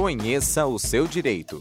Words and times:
Conheça 0.00 0.64
o 0.64 0.78
seu 0.78 1.08
direito. 1.08 1.60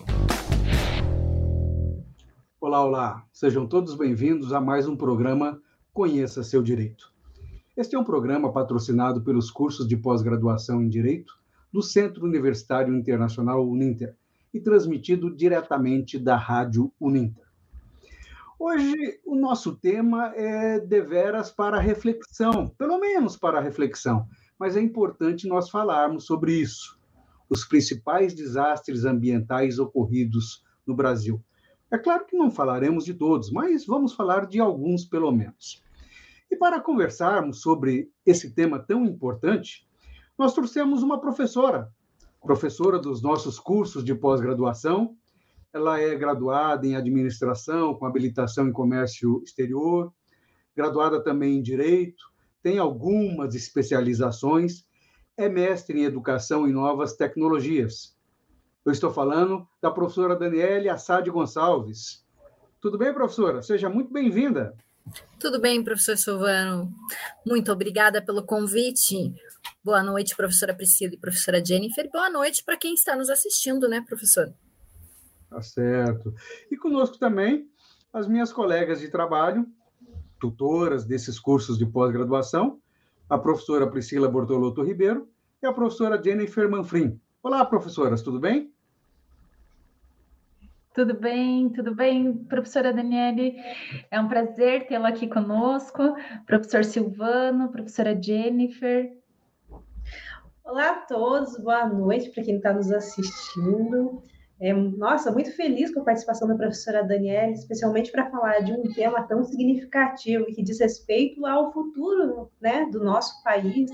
Olá, 2.62 2.86
olá. 2.86 3.26
Sejam 3.34 3.66
todos 3.66 3.96
bem-vindos 3.96 4.54
a 4.54 4.62
mais 4.62 4.88
um 4.88 4.96
programa 4.96 5.60
Conheça 5.92 6.44
seu 6.44 6.62
direito. 6.62 7.12
Este 7.76 7.96
é 7.96 8.00
um 8.00 8.04
programa 8.04 8.54
patrocinado 8.54 9.24
pelos 9.24 9.50
cursos 9.50 9.88
de 9.88 9.98
pós-graduação 9.98 10.84
em 10.84 10.88
Direito 10.88 11.34
do 11.74 11.82
Centro 11.82 12.26
Universitário 12.26 12.96
Internacional 12.96 13.68
Uninter 13.68 14.16
e 14.54 14.60
transmitido 14.60 15.36
diretamente 15.36 16.20
da 16.20 16.38
Rádio 16.38 16.94
Uninter. 17.02 17.48
Hoje 18.60 19.20
o 19.26 19.36
nosso 19.36 19.76
tema 19.76 20.32
é 20.36 20.80
deveras 20.80 21.50
para 21.50 21.80
reflexão, 21.80 22.68
pelo 22.78 23.00
menos 23.00 23.36
para 23.36 23.60
reflexão, 23.60 24.28
mas 24.60 24.78
é 24.78 24.80
importante 24.80 25.48
nós 25.48 25.72
falarmos 25.72 26.28
sobre 26.28 26.54
isso. 26.54 26.97
Os 27.50 27.66
principais 27.66 28.34
desastres 28.34 29.06
ambientais 29.06 29.80
ocorridos 29.80 30.64
no 30.86 30.96
Brasil. 30.96 31.44
É 31.90 31.98
claro 31.98 32.26
que 32.26 32.36
não 32.36 32.52
falaremos 32.52 33.06
de 33.06 33.14
todos, 33.14 33.52
mas 33.52 33.86
vamos 33.86 34.14
falar 34.14 34.46
de 34.46 34.60
alguns 34.60 35.06
pelo 35.06 35.32
menos. 35.32 35.82
E 36.52 36.56
para 36.56 36.82
conversarmos 36.82 37.62
sobre 37.62 38.12
esse 38.26 38.54
tema 38.54 38.80
tão 38.80 39.06
importante, 39.06 39.88
nós 40.38 40.54
trouxemos 40.54 41.04
uma 41.04 41.20
professora, 41.20 41.92
professora 42.42 43.00
dos 43.00 43.22
nossos 43.22 43.60
cursos 43.60 44.04
de 44.04 44.16
pós-graduação. 44.16 45.16
Ela 45.74 46.00
é 46.00 46.16
graduada 46.16 46.88
em 46.88 46.96
administração, 46.96 47.94
com 47.94 48.06
habilitação 48.06 48.68
em 48.68 48.72
comércio 48.72 49.42
exterior, 49.44 50.14
graduada 50.76 51.22
também 51.22 51.58
em 51.58 51.62
direito, 51.62 52.24
tem 52.62 52.78
algumas 52.78 53.56
especializações, 53.56 54.86
é 55.38 55.48
mestre 55.48 56.00
em 56.00 56.04
educação 56.04 56.68
e 56.68 56.74
novas 56.74 57.14
tecnologias. 57.14 58.18
Eu 58.84 58.92
estou 58.92 59.12
falando 59.12 59.68
da 59.80 59.92
professora 59.92 60.36
Daniele 60.36 60.90
Assad 60.90 61.30
Gonçalves. 61.30 62.26
Tudo 62.82 62.98
bem, 62.98 63.14
professora? 63.14 63.62
Seja 63.62 63.88
muito 63.88 64.12
bem-vinda. 64.12 64.76
Tudo 65.40 65.62
bem, 65.62 65.84
professor 65.84 66.18
Silvano. 66.18 66.92
Muito 67.46 67.72
obrigada 67.72 68.22
pelo 68.22 68.44
convite. 68.44 69.34
Boa 69.84 70.02
noite, 70.02 70.36
professora 70.36 70.74
Priscila 70.74 71.14
e 71.14 71.18
professora 71.18 71.64
Jennifer. 71.64 72.10
Boa 72.12 72.30
noite 72.30 72.64
para 72.64 72.78
quem 72.78 72.94
está 72.94 73.16
nos 73.16 73.30
assistindo, 73.30 73.88
né, 73.88 74.02
professor? 74.02 74.52
Tá 75.50 75.62
certo. 75.62 76.34
E 76.72 76.76
conosco 76.76 77.18
também 77.18 77.70
as 78.12 78.28
minhas 78.28 78.52
colegas 78.52 79.00
de 79.00 79.10
trabalho, 79.10 79.66
tutoras 80.40 81.06
desses 81.06 81.40
cursos 81.40 81.78
de 81.78 81.86
pós-graduação, 81.86 82.80
a 83.30 83.38
professora 83.38 83.88
Priscila 83.88 84.28
Bortolotto 84.28 84.84
Ribeiro 84.84 85.28
e 85.62 85.66
a 85.66 85.74
professora 85.74 86.22
Jennifer 86.24 86.70
Manfrim. 86.70 87.20
Olá, 87.42 87.66
professoras, 87.66 88.22
tudo 88.22 88.40
bem? 88.40 88.72
Tudo 90.94 91.16
bem, 91.16 91.70
tudo 91.70 91.96
bem, 91.96 92.34
professora 92.46 92.94
Daniele? 92.94 93.56
É 94.12 94.20
um 94.20 94.28
prazer 94.28 94.88
tê-la 94.88 95.10
aqui 95.10 95.28
conosco, 95.28 96.16
professor 96.46 96.84
Silvano, 96.84 97.72
professora 97.72 98.20
Jennifer. 98.22 99.12
Olá 100.64 100.92
a 100.92 100.96
todos, 101.06 101.58
boa 101.60 101.88
noite 101.88 102.30
para 102.32 102.44
quem 102.44 102.58
está 102.58 102.74
nos 102.74 102.92
assistindo. 102.92 104.22
É, 104.60 104.74
nossa, 104.74 105.32
muito 105.32 105.56
feliz 105.56 105.94
com 105.94 106.02
a 106.02 106.06
participação 106.06 106.48
da 106.48 106.56
professora 106.56 107.04
Daniela, 107.04 107.52
especialmente 107.52 108.12
para 108.12 108.30
falar 108.30 108.60
de 108.60 108.74
um 108.74 108.84
tema 108.94 109.24
tão 109.24 109.44
significativo 109.44 110.46
que 110.48 110.64
diz 110.64 110.80
respeito 110.80 111.46
ao 111.46 111.72
futuro 111.72 112.52
né, 112.60 112.88
do 112.92 113.04
nosso 113.04 113.44
país, 113.44 113.92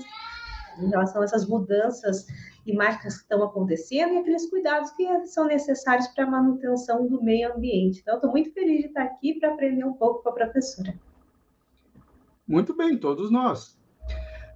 em 0.78 0.88
relação 0.88 1.20
a 1.20 1.24
essas 1.24 1.46
mudanças 1.46 2.26
climáticas 2.64 3.16
que 3.16 3.22
estão 3.22 3.42
acontecendo 3.42 4.14
e 4.14 4.18
aqueles 4.18 4.48
cuidados 4.48 4.90
que 4.92 5.26
são 5.26 5.46
necessários 5.46 6.06
para 6.08 6.24
a 6.24 6.30
manutenção 6.30 7.06
do 7.06 7.22
meio 7.22 7.54
ambiente. 7.54 8.00
Então, 8.00 8.16
estou 8.16 8.30
muito 8.30 8.52
feliz 8.52 8.80
de 8.80 8.86
estar 8.86 9.02
aqui 9.02 9.38
para 9.38 9.52
aprender 9.52 9.84
um 9.84 9.92
pouco 9.92 10.22
com 10.22 10.30
a 10.30 10.32
professora. 10.32 10.94
Muito 12.46 12.74
bem, 12.76 12.98
todos 12.98 13.30
nós. 13.30 13.78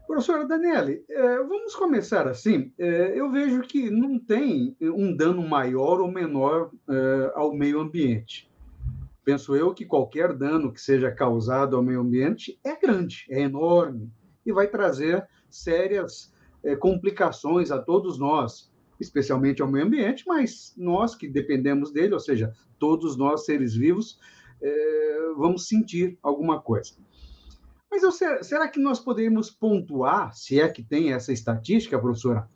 Professora 0.06 0.46
Daniele, 0.46 1.04
é, 1.06 1.36
vamos 1.42 1.76
começar 1.76 2.26
assim. 2.26 2.72
É, 2.78 3.12
eu 3.14 3.30
vejo 3.30 3.60
que 3.60 3.90
não 3.90 4.18
tem 4.18 4.74
um 4.80 5.14
dano 5.14 5.46
maior 5.46 6.00
ou 6.00 6.10
menor 6.10 6.70
é, 6.88 7.32
ao 7.34 7.52
meio 7.52 7.78
ambiente. 7.78 8.50
Penso 9.22 9.54
eu 9.54 9.74
que 9.74 9.84
qualquer 9.84 10.32
dano 10.32 10.72
que 10.72 10.80
seja 10.80 11.10
causado 11.10 11.76
ao 11.76 11.82
meio 11.82 12.00
ambiente 12.00 12.58
é 12.64 12.74
grande, 12.74 13.26
é 13.28 13.42
enorme 13.42 14.10
e 14.46 14.50
vai 14.50 14.66
trazer 14.66 15.28
sérias 15.50 16.32
complicações 16.80 17.70
a 17.70 17.78
todos 17.78 18.18
nós, 18.18 18.70
especialmente 18.98 19.62
ao 19.62 19.70
meio 19.70 19.86
ambiente, 19.86 20.24
mas 20.26 20.74
nós 20.76 21.14
que 21.14 21.28
dependemos 21.28 21.92
dele, 21.92 22.14
ou 22.14 22.20
seja, 22.20 22.52
todos 22.78 23.16
nós 23.16 23.44
seres 23.44 23.74
vivos, 23.74 24.18
vamos 25.36 25.68
sentir 25.68 26.18
alguma 26.22 26.60
coisa. 26.60 26.94
Mas 27.90 28.02
eu, 28.02 28.10
será 28.42 28.68
que 28.68 28.78
nós 28.78 29.00
podemos 29.00 29.50
pontuar, 29.50 30.34
se 30.34 30.60
é 30.60 30.68
que 30.68 30.82
tem 30.82 31.12
essa 31.12 31.32
estatística, 31.32 31.98
professora, 31.98 32.48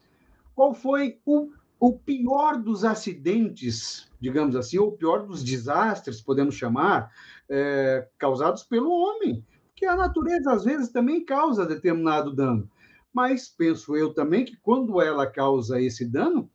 qual 0.55 0.75
foi 0.75 1.19
o, 1.25 1.51
o 1.81 1.99
pior 1.99 2.59
dos 2.59 2.85
acidentes, 2.85 4.11
digamos 4.21 4.55
assim, 4.55 4.79
ou 4.79 4.89
o 4.89 4.97
pior 4.97 5.27
dos 5.27 5.43
desastres, 5.43 6.21
podemos 6.21 6.55
chamar, 6.55 7.11
é, 7.49 8.07
causados 8.19 8.63
pelo 8.63 8.91
homem? 8.91 9.45
Porque 9.69 9.87
a 9.87 9.97
natureza, 9.97 10.53
às 10.53 10.65
vezes, 10.65 10.91
também 10.91 11.25
causa 11.25 11.67
determinado 11.67 12.35
dano. 12.35 12.71
Mas 13.13 13.49
penso 13.49 13.97
eu 13.97 14.15
também 14.15 14.45
que 14.45 14.57
quando 14.57 15.01
ela 15.01 15.27
causa 15.27 15.81
esse 15.81 16.05
dano, 16.05 16.51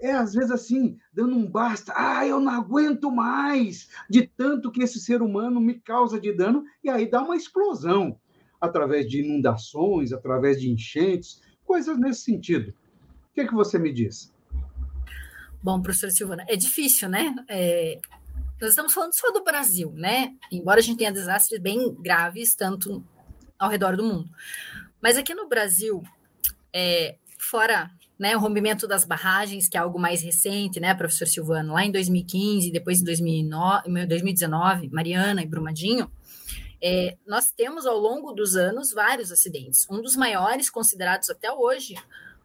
é 0.00 0.12
às 0.12 0.34
vezes 0.34 0.50
assim, 0.50 0.98
dando 1.12 1.36
um 1.36 1.50
basta, 1.50 1.92
ah, 1.96 2.26
eu 2.26 2.40
não 2.40 2.52
aguento 2.52 3.10
mais 3.10 3.88
de 4.10 4.26
tanto 4.26 4.70
que 4.70 4.82
esse 4.82 5.00
ser 5.00 5.22
humano 5.22 5.60
me 5.60 5.74
causa 5.74 6.20
de 6.20 6.32
dano, 6.32 6.64
e 6.82 6.90
aí 6.90 7.08
dá 7.08 7.22
uma 7.22 7.36
explosão 7.36 8.18
através 8.60 9.08
de 9.08 9.20
inundações, 9.20 10.12
através 10.12 10.60
de 10.60 10.70
enchentes, 10.70 11.40
coisas 11.64 11.98
nesse 11.98 12.22
sentido. 12.22 12.70
O 12.70 13.34
que 13.34 13.40
é 13.40 13.46
que 13.46 13.54
você 13.54 13.78
me 13.78 13.92
diz? 13.92 14.32
Bom, 15.62 15.80
professor 15.80 16.10
Silvana, 16.10 16.44
é 16.48 16.56
difícil, 16.56 17.08
né? 17.08 17.34
É, 17.48 17.98
nós 18.60 18.70
estamos 18.70 18.92
falando 18.92 19.14
só 19.14 19.32
do 19.32 19.42
Brasil, 19.42 19.90
né? 19.94 20.34
Embora 20.52 20.80
a 20.80 20.82
gente 20.82 20.98
tenha 20.98 21.12
desastres 21.12 21.60
bem 21.60 21.94
graves, 21.94 22.54
tanto 22.54 23.02
ao 23.58 23.70
redor 23.70 23.96
do 23.96 24.04
mundo. 24.04 24.28
Mas 25.04 25.18
aqui 25.18 25.34
no 25.34 25.46
Brasil, 25.46 26.02
é, 26.72 27.16
fora 27.38 27.90
né, 28.18 28.34
o 28.34 28.40
rompimento 28.40 28.88
das 28.88 29.04
barragens, 29.04 29.68
que 29.68 29.76
é 29.76 29.80
algo 29.80 29.98
mais 29.98 30.22
recente, 30.22 30.80
né, 30.80 30.94
professor 30.94 31.28
Silvano, 31.28 31.74
lá 31.74 31.84
em 31.84 31.92
2015, 31.92 32.72
depois 32.72 33.02
em 33.02 33.04
2009, 33.04 34.06
2019, 34.06 34.88
Mariana 34.88 35.42
e 35.42 35.46
Brumadinho, 35.46 36.10
é, 36.82 37.18
nós 37.26 37.50
temos 37.50 37.84
ao 37.84 37.98
longo 37.98 38.32
dos 38.32 38.56
anos 38.56 38.94
vários 38.94 39.30
acidentes. 39.30 39.86
Um 39.90 40.00
dos 40.00 40.16
maiores 40.16 40.70
considerados 40.70 41.28
até 41.28 41.52
hoje, 41.52 41.96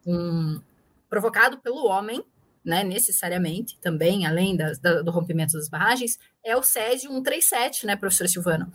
um, 0.06 0.60
provocado 1.08 1.56
pelo 1.60 1.86
homem, 1.86 2.22
né, 2.62 2.84
necessariamente, 2.84 3.78
também, 3.80 4.26
além 4.26 4.54
da, 4.54 4.72
da, 4.74 5.00
do 5.00 5.10
rompimento 5.10 5.54
das 5.54 5.70
barragens, 5.70 6.18
é 6.44 6.54
o 6.54 6.62
Césio 6.62 7.10
137, 7.10 7.86
né, 7.86 7.96
professor 7.96 8.28
Silvano? 8.28 8.70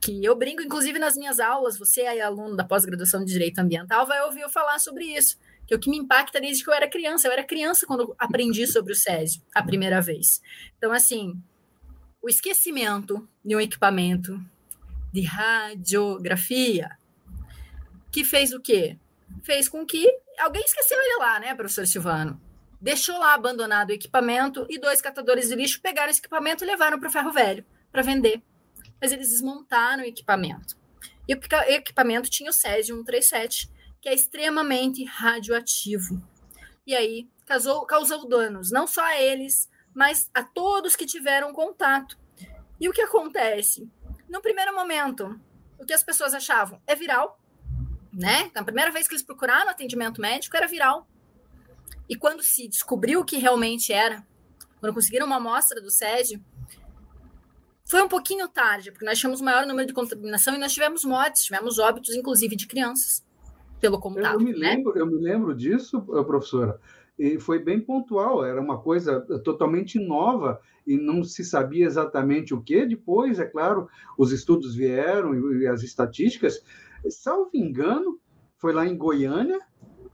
Que 0.00 0.24
eu 0.24 0.34
brinco, 0.36 0.62
inclusive, 0.62 0.98
nas 0.98 1.16
minhas 1.16 1.40
aulas, 1.40 1.78
você 1.78 2.02
é 2.02 2.20
aluno 2.20 2.56
da 2.56 2.64
pós-graduação 2.64 3.24
de 3.24 3.32
Direito 3.32 3.58
Ambiental, 3.58 4.06
vai 4.06 4.22
ouvir 4.22 4.40
eu 4.40 4.48
falar 4.48 4.78
sobre 4.78 5.04
isso 5.04 5.36
que 5.68 5.74
é 5.74 5.76
o 5.76 5.80
que 5.80 5.90
me 5.90 5.98
impacta 5.98 6.40
desde 6.40 6.64
que 6.64 6.70
eu 6.70 6.74
era 6.74 6.88
criança. 6.88 7.28
Eu 7.28 7.32
era 7.32 7.44
criança 7.44 7.86
quando 7.86 8.16
aprendi 8.18 8.66
sobre 8.66 8.90
o 8.90 8.96
Césio 8.96 9.42
a 9.54 9.62
primeira 9.62 10.00
vez. 10.00 10.40
Então, 10.78 10.90
assim, 10.90 11.38
o 12.22 12.28
esquecimento 12.28 13.28
de 13.44 13.54
um 13.54 13.60
equipamento 13.60 14.40
de 15.12 15.20
radiografia 15.20 16.90
que 18.10 18.24
fez 18.24 18.54
o 18.54 18.60
quê? 18.60 18.98
Fez 19.42 19.68
com 19.68 19.84
que 19.84 20.10
alguém 20.38 20.64
esqueceu 20.64 20.98
ele 20.98 21.18
lá, 21.18 21.38
né, 21.38 21.54
professor 21.54 21.86
Silvano? 21.86 22.40
Deixou 22.80 23.18
lá 23.18 23.34
abandonado 23.34 23.90
o 23.90 23.92
equipamento 23.92 24.66
e 24.70 24.80
dois 24.80 25.02
catadores 25.02 25.48
de 25.48 25.54
lixo 25.54 25.82
pegaram 25.82 26.10
esse 26.10 26.20
equipamento 26.20 26.64
e 26.64 26.66
levaram 26.66 26.98
para 26.98 27.08
o 27.08 27.12
ferro 27.12 27.30
velho 27.30 27.62
para 27.92 28.00
vender. 28.00 28.42
Mas 29.00 29.12
eles 29.12 29.30
desmontaram 29.30 30.02
o 30.02 30.06
equipamento. 30.06 30.76
E 31.28 31.34
o 31.34 31.38
equipamento 31.68 32.30
tinha 32.30 32.50
o 32.50 32.52
Césio 32.52 32.96
137, 32.96 33.70
que 34.00 34.08
é 34.08 34.14
extremamente 34.14 35.04
radioativo. 35.04 36.22
E 36.86 36.94
aí 36.94 37.28
causou, 37.44 37.84
causou 37.84 38.28
danos, 38.28 38.70
não 38.70 38.86
só 38.86 39.04
a 39.04 39.20
eles, 39.20 39.68
mas 39.94 40.30
a 40.32 40.42
todos 40.42 40.96
que 40.96 41.04
tiveram 41.04 41.52
contato. 41.52 42.18
E 42.80 42.88
o 42.88 42.92
que 42.92 43.02
acontece? 43.02 43.90
No 44.28 44.40
primeiro 44.40 44.74
momento, 44.74 45.38
o 45.78 45.84
que 45.84 45.92
as 45.92 46.02
pessoas 46.02 46.34
achavam 46.34 46.80
é 46.86 46.94
viral, 46.94 47.40
né? 48.12 48.50
Na 48.54 48.64
primeira 48.64 48.90
vez 48.90 49.06
que 49.06 49.14
eles 49.14 49.24
procuraram 49.24 49.70
atendimento 49.70 50.20
médico, 50.20 50.56
era 50.56 50.66
viral. 50.66 51.06
E 52.08 52.16
quando 52.16 52.42
se 52.42 52.68
descobriu 52.68 53.20
o 53.20 53.24
que 53.24 53.36
realmente 53.36 53.92
era, 53.92 54.26
quando 54.80 54.94
conseguiram 54.94 55.26
uma 55.26 55.36
amostra 55.36 55.80
do 55.80 55.90
Césio, 55.90 56.42
foi 57.88 58.02
um 58.02 58.08
pouquinho 58.08 58.46
tarde, 58.48 58.92
porque 58.92 59.04
nós 59.04 59.18
o 59.40 59.44
maior 59.44 59.66
número 59.66 59.88
de 59.88 59.94
contaminação 59.94 60.54
e 60.54 60.58
nós 60.58 60.72
tivemos 60.74 61.04
mortes, 61.04 61.44
tivemos 61.44 61.78
óbitos, 61.78 62.14
inclusive, 62.14 62.54
de 62.54 62.66
crianças. 62.66 63.24
pelo 63.80 63.98
contato. 63.98 64.34
Eu 64.34 64.40
me 64.40 64.52
né? 64.52 64.74
lembro, 64.74 64.98
eu 64.98 65.06
me 65.06 65.18
lembro 65.18 65.54
disso, 65.54 66.02
professora. 66.02 66.78
E 67.18 67.38
foi 67.40 67.58
bem 67.58 67.80
pontual, 67.80 68.44
era 68.44 68.60
uma 68.60 68.78
coisa 68.80 69.20
totalmente 69.42 69.98
nova 69.98 70.60
e 70.86 70.96
não 70.96 71.24
se 71.24 71.44
sabia 71.44 71.86
exatamente 71.86 72.52
o 72.52 72.60
que. 72.60 72.84
Depois, 72.84 73.38
é 73.38 73.46
claro, 73.46 73.88
os 74.16 74.32
estudos 74.32 74.74
vieram 74.74 75.34
e 75.58 75.66
as 75.66 75.82
estatísticas. 75.82 76.62
Salvo 77.08 77.50
engano, 77.54 78.20
foi 78.58 78.72
lá 78.72 78.86
em 78.86 78.96
Goiânia, 78.96 79.58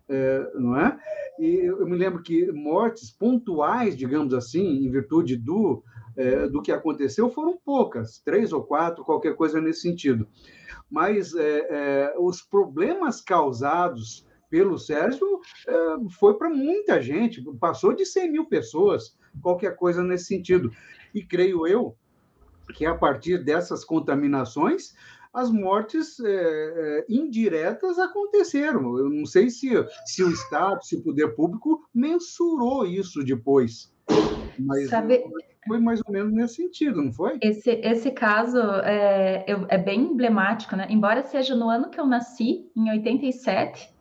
é, 0.08 0.50
não 0.54 0.78
é? 0.78 0.98
E 1.38 1.66
eu 1.66 1.86
me 1.86 1.96
lembro 1.96 2.22
que 2.22 2.52
mortes 2.52 3.10
pontuais, 3.10 3.96
digamos 3.96 4.32
assim, 4.32 4.84
em 4.84 4.90
virtude 4.90 5.36
do, 5.36 5.82
é, 6.16 6.48
do 6.48 6.62
que 6.62 6.72
aconteceu, 6.72 7.30
foram 7.30 7.58
poucas, 7.64 8.20
três 8.24 8.52
ou 8.52 8.62
quatro, 8.62 9.04
qualquer 9.04 9.34
coisa 9.36 9.60
nesse 9.60 9.80
sentido. 9.80 10.28
Mas 10.90 11.34
é, 11.34 11.66
é 11.70 12.14
os 12.18 12.42
problemas 12.42 13.20
causados 13.20 14.26
pelo 14.50 14.78
Sérgio 14.78 15.40
é, 15.66 15.74
foi 16.18 16.38
para 16.38 16.48
muita 16.48 17.02
gente, 17.02 17.42
passou 17.58 17.92
de 17.92 18.06
100 18.06 18.30
mil 18.30 18.46
pessoas, 18.46 19.16
qualquer 19.42 19.74
coisa 19.76 20.02
nesse 20.02 20.26
sentido. 20.26 20.70
E 21.14 21.24
creio 21.24 21.66
eu 21.66 21.96
que 22.74 22.86
a 22.86 22.94
partir 22.94 23.44
dessas 23.44 23.84
contaminações 23.84 24.94
as 25.34 25.50
mortes 25.50 26.20
é, 26.20 26.30
é, 26.30 27.06
indiretas 27.08 27.98
aconteceram. 27.98 28.96
Eu 28.96 29.10
não 29.10 29.26
sei 29.26 29.50
se, 29.50 29.68
se 30.06 30.22
o 30.22 30.30
Estado, 30.30 30.84
se 30.84 30.94
o 30.94 31.02
poder 31.02 31.34
público 31.34 31.84
mensurou 31.92 32.86
isso 32.86 33.24
depois. 33.24 33.92
Mas 34.56 34.88
Sabe... 34.88 35.24
foi 35.66 35.78
mais 35.78 36.00
ou 36.04 36.12
menos 36.12 36.32
nesse 36.32 36.56
sentido, 36.56 37.02
não 37.02 37.12
foi? 37.12 37.38
Esse, 37.42 37.70
esse 37.70 38.10
caso 38.10 38.58
é, 38.84 39.44
é 39.68 39.78
bem 39.78 40.00
emblemático, 40.00 40.76
né? 40.76 40.86
Embora 40.90 41.22
seja 41.22 41.54
no 41.54 41.68
ano 41.68 41.90
que 41.90 41.98
eu 41.98 42.06
nasci, 42.06 42.70
em 42.76 42.90
87, 42.90 43.92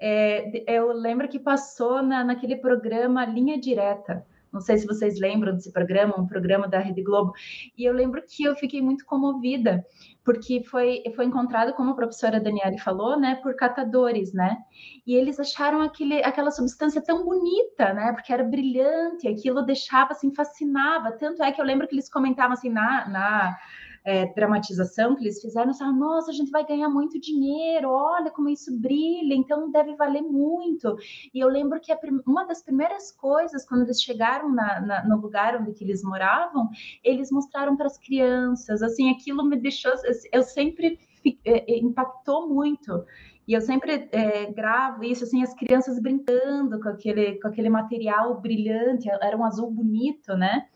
é, 0.00 0.64
eu 0.66 0.92
lembro 0.92 1.28
que 1.28 1.38
passou 1.38 2.02
na, 2.02 2.24
naquele 2.24 2.56
programa 2.56 3.24
Linha 3.24 3.58
Direta. 3.58 4.26
Não 4.54 4.60
sei 4.60 4.78
se 4.78 4.86
vocês 4.86 5.18
lembram 5.18 5.52
desse 5.52 5.72
programa, 5.72 6.18
um 6.18 6.26
programa 6.26 6.68
da 6.68 6.78
Rede 6.78 7.02
Globo. 7.02 7.32
E 7.76 7.84
eu 7.84 7.92
lembro 7.92 8.22
que 8.22 8.44
eu 8.44 8.54
fiquei 8.54 8.80
muito 8.80 9.04
comovida, 9.04 9.84
porque 10.24 10.62
foi, 10.62 11.02
foi 11.16 11.24
encontrado, 11.24 11.74
como 11.74 11.90
a 11.90 11.94
professora 11.94 12.40
Daniele 12.40 12.78
falou, 12.78 13.18
né, 13.18 13.34
por 13.42 13.56
catadores, 13.56 14.32
né? 14.32 14.56
E 15.04 15.14
eles 15.14 15.40
acharam 15.40 15.82
aquele, 15.82 16.22
aquela 16.22 16.52
substância 16.52 17.02
tão 17.02 17.24
bonita, 17.24 17.92
né? 17.92 18.12
Porque 18.12 18.32
era 18.32 18.44
brilhante, 18.44 19.26
aquilo 19.26 19.62
deixava, 19.62 20.12
assim, 20.12 20.32
fascinava. 20.32 21.12
Tanto 21.12 21.42
é 21.42 21.50
que 21.50 21.60
eu 21.60 21.64
lembro 21.64 21.88
que 21.88 21.94
eles 21.94 22.08
comentavam, 22.08 22.52
assim, 22.52 22.70
na, 22.70 23.08
na 23.08 23.56
é, 24.04 24.26
dramatização 24.34 25.16
que 25.16 25.24
eles 25.24 25.40
fizeram, 25.40 25.72
falaram, 25.72 25.98
nossa, 25.98 26.30
a 26.30 26.34
gente 26.34 26.50
vai 26.50 26.64
ganhar 26.64 26.90
muito 26.90 27.18
dinheiro, 27.18 27.88
olha 27.88 28.30
como 28.30 28.50
isso 28.50 28.76
brilha, 28.78 29.34
então 29.34 29.70
deve 29.70 29.96
valer 29.96 30.22
muito. 30.22 30.96
E 31.32 31.40
eu 31.40 31.48
lembro 31.48 31.80
que 31.80 31.92
uma 32.26 32.44
das 32.44 32.62
primeiras 32.62 33.10
coisas, 33.10 33.66
quando 33.66 33.82
eles 33.82 34.02
chegaram 34.02 34.52
na, 34.52 34.80
na, 34.80 35.08
no 35.08 35.16
lugar 35.16 35.56
onde 35.60 35.82
eles 35.82 36.02
moravam, 36.02 36.68
eles 37.02 37.30
mostraram 37.30 37.76
para 37.76 37.86
as 37.86 37.96
crianças, 37.96 38.82
assim, 38.82 39.10
aquilo 39.10 39.44
me 39.44 39.56
deixou, 39.56 39.92
eu 40.32 40.42
sempre 40.42 40.98
é, 41.44 41.72
é, 41.72 41.78
impactou 41.78 42.46
muito. 42.46 43.04
E 43.46 43.52
eu 43.52 43.60
sempre 43.60 44.08
é, 44.10 44.50
gravo 44.52 45.04
isso, 45.04 45.24
assim, 45.24 45.42
as 45.42 45.54
crianças 45.54 46.00
brincando 46.00 46.80
com 46.80 46.88
aquele, 46.88 47.38
com 47.40 47.48
aquele 47.48 47.68
material 47.68 48.40
brilhante, 48.40 49.08
era 49.08 49.36
um 49.36 49.44
azul 49.44 49.70
bonito, 49.70 50.34
né? 50.34 50.66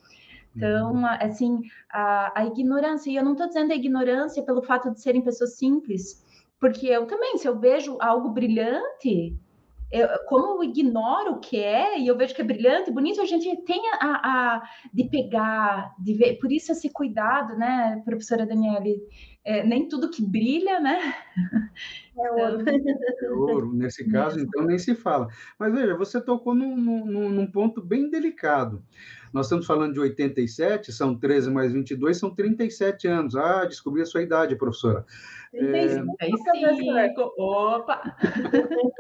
Então, 0.57 0.93
uhum. 0.93 1.07
assim, 1.07 1.61
a, 1.91 2.41
a 2.41 2.47
ignorância, 2.47 3.11
e 3.11 3.17
eu 3.17 3.25
não 3.25 3.33
estou 3.33 3.47
dizendo 3.47 3.73
a 3.73 3.77
ignorância 3.77 4.43
pelo 4.43 4.63
fato 4.63 4.91
de 4.91 5.01
serem 5.01 5.23
pessoas 5.23 5.57
simples, 5.57 6.25
porque 6.61 6.87
eu 6.87 7.07
também, 7.07 7.39
se 7.39 7.47
eu 7.47 7.59
vejo 7.59 7.97
algo 8.01 8.31
brilhante, 8.31 9.37
eu, 9.91 10.07
como 10.27 10.63
eu 10.63 10.69
ignoro 10.69 11.33
o 11.33 11.41
que 11.41 11.57
é 11.57 11.99
e 11.99 12.07
eu 12.07 12.17
vejo 12.17 12.35
que 12.35 12.43
é 12.43 12.45
brilhante, 12.45 12.91
bonito, 12.91 13.21
a 13.21 13.25
gente 13.25 13.57
tem 13.63 13.81
a, 13.95 13.97
a 14.01 14.63
de 14.93 15.05
pegar, 15.05 15.95
de 15.99 16.15
ver, 16.15 16.39
por 16.39 16.53
isso 16.53 16.73
esse 16.73 16.91
cuidado, 16.91 17.57
né, 17.57 18.03
professora 18.05 18.45
Daniele, 18.45 19.01
é, 19.45 19.65
nem 19.65 19.89
tudo 19.89 20.11
que 20.11 20.23
brilha, 20.23 20.79
né? 20.79 21.15
É 22.19 22.31
ouro. 22.33 22.65
É 23.23 23.31
ouro. 23.31 23.73
Nesse 23.73 24.09
caso, 24.11 24.39
então, 24.39 24.65
nem 24.65 24.79
se 24.79 24.95
fala. 24.95 25.29
Mas 25.59 25.73
veja, 25.73 25.97
você 25.97 26.21
tocou 26.21 26.55
num, 26.55 26.77
num, 26.77 27.31
num 27.31 27.51
ponto 27.51 27.81
bem 27.81 28.11
delicado. 28.11 28.83
Nós 29.33 29.47
estamos 29.47 29.67
falando 29.67 29.95
de 29.95 30.01
87, 30.01 30.93
são 30.93 31.15
13 31.15 31.51
mais 31.51 31.73
22, 31.73 32.17
são 32.17 32.35
37 32.35 33.07
anos. 33.07 33.37
Ah, 33.37 33.65
descobri 33.65 34.03
a 34.03 34.07
sua 34.07 34.23
idade, 34.23 34.57
professora. 34.57 35.05
35. 35.51 36.97
É... 36.97 37.15
Opa! 37.39 38.17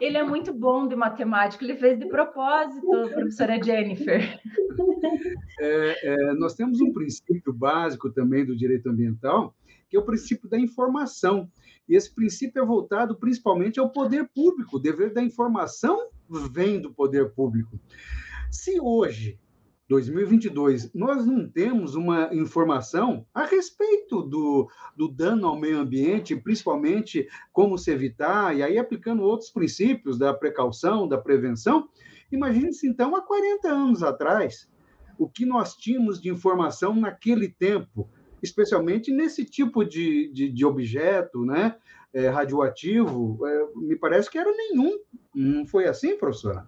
Ele 0.00 0.16
é 0.16 0.22
muito 0.22 0.52
bom 0.52 0.86
de 0.86 0.94
matemática, 0.94 1.64
ele 1.64 1.76
fez 1.76 1.98
de 1.98 2.06
propósito, 2.06 2.86
professora 3.12 3.62
Jennifer. 3.62 4.40
É, 5.58 5.96
é, 6.02 6.34
nós 6.34 6.54
temos 6.54 6.82
um 6.82 6.92
princípio 6.92 7.50
básico 7.50 8.10
também 8.10 8.44
do 8.44 8.54
direito 8.54 8.90
ambiental, 8.90 9.54
que 9.88 9.96
é 9.96 10.00
o 10.00 10.04
princípio 10.04 10.46
da 10.50 10.58
informação. 10.58 11.48
E 11.88 11.96
esse 11.96 12.14
princípio 12.14 12.62
é 12.62 12.66
voltado 12.66 13.16
principalmente 13.16 13.80
ao 13.80 13.90
poder 13.90 14.28
público. 14.34 14.76
O 14.76 14.78
dever 14.78 15.14
da 15.14 15.22
informação 15.22 16.10
vem 16.28 16.80
do 16.80 16.92
poder 16.92 17.30
público. 17.30 17.78
Se 18.50 18.80
hoje, 18.80 19.38
2022, 19.88 20.92
nós 20.92 21.26
não 21.26 21.48
temos 21.48 21.94
uma 21.94 22.34
informação 22.34 23.26
a 23.32 23.44
respeito 23.44 24.22
do, 24.22 24.68
do 24.96 25.08
dano 25.08 25.46
ao 25.46 25.58
meio 25.58 25.78
ambiente, 25.78 26.34
principalmente 26.36 27.28
como 27.52 27.78
se 27.78 27.90
evitar, 27.90 28.56
e 28.56 28.62
aí 28.62 28.78
aplicando 28.78 29.22
outros 29.22 29.50
princípios 29.50 30.18
da 30.18 30.34
precaução, 30.34 31.06
da 31.06 31.18
prevenção, 31.18 31.88
imagine-se 32.32 32.86
então 32.88 33.14
há 33.14 33.22
40 33.22 33.68
anos 33.68 34.02
atrás, 34.02 34.68
o 35.18 35.28
que 35.28 35.46
nós 35.46 35.74
tínhamos 35.74 36.20
de 36.20 36.28
informação 36.28 36.94
naquele 36.94 37.48
tempo 37.48 38.10
especialmente 38.42 39.12
nesse 39.12 39.44
tipo 39.44 39.84
de, 39.84 40.30
de, 40.32 40.50
de 40.50 40.64
objeto 40.64 41.44
né, 41.44 41.76
é, 42.16 42.30
radioativo, 42.30 43.46
é, 43.46 43.66
me 43.76 43.94
parece 43.94 44.30
que 44.30 44.38
era 44.38 44.50
nenhum. 44.50 44.98
Não 45.34 45.66
foi 45.66 45.86
assim, 45.86 46.16
professora? 46.16 46.66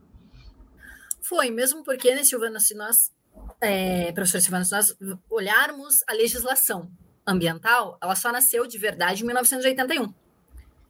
Foi, 1.22 1.50
mesmo 1.50 1.82
porque, 1.82 2.14
né, 2.14 2.22
Silvana, 2.22 2.60
se 2.60 2.74
nós, 2.74 3.14
é, 3.58 4.12
professor 4.12 4.42
Silvana, 4.42 4.64
se 4.66 4.72
nós 4.72 4.94
olharmos 5.30 6.04
a 6.06 6.12
legislação 6.12 6.90
ambiental, 7.26 7.96
ela 8.02 8.14
só 8.14 8.30
nasceu 8.30 8.66
de 8.66 8.76
verdade 8.76 9.22
em 9.22 9.26
1981. 9.26 10.12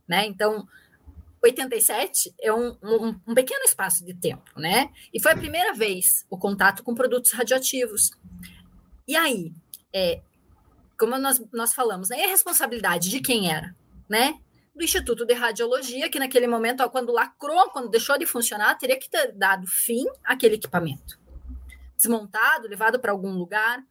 Né? 0.09 0.27
Então, 0.27 0.67
87 1.41 2.35
é 2.41 2.53
um, 2.53 2.77
um, 2.83 3.21
um, 3.29 3.35
pequeno 3.35 3.63
espaço 3.63 4.05
de 4.05 4.13
tempo, 4.13 4.59
né? 4.59 4.91
E 5.15 5.23
foi 5.23 5.33
a 5.33 5.37
primeira 5.37 5.73
vez 5.73 6.27
o 6.29 6.37
contato 6.37 6.83
com 6.83 6.97
produtos 6.97 7.31
radioativos. 7.33 8.11
E 9.07 9.15
aí, 9.15 9.53
é, 9.93 10.21
como 10.99 11.17
nós, 11.17 11.41
nós 11.53 11.75
falamos, 11.75 12.09
né? 12.09 12.19
E 12.19 12.25
a 12.25 12.29
responsabilidade 12.29 13.09
de 13.09 13.21
quem 13.21 13.53
era, 13.53 13.77
né? 14.09 14.41
Do 14.79 14.85
Instituto 14.85 15.27
de 15.27 15.35
Radiologia, 15.35 16.09
que 16.09 16.21
naquele 16.21 16.47
momento, 16.47 16.85
ó, 16.85 16.89
quando 16.89 17.13
lacrou, 17.13 17.69
quando 17.71 17.89
deixou 17.89 18.17
de 18.17 18.25
funcionar, 18.25 18.79
teria 18.79 18.97
que 18.97 19.11
ter 19.11 19.33
dado 19.33 19.67
fim 19.67 20.05
àquele 20.23 20.55
equipamento. 20.55 21.19
Desmontado, 21.97 22.69
levado 22.69 23.01
para 23.01 23.11
algum 23.11 23.33
lugar 23.33 23.83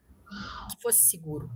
que 0.71 0.81
fosse 0.81 1.03
seguro. 1.03 1.49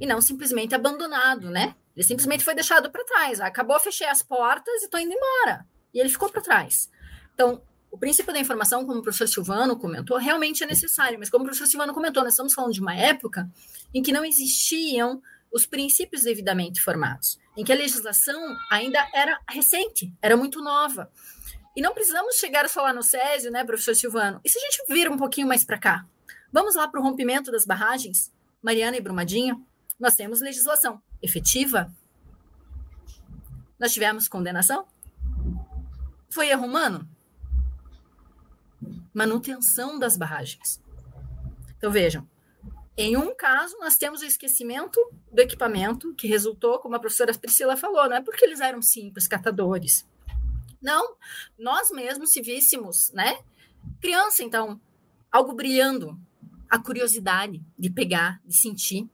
E 0.00 0.06
não 0.06 0.22
simplesmente 0.22 0.74
abandonado, 0.74 1.50
né? 1.50 1.76
Ele 1.94 2.06
simplesmente 2.06 2.42
foi 2.42 2.54
deixado 2.54 2.90
para 2.90 3.04
trás. 3.04 3.38
Acabou, 3.38 3.78
fechei 3.78 4.06
as 4.06 4.22
portas 4.22 4.80
e 4.80 4.86
estou 4.86 4.98
indo 4.98 5.12
embora. 5.12 5.66
E 5.92 6.00
ele 6.00 6.08
ficou 6.08 6.30
para 6.30 6.40
trás. 6.40 6.90
Então, 7.34 7.60
o 7.90 7.98
princípio 7.98 8.32
da 8.32 8.40
informação, 8.40 8.86
como 8.86 9.00
o 9.00 9.02
professor 9.02 9.28
Silvano 9.28 9.78
comentou, 9.78 10.16
realmente 10.16 10.64
é 10.64 10.66
necessário, 10.66 11.18
mas 11.18 11.28
como 11.28 11.44
o 11.44 11.46
professor 11.46 11.66
Silvano 11.66 11.92
comentou, 11.92 12.22
nós 12.22 12.32
estamos 12.32 12.54
falando 12.54 12.72
de 12.72 12.80
uma 12.80 12.94
época 12.94 13.46
em 13.92 14.02
que 14.02 14.10
não 14.10 14.24
existiam 14.24 15.20
os 15.52 15.66
princípios 15.66 16.22
devidamente 16.22 16.80
formados, 16.80 17.38
em 17.56 17.64
que 17.64 17.72
a 17.72 17.76
legislação 17.76 18.56
ainda 18.70 19.06
era 19.14 19.38
recente, 19.48 20.12
era 20.22 20.36
muito 20.36 20.62
nova. 20.62 21.10
E 21.76 21.82
não 21.82 21.94
precisamos 21.94 22.36
chegar 22.36 22.64
a 22.64 22.68
falar 22.68 22.92
no 22.92 23.02
Césio, 23.02 23.50
né, 23.50 23.64
professor 23.64 23.94
Silvano? 23.94 24.40
E 24.44 24.48
se 24.48 24.58
a 24.58 24.62
gente 24.62 24.84
vir 24.88 25.10
um 25.10 25.16
pouquinho 25.16 25.46
mais 25.46 25.64
para 25.64 25.78
cá? 25.78 26.06
Vamos 26.52 26.74
lá 26.74 26.88
para 26.88 27.00
o 27.00 27.02
rompimento 27.02 27.50
das 27.50 27.64
barragens, 27.64 28.32
Mariana 28.62 28.96
e 28.96 29.00
Brumadinho? 29.00 29.64
Nós 29.98 30.14
temos 30.14 30.40
legislação 30.40 31.00
efetiva? 31.22 31.92
Nós 33.78 33.92
tivemos 33.92 34.28
condenação? 34.28 34.86
Foi 36.28 36.48
erro 36.48 36.66
humano? 36.66 37.08
manutenção 39.12 39.98
das 39.98 40.16
barragens. 40.16 40.80
Então 41.76 41.90
vejam, 41.90 42.28
em 43.00 43.16
um 43.16 43.34
caso 43.34 43.78
nós 43.78 43.96
temos 43.96 44.20
o 44.20 44.24
esquecimento 44.24 44.98
do 45.32 45.40
equipamento 45.40 46.14
que 46.14 46.26
resultou, 46.26 46.78
como 46.78 46.96
a 46.96 46.98
professora 46.98 47.32
Priscila 47.36 47.76
falou, 47.76 48.08
não 48.08 48.16
é 48.16 48.22
porque 48.22 48.44
eles 48.44 48.60
eram 48.60 48.82
simples 48.82 49.28
catadores. 49.28 50.06
Não, 50.82 51.16
nós 51.58 51.90
mesmos 51.90 52.32
se 52.32 52.40
víssemos, 52.40 53.10
né? 53.12 53.38
Criança, 54.00 54.42
então, 54.42 54.80
algo 55.30 55.52
brilhando, 55.52 56.18
a 56.68 56.78
curiosidade 56.78 57.62
de 57.78 57.90
pegar, 57.90 58.40
de 58.44 58.56
sentir. 58.56 59.08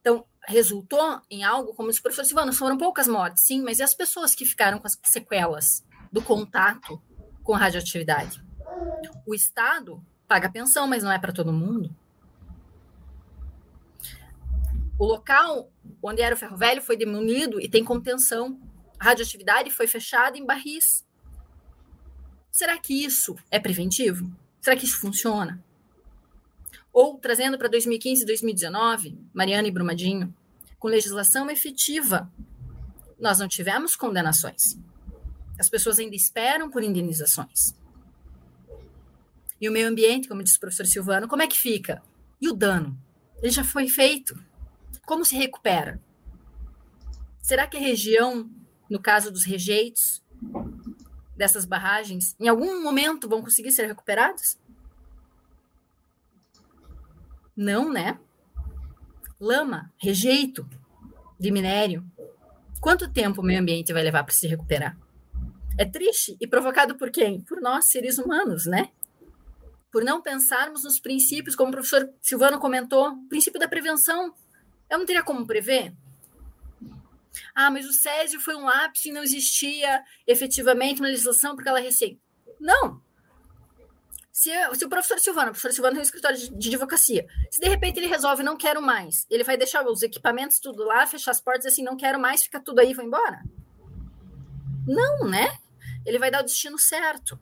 Então, 0.00 0.24
resultou 0.46 1.20
em 1.30 1.44
algo 1.44 1.74
como 1.74 1.88
os 1.88 2.00
professores 2.00 2.28
Silvano, 2.28 2.52
foram 2.52 2.76
poucas 2.76 3.06
mortes, 3.08 3.44
sim, 3.44 3.62
mas 3.62 3.78
e 3.78 3.82
as 3.82 3.94
pessoas 3.94 4.34
que 4.34 4.46
ficaram 4.46 4.78
com 4.78 4.86
as 4.86 4.98
sequelas 5.04 5.84
do 6.12 6.22
contato 6.22 7.00
com 7.42 7.54
a 7.54 7.58
radioatividade? 7.58 8.42
O 9.24 9.34
Estado 9.34 10.04
paga 10.26 10.50
pensão, 10.50 10.86
mas 10.86 11.02
não 11.02 11.12
é 11.12 11.18
para 11.18 11.32
todo 11.32 11.52
mundo. 11.52 11.94
O 14.98 15.04
local 15.04 15.70
onde 16.02 16.22
era 16.22 16.34
o 16.34 16.38
ferro 16.38 16.56
velho 16.56 16.80
foi 16.80 16.96
demolido 16.96 17.60
e 17.60 17.68
tem 17.68 17.84
contenção. 17.84 18.58
A 18.98 19.04
radioatividade 19.04 19.70
foi 19.70 19.86
fechada 19.86 20.38
em 20.38 20.46
barris. 20.46 21.06
Será 22.50 22.78
que 22.78 23.04
isso 23.04 23.36
é 23.50 23.58
preventivo? 23.58 24.30
Será 24.60 24.74
que 24.76 24.86
isso 24.86 24.98
funciona? 24.98 25.62
Ou, 26.92 27.18
trazendo 27.18 27.58
para 27.58 27.68
2015 27.68 28.22
e 28.22 28.26
2019, 28.26 29.18
Mariana 29.34 29.68
e 29.68 29.70
Brumadinho, 29.70 30.34
com 30.78 30.88
legislação 30.88 31.50
efetiva, 31.50 32.32
nós 33.20 33.38
não 33.38 33.46
tivemos 33.46 33.94
condenações. 33.94 34.78
As 35.58 35.68
pessoas 35.68 35.98
ainda 35.98 36.16
esperam 36.16 36.70
por 36.70 36.82
indenizações. 36.82 37.74
E 39.60 39.68
o 39.68 39.72
meio 39.72 39.88
ambiente, 39.88 40.28
como 40.28 40.42
disse 40.42 40.56
o 40.56 40.60
professor 40.60 40.86
Silvano, 40.86 41.28
como 41.28 41.42
é 41.42 41.46
que 41.46 41.56
fica? 41.56 42.02
E 42.40 42.48
o 42.48 42.54
dano? 42.54 42.98
Ele 43.42 43.52
já 43.52 43.64
foi 43.64 43.88
feito. 43.88 44.38
Como 45.06 45.24
se 45.24 45.36
recupera? 45.36 46.02
Será 47.40 47.68
que 47.68 47.76
a 47.76 47.80
região, 47.80 48.50
no 48.90 49.00
caso 49.00 49.30
dos 49.30 49.44
rejeitos 49.44 50.20
dessas 51.36 51.64
barragens, 51.64 52.34
em 52.40 52.48
algum 52.48 52.82
momento 52.82 53.28
vão 53.28 53.40
conseguir 53.40 53.70
ser 53.70 53.86
recuperados? 53.86 54.58
Não, 57.56 57.90
né? 57.90 58.18
Lama, 59.40 59.92
rejeito 59.96 60.68
de 61.38 61.52
minério. 61.52 62.04
Quanto 62.80 63.10
tempo 63.10 63.40
o 63.40 63.44
meio 63.44 63.60
ambiente 63.60 63.92
vai 63.92 64.02
levar 64.02 64.24
para 64.24 64.34
se 64.34 64.48
recuperar? 64.48 64.98
É 65.78 65.84
triste 65.84 66.36
e 66.40 66.48
provocado 66.48 66.96
por 66.96 67.10
quem? 67.10 67.42
Por 67.42 67.60
nós, 67.60 67.86
seres 67.86 68.18
humanos, 68.18 68.66
né? 68.66 68.90
Por 69.92 70.02
não 70.02 70.20
pensarmos 70.20 70.82
nos 70.82 70.98
princípios, 70.98 71.54
como 71.54 71.68
o 71.68 71.72
professor 71.72 72.10
Silvano 72.20 72.58
comentou, 72.58 73.10
o 73.10 73.28
princípio 73.28 73.60
da 73.60 73.68
prevenção. 73.68 74.34
Eu 74.88 74.98
não 74.98 75.06
teria 75.06 75.22
como 75.22 75.46
prever? 75.46 75.92
Ah, 77.54 77.70
mas 77.70 77.86
o 77.86 77.92
Césio 77.92 78.40
foi 78.40 78.54
um 78.54 78.64
lápis 78.64 79.04
e 79.04 79.12
não 79.12 79.22
existia 79.22 80.02
efetivamente 80.26 81.00
uma 81.00 81.08
legislação 81.08 81.54
porque 81.54 81.68
ela 81.68 81.80
é 81.80 81.82
recém. 81.82 82.20
Não. 82.60 83.00
Se, 84.32 84.50
se, 84.74 84.84
o 84.84 84.88
professor 84.88 85.18
Silvano, 85.18 85.48
o 85.48 85.52
professor 85.52 85.72
Silvano 85.72 85.94
tem 85.94 86.00
um 86.00 86.02
escritório 86.02 86.36
de, 86.36 86.54
de, 86.54 86.68
advocacia, 86.68 87.26
se 87.50 87.58
de 87.58 87.68
repente 87.68 87.98
ele 87.98 88.06
resolve 88.06 88.42
não 88.42 88.54
quero 88.54 88.82
mais, 88.82 89.26
ele 89.30 89.42
vai 89.42 89.56
deixar 89.56 89.82
os 89.86 90.02
equipamentos 90.02 90.60
tudo 90.60 90.84
lá, 90.84 91.06
fechar 91.06 91.30
as 91.30 91.40
portas 91.40 91.64
assim, 91.64 91.82
não 91.82 91.96
quero 91.96 92.20
mais, 92.20 92.42
fica 92.42 92.60
tudo 92.60 92.80
aí 92.80 92.92
e 92.92 93.02
embora? 93.02 93.42
Não, 94.86 95.26
né? 95.26 95.56
Ele 96.04 96.18
vai 96.18 96.30
dar 96.30 96.42
o 96.42 96.44
destino 96.44 96.78
certo. 96.78 97.40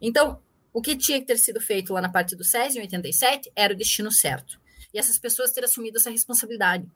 Então, 0.00 0.42
o 0.70 0.82
que 0.82 0.96
tinha 0.96 1.18
que 1.18 1.26
ter 1.26 1.38
sido 1.38 1.60
feito 1.60 1.92
lá 1.94 2.00
na 2.02 2.10
parte 2.10 2.36
do 2.36 2.44
SES 2.44 2.76
em 2.76 2.80
87 2.80 3.50
era 3.56 3.72
o 3.72 3.76
destino 3.76 4.12
certo. 4.12 4.60
E 4.92 4.98
essas 4.98 5.18
pessoas 5.18 5.52
terem 5.52 5.68
assumido 5.68 5.98
essa 5.98 6.10
responsabilidade. 6.10 6.90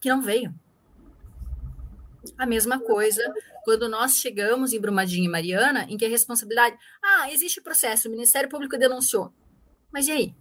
Que 0.00 0.08
não 0.08 0.20
veio. 0.20 0.54
A 2.38 2.46
mesma 2.46 2.78
coisa 2.78 3.22
quando 3.64 3.88
nós 3.88 4.16
chegamos 4.16 4.72
em 4.72 4.80
Brumadinho 4.80 5.24
e 5.24 5.28
Mariana, 5.28 5.86
em 5.88 5.96
que 5.96 6.04
a 6.04 6.08
responsabilidade. 6.08 6.76
Ah, 7.02 7.32
existe 7.32 7.60
processo, 7.60 8.08
o 8.08 8.10
Ministério 8.10 8.48
Público 8.48 8.76
denunciou. 8.78 9.32
Mas 9.92 10.08
e 10.08 10.12
aí? 10.12 10.34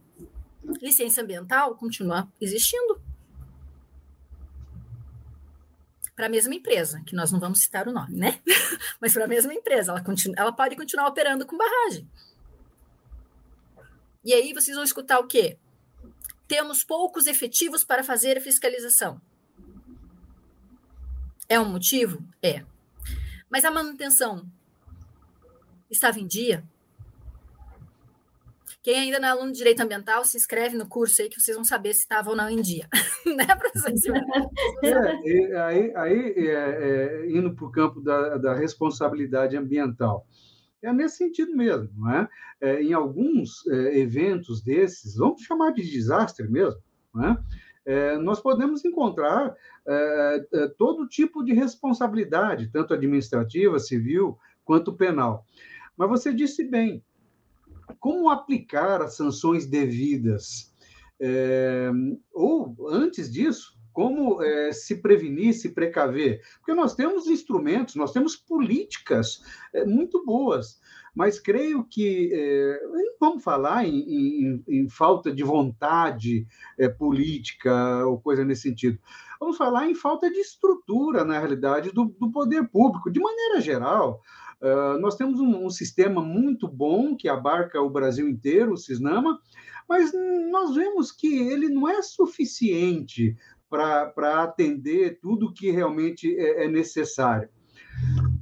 Licença 0.81 1.21
ambiental 1.21 1.75
continua 1.75 2.31
existindo. 2.39 3.01
Para 6.15 6.27
a 6.27 6.29
mesma 6.29 6.53
empresa, 6.53 7.01
que 7.05 7.15
nós 7.15 7.31
não 7.31 7.39
vamos 7.39 7.61
citar 7.61 7.87
o 7.87 7.91
nome, 7.91 8.15
né? 8.15 8.39
Mas 8.99 9.13
para 9.13 9.25
a 9.25 9.27
mesma 9.27 9.53
empresa, 9.53 9.91
ela, 9.91 10.03
continua, 10.03 10.35
ela 10.37 10.51
pode 10.51 10.75
continuar 10.75 11.07
operando 11.07 11.45
com 11.45 11.57
barragem. 11.57 12.07
E 14.23 14.33
aí 14.33 14.53
vocês 14.53 14.75
vão 14.75 14.83
escutar 14.83 15.19
o 15.19 15.27
quê? 15.27 15.57
Temos 16.51 16.83
poucos 16.83 17.27
efetivos 17.27 17.85
para 17.85 18.03
fazer 18.03 18.37
a 18.37 18.41
fiscalização. 18.41 19.21
É 21.47 21.57
um 21.57 21.63
motivo? 21.63 22.21
É. 22.43 22.65
Mas 23.49 23.63
a 23.63 23.71
manutenção 23.71 24.45
estava 25.89 26.19
em 26.19 26.27
dia? 26.27 26.61
Quem 28.83 28.99
ainda 28.99 29.17
não 29.17 29.29
é 29.29 29.31
aluno 29.31 29.53
de 29.53 29.59
direito 29.59 29.79
ambiental, 29.79 30.25
se 30.25 30.35
inscreve 30.35 30.75
no 30.75 30.85
curso 30.85 31.21
aí 31.21 31.29
que 31.29 31.39
vocês 31.39 31.55
vão 31.55 31.63
saber 31.63 31.93
se 31.93 32.01
estava 32.01 32.29
ou 32.29 32.35
não 32.35 32.49
em 32.49 32.61
dia. 32.61 32.85
né, 33.25 33.45
professor? 33.55 34.17
É, 34.83 35.57
aí, 35.57 35.95
aí 35.95 36.47
é, 36.49 37.23
é, 37.23 37.31
indo 37.31 37.55
para 37.55 37.65
o 37.65 37.71
campo 37.71 38.01
da, 38.01 38.35
da, 38.37 38.53
responsabilidade 38.53 39.55
ambiental. 39.55 40.27
É 40.83 40.91
nesse 40.91 41.17
sentido 41.17 41.55
mesmo, 41.55 41.89
não 41.95 42.11
é? 42.11 42.29
é 42.59 42.81
em 42.81 42.93
alguns 42.93 43.65
é, 43.67 43.99
eventos 43.99 44.61
desses, 44.61 45.15
vamos 45.15 45.41
chamar 45.41 45.71
de 45.71 45.83
desastre 45.83 46.47
mesmo, 46.47 46.81
não 47.13 47.25
é? 47.25 47.37
é, 47.85 48.17
nós 48.17 48.39
podemos 48.39 48.85
encontrar 48.85 49.55
é, 49.87 50.47
é, 50.53 50.67
todo 50.77 51.07
tipo 51.07 51.43
de 51.43 51.53
responsabilidade, 51.53 52.69
tanto 52.71 52.93
administrativa, 52.93 53.79
civil, 53.79 54.37
quanto 54.63 54.93
penal. 54.93 55.45
Mas 55.97 56.09
você 56.09 56.33
disse 56.33 56.63
bem, 56.63 57.03
como 57.99 58.29
aplicar 58.29 59.01
as 59.01 59.15
sanções 59.15 59.65
devidas? 59.65 60.73
É, 61.19 61.91
ou, 62.33 62.75
antes 62.89 63.31
disso, 63.31 63.77
como 63.91 64.41
é, 64.41 64.71
se 64.71 65.01
prevenir, 65.01 65.53
se 65.53 65.69
precaver? 65.69 66.41
Porque 66.57 66.73
nós 66.73 66.95
temos 66.95 67.27
instrumentos, 67.27 67.95
nós 67.95 68.11
temos 68.11 68.35
políticas 68.35 69.41
é, 69.73 69.85
muito 69.85 70.23
boas 70.25 70.79
mas 71.13 71.39
creio 71.39 71.83
que 71.83 72.29
é, 72.33 72.79
vamos 73.19 73.43
falar 73.43 73.85
em, 73.85 73.99
em, 73.99 74.63
em, 74.67 74.89
falta 74.89 75.31
de 75.31 75.43
vontade 75.43 76.47
é, 76.77 76.87
política 76.87 78.05
ou 78.05 78.19
coisa 78.19 78.45
nesse 78.45 78.63
sentido. 78.63 78.97
Vamos 79.39 79.57
falar 79.57 79.89
em 79.89 79.95
falta 79.95 80.29
de 80.29 80.39
estrutura, 80.39 81.25
na 81.25 81.37
realidade, 81.37 81.91
do, 81.91 82.05
do 82.05 82.31
poder 82.31 82.67
público. 82.69 83.11
De 83.11 83.19
maneira 83.19 83.59
geral, 83.59 84.21
uh, 84.61 84.99
nós 84.99 85.15
temos 85.15 85.39
um, 85.39 85.65
um, 85.65 85.69
sistema 85.69 86.21
muito 86.21 86.67
bom 86.67 87.15
que 87.15 87.27
abarca 87.27 87.81
o 87.81 87.89
Brasil 87.89 88.29
inteiro, 88.29 88.73
o 88.73 88.77
Cisnama, 88.77 89.39
mas 89.89 90.11
nós 90.51 90.75
vemos 90.75 91.11
que 91.11 91.27
ele 91.27 91.69
não 91.69 91.89
é 91.89 92.01
suficiente 92.01 93.35
para 93.71 94.43
atender 94.43 95.17
tudo 95.21 95.53
que 95.53 95.71
realmente 95.71 96.37
é, 96.37 96.65
é 96.65 96.67
necessário. 96.67 97.47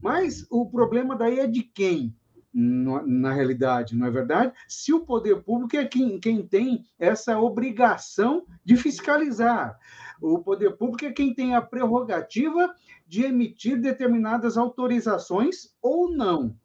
Mas 0.01 0.45
o 0.49 0.69
problema 0.69 1.15
daí 1.15 1.39
é 1.39 1.47
de 1.47 1.61
quem? 1.61 2.15
na 2.51 3.31
realidade, 3.31 3.95
não 3.95 4.07
é 4.07 4.11
verdade? 4.11 4.53
Se 4.67 4.91
o 4.91 5.05
poder 5.05 5.43
público 5.43 5.77
é 5.77 5.85
quem, 5.85 6.19
quem 6.19 6.41
tem 6.45 6.83
essa 6.97 7.39
obrigação 7.39 8.43
de 8.65 8.75
fiscalizar, 8.75 9.77
o 10.19 10.39
poder 10.39 10.75
público 10.75 11.05
é 11.05 11.11
quem 11.11 11.31
tem 11.31 11.53
a 11.53 11.61
prerrogativa 11.61 12.73
de 13.07 13.23
emitir 13.23 13.79
determinadas 13.79 14.57
autorizações 14.57 15.75
ou 15.79 16.11
não. 16.11 16.55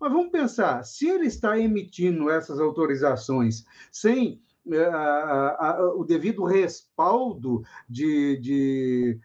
Mas 0.00 0.12
vamos 0.12 0.30
pensar, 0.30 0.82
se 0.84 1.06
ele 1.06 1.26
está 1.26 1.58
emitindo 1.58 2.30
essas 2.30 2.58
autorizações 2.58 3.64
sem 3.92 4.42
a, 4.74 5.56
a, 5.58 5.94
o 5.94 6.04
devido 6.04 6.44
respaldo 6.44 7.62
de, 7.88 8.36
de, 8.38 9.20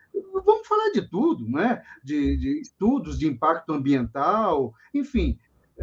vamos 0.46 0.68
falar 0.68 0.92
de 0.92 1.02
tudo, 1.10 1.48
né? 1.48 1.82
De, 2.04 2.38
de, 2.38 2.62
estudos 2.62 3.18
de 3.18 3.28
impacto 3.28 3.74
ambiental, 3.74 4.74
enfim, 4.94 5.38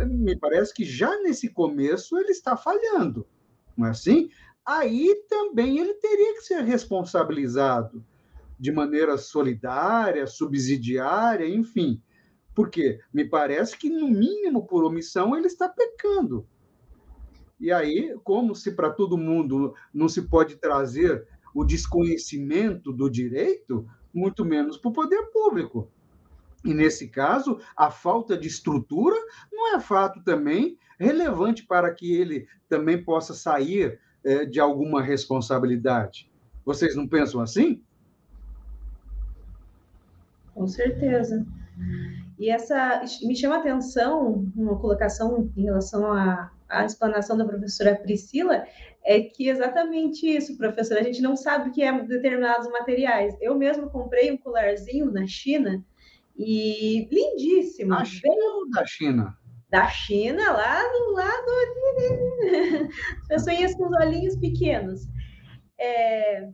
me 0.06 0.36
parece 0.36 0.72
que 0.72 0.84
já 0.84 1.10
nesse 1.22 1.48
começo 1.48 2.18
ele 2.18 2.30
está 2.30 2.56
falhando, 2.56 3.26
não 3.76 3.86
é 3.86 3.90
assim? 3.90 4.30
Aí 4.64 5.24
também 5.28 5.78
ele 5.78 5.94
teria 5.94 6.34
que 6.34 6.42
ser 6.42 6.62
responsabilizado 6.62 8.04
de 8.58 8.70
maneira 8.70 9.16
solidária, 9.16 10.26
subsidiária, 10.26 11.48
enfim. 11.48 12.02
Porque 12.54 13.00
me 13.12 13.24
parece 13.24 13.78
que, 13.78 13.88
no 13.88 14.08
mínimo 14.08 14.66
por 14.66 14.84
omissão, 14.84 15.36
ele 15.36 15.46
está 15.46 15.68
pecando. 15.68 16.46
E 17.60 17.72
aí, 17.72 18.16
como 18.22 18.54
se 18.54 18.72
para 18.72 18.90
todo 18.90 19.18
mundo 19.18 19.74
não 19.92 20.08
se 20.08 20.22
pode 20.22 20.56
trazer 20.56 21.26
o 21.54 21.64
desconhecimento 21.64 22.92
do 22.92 23.10
direito, 23.10 23.88
muito 24.14 24.44
menos 24.44 24.76
para 24.76 24.90
o 24.90 24.92
poder 24.92 25.22
público. 25.32 25.90
E 26.64 26.74
nesse 26.74 27.08
caso, 27.08 27.60
a 27.76 27.90
falta 27.90 28.36
de 28.36 28.48
estrutura 28.48 29.16
não 29.52 29.74
é 29.74 29.80
fato 29.80 30.22
também 30.22 30.78
relevante 30.98 31.64
para 31.64 31.92
que 31.92 32.12
ele 32.12 32.46
também 32.68 33.02
possa 33.02 33.32
sair 33.32 34.00
é, 34.24 34.44
de 34.44 34.60
alguma 34.60 35.00
responsabilidade. 35.00 36.30
Vocês 36.64 36.94
não 36.94 37.06
pensam 37.08 37.40
assim? 37.40 37.82
Com 40.54 40.66
certeza. 40.66 41.46
E 42.38 42.50
essa 42.50 43.02
me 43.22 43.34
chama 43.36 43.56
a 43.56 43.58
atenção 43.60 44.44
uma 44.54 44.76
colocação 44.78 45.50
em 45.56 45.62
relação 45.62 46.12
a, 46.12 46.50
a 46.68 46.84
explanação 46.84 47.36
da 47.36 47.44
professora 47.44 47.96
Priscila 47.96 48.64
é 49.04 49.20
que 49.20 49.48
exatamente 49.48 50.26
isso, 50.26 50.56
professora, 50.56 51.00
a 51.00 51.02
gente 51.04 51.22
não 51.22 51.36
sabe 51.36 51.70
o 51.70 51.72
que 51.72 51.82
é 51.82 51.92
determinados 52.02 52.68
materiais. 52.70 53.34
Eu 53.40 53.56
mesmo 53.56 53.90
comprei 53.90 54.30
um 54.30 54.36
colarzinho 54.36 55.10
na 55.10 55.26
China 55.26 55.82
e 56.36 57.08
lindíssimo. 57.10 57.90
Da 57.90 58.04
China 58.04 58.44
ou 58.54 58.70
da 58.70 58.84
China? 58.84 59.38
Da 59.70 59.88
China, 59.88 60.52
lá 60.52 60.82
do 60.82 61.12
lado. 61.12 61.46
Pessoinhas 63.28 63.74
com 63.76 63.86
os 63.86 63.92
olhinhos 63.92 64.36
pequenos. 64.36 65.06
É, 65.78 66.48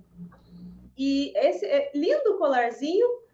e 0.96 1.32
esse 1.36 1.64
é, 1.66 1.90
lindo 1.94 2.38
colarzinho. 2.38 3.24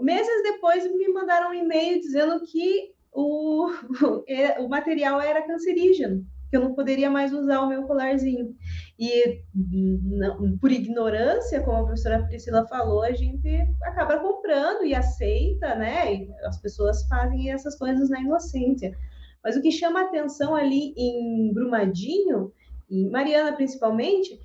Meses 0.00 0.42
depois 0.44 0.84
me 0.84 1.08
mandaram 1.08 1.50
um 1.50 1.54
e-mail 1.54 2.00
dizendo 2.00 2.44
que 2.46 2.94
o, 3.18 3.66
o 4.64 4.68
material 4.68 5.20
era 5.20 5.46
cancerígeno, 5.46 6.24
que 6.48 6.56
eu 6.56 6.60
não 6.60 6.74
poderia 6.74 7.10
mais 7.10 7.32
usar 7.32 7.60
o 7.60 7.68
meu 7.68 7.82
colarzinho. 7.82 8.54
E 8.98 9.42
não, 9.54 10.56
por 10.58 10.70
ignorância, 10.70 11.62
como 11.62 11.78
a 11.78 11.84
professora 11.84 12.24
Priscila 12.26 12.66
falou, 12.68 13.02
a 13.02 13.12
gente 13.12 13.48
acaba 13.82 14.20
comprando 14.20 14.84
e 14.84 14.94
aceita, 14.94 15.74
né? 15.74 16.14
E 16.14 16.30
as 16.44 16.60
pessoas 16.60 17.06
fazem 17.08 17.50
essas 17.50 17.76
coisas 17.76 18.08
na 18.08 18.20
inocência. 18.20 18.96
Mas 19.42 19.56
o 19.56 19.62
que 19.62 19.72
chama 19.72 20.02
atenção 20.02 20.54
ali 20.54 20.94
em 20.96 21.52
Brumadinho, 21.52 22.52
em 22.90 23.10
Mariana 23.10 23.52
principalmente, 23.52 24.40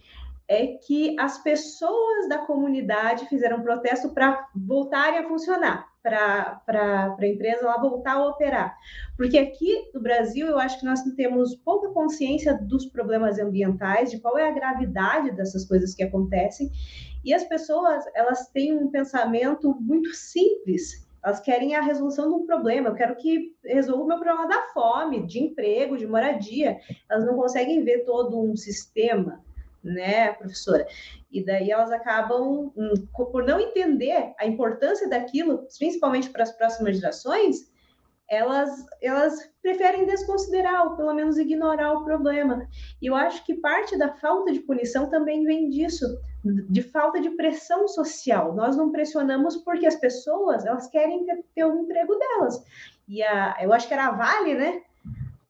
é 0.48 0.68
que 0.68 1.16
as 1.20 1.42
pessoas 1.42 2.28
da 2.28 2.40
comunidade 2.40 3.28
fizeram 3.28 3.58
um 3.58 3.64
protesto 3.64 4.10
para 4.14 4.48
voltarem 4.56 5.20
a 5.20 5.28
funcionar, 5.28 5.88
para 6.02 6.62
a 7.18 7.28
empresa 7.28 7.66
lá 7.66 7.78
voltar 7.78 8.14
a 8.14 8.28
operar. 8.28 8.78
Porque 9.16 9.38
aqui 9.38 9.90
no 9.94 10.02
Brasil, 10.02 10.48
eu 10.48 10.60
acho 10.60 10.80
que 10.80 10.86
nós 10.86 11.02
temos 11.16 11.56
pouca 11.56 11.90
consciência 11.90 12.54
dos 12.54 12.86
problemas 12.86 13.40
ambientais, 13.40 14.12
de 14.12 14.20
qual 14.20 14.38
é 14.38 14.48
a 14.48 14.54
gravidade 14.54 15.32
dessas 15.32 15.66
coisas 15.66 15.96
que 15.96 16.04
acontecem, 16.04 16.70
e 17.24 17.34
as 17.34 17.46
pessoas, 17.46 18.04
elas 18.14 18.50
têm 18.50 18.78
um 18.78 18.92
pensamento 18.92 19.74
muito 19.80 20.14
simples, 20.14 21.08
elas 21.24 21.40
querem 21.40 21.74
a 21.74 21.82
resolução 21.82 22.28
de 22.28 22.36
um 22.36 22.46
problema. 22.46 22.90
Eu 22.90 22.96
quero 22.96 23.16
que 23.16 23.56
resolva 23.64 24.04
o 24.04 24.08
meu 24.08 24.20
problema 24.20 24.46
da 24.46 24.62
fome, 24.74 25.26
de 25.26 25.40
emprego, 25.40 25.98
de 25.98 26.06
moradia. 26.06 26.78
Elas 27.10 27.26
não 27.26 27.38
conseguem 27.38 27.82
ver 27.82 28.00
todo 28.00 28.38
um 28.38 28.58
sistema 28.58 29.42
né, 29.84 30.34
professora? 30.34 30.88
E 31.32 31.44
daí 31.44 31.72
elas 31.72 31.92
acabam, 31.92 32.72
hum, 32.76 32.94
por 33.32 33.44
não 33.44 33.60
entender 33.60 34.34
a 34.40 34.46
importância 34.46 35.10
daquilo, 35.10 35.68
principalmente 35.78 36.30
para 36.30 36.44
as 36.44 36.52
próximas 36.52 36.98
gerações, 36.98 37.72
elas, 38.30 38.86
elas 39.02 39.52
preferem 39.62 40.06
desconsiderar 40.06 40.88
ou 40.88 40.96
pelo 40.96 41.14
menos 41.14 41.38
ignorar 41.38 41.94
o 41.94 42.04
problema. 42.04 42.68
E 43.02 43.08
eu 43.08 43.16
acho 43.16 43.46
que 43.46 43.56
parte 43.56 43.98
da 43.98 44.14
falta 44.16 44.52
de 44.52 44.60
punição 44.62 45.10
também 45.10 45.44
vem 45.44 45.70
disso, 45.70 46.06
de 46.70 46.82
falta 46.82 47.22
de 47.22 47.30
pressão 47.32 47.88
social. 47.88 48.56
Nós 48.56 48.76
não 48.76 48.92
pressionamos 48.92 49.58
porque 49.58 49.86
as 49.86 49.96
pessoas 49.96 50.66
elas 50.66 50.88
querem 50.88 51.26
ter, 51.26 51.44
ter 51.54 51.66
o 51.66 51.78
emprego 51.78 52.16
delas. 52.16 52.64
E 53.08 53.22
a, 53.24 53.58
eu 53.62 53.74
acho 53.74 53.88
que 53.88 53.94
era 53.94 54.08
a 54.08 54.12
Vale, 54.12 54.56
né? 54.56 54.82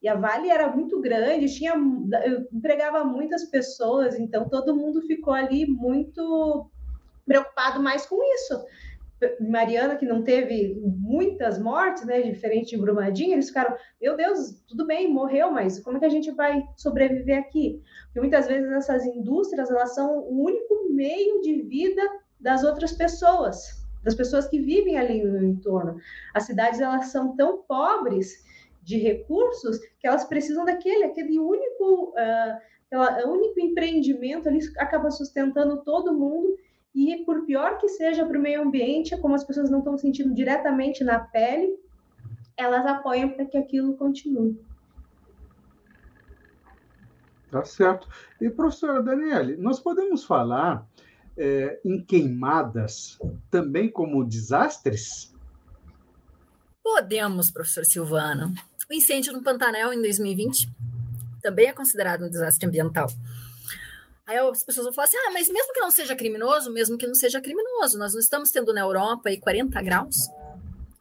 E 0.04 0.08
a 0.10 0.16
Vale 0.16 0.50
era 0.50 0.70
muito 0.70 1.00
grande, 1.00 1.56
tinha, 1.56 1.76
eu 2.26 2.46
empregava 2.52 3.06
muitas 3.06 3.46
pessoas, 3.46 4.20
então 4.20 4.50
todo 4.50 4.76
mundo 4.76 5.02
ficou 5.04 5.34
ali 5.34 5.66
muito 5.66 6.70
preocupado 7.26 7.82
mais 7.82 8.06
com 8.06 8.22
isso. 8.36 8.66
Mariana, 9.40 9.96
que 9.96 10.06
não 10.06 10.22
teve 10.22 10.78
muitas 10.84 11.58
mortes, 11.58 12.04
né, 12.04 12.22
diferente 12.22 12.72
de 12.72 12.82
Brumadinho, 12.82 13.32
eles 13.32 13.48
ficaram, 13.48 13.78
meu 14.02 14.18
Deus, 14.18 14.62
tudo 14.68 14.86
bem, 14.86 15.10
morreu, 15.10 15.50
mas 15.50 15.80
como 15.80 15.96
é 15.96 16.00
que 16.02 16.06
a 16.06 16.10
gente 16.10 16.32
vai 16.32 16.62
sobreviver 16.76 17.40
aqui? 17.40 17.82
Porque 18.08 18.20
muitas 18.20 18.46
vezes 18.46 18.70
essas 18.74 19.06
indústrias, 19.06 19.72
elas 19.72 19.96
são 19.96 20.20
o 20.20 20.44
único 20.44 20.90
meio 20.90 21.40
de 21.40 21.62
vida 21.62 22.02
das 22.38 22.66
outras 22.66 22.92
pessoas, 22.92 23.86
das 24.04 24.16
pessoas 24.16 24.50
que 24.50 24.60
vivem 24.60 24.98
ali 24.98 25.24
no 25.24 25.42
entorno. 25.42 25.96
As 26.34 26.44
cidades, 26.44 26.82
elas 26.82 27.06
são 27.06 27.38
tão 27.38 27.60
pobres 27.60 28.44
de 28.84 28.98
recursos 28.98 29.80
que 30.00 30.08
elas 30.08 30.26
precisam 30.26 30.66
daquele, 30.66 31.06
aquele 31.06 31.40
único, 31.40 32.10
uh, 32.12 32.58
aquela, 32.86 33.28
único 33.28 33.60
empreendimento 33.60 34.48
ali 34.50 34.60
acaba 34.78 35.10
sustentando 35.10 35.84
todo 35.84 36.14
mundo 36.14 36.58
e 36.94 37.24
por 37.26 37.46
pior 37.46 37.78
que 37.80 37.88
seja 37.88 38.26
para 38.26 38.38
o 38.38 38.42
meio 38.42 38.62
ambiente, 38.62 39.18
como 39.18 39.34
as 39.34 39.44
pessoas 39.44 39.70
não 39.70 39.80
estão 39.80 39.98
sentindo 39.98 40.34
diretamente 40.34 41.04
na 41.04 41.20
pele, 41.20 41.76
elas 42.56 42.86
apoiam 42.86 43.30
para 43.30 43.46
que 43.46 43.58
aquilo 43.58 43.96
continue. 43.98 44.60
Tá 47.50 47.64
certo. 47.64 48.08
E 48.42 48.50
professora 48.50 49.02
Daniele, 49.02 49.58
nós 49.58 49.80
podemos 49.80 50.24
falar 50.24 50.88
é, 51.38 51.80
em 51.84 52.04
queimadas 52.04 53.18
também 53.50 53.92
como 53.92 54.24
desastres? 54.24 55.34
Podemos, 56.84 57.50
professor 57.50 57.86
Silvano. 57.86 58.54
O 58.90 58.94
incêndio 58.94 59.34
no 59.34 59.42
Pantanal 59.42 59.94
em 59.94 60.02
2020 60.02 60.70
também 61.42 61.68
é 61.68 61.74
considerado 61.74 62.26
um 62.26 62.30
desastre 62.30 62.66
ambiental. 62.68 63.08
Aí 64.26 64.38
as 64.38 64.64
pessoas 64.64 64.86
vão 64.86 64.94
falar 64.94 65.08
assim: 65.08 65.18
ah, 65.18 65.32
mas 65.34 65.50
mesmo 65.50 65.74
que 65.74 65.80
não 65.80 65.92
seja 65.92 66.16
criminoso, 66.16 66.72
mesmo 66.72 66.98
que 66.98 67.06
não 67.06 67.16
seja 67.16 67.42
criminoso, 67.42 67.98
nós 67.98 68.14
não 68.14 68.20
estamos 68.20 68.52
tendo 68.52 68.74
na 68.74 68.82
Europa 68.82 69.30
aí 69.30 69.38
40 69.38 69.82
graus, 69.82 70.16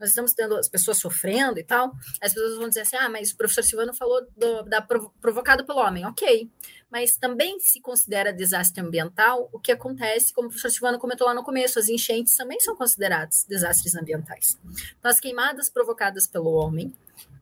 nós 0.00 0.08
estamos 0.08 0.32
tendo 0.32 0.56
as 0.56 0.68
pessoas 0.68 0.98
sofrendo 0.98 1.60
e 1.60 1.62
tal. 1.62 1.92
As 2.20 2.34
pessoas 2.34 2.56
vão 2.56 2.68
dizer 2.68 2.80
assim: 2.80 2.96
ah, 2.96 3.08
mas 3.08 3.30
o 3.30 3.36
professor 3.36 3.62
Silvano 3.62 3.94
falou 3.94 4.26
do, 4.36 4.64
da 4.64 4.82
provocado 4.82 5.64
pelo 5.64 5.78
homem. 5.78 6.04
Ok, 6.04 6.50
mas 6.90 7.16
também 7.16 7.60
se 7.60 7.80
considera 7.80 8.32
desastre 8.32 8.82
ambiental 8.82 9.48
o 9.52 9.60
que 9.60 9.70
acontece, 9.70 10.34
como 10.34 10.48
o 10.48 10.50
professor 10.50 10.72
Silvano 10.72 10.98
comentou 10.98 11.24
lá 11.24 11.32
no 11.32 11.44
começo, 11.44 11.78
as 11.78 11.88
enchentes 11.88 12.36
também 12.36 12.58
são 12.58 12.74
consideradas 12.74 13.46
desastres 13.48 13.94
ambientais. 13.94 14.58
Então, 14.98 15.08
as 15.08 15.20
queimadas 15.20 15.70
provocadas 15.70 16.26
pelo 16.26 16.50
homem 16.50 16.92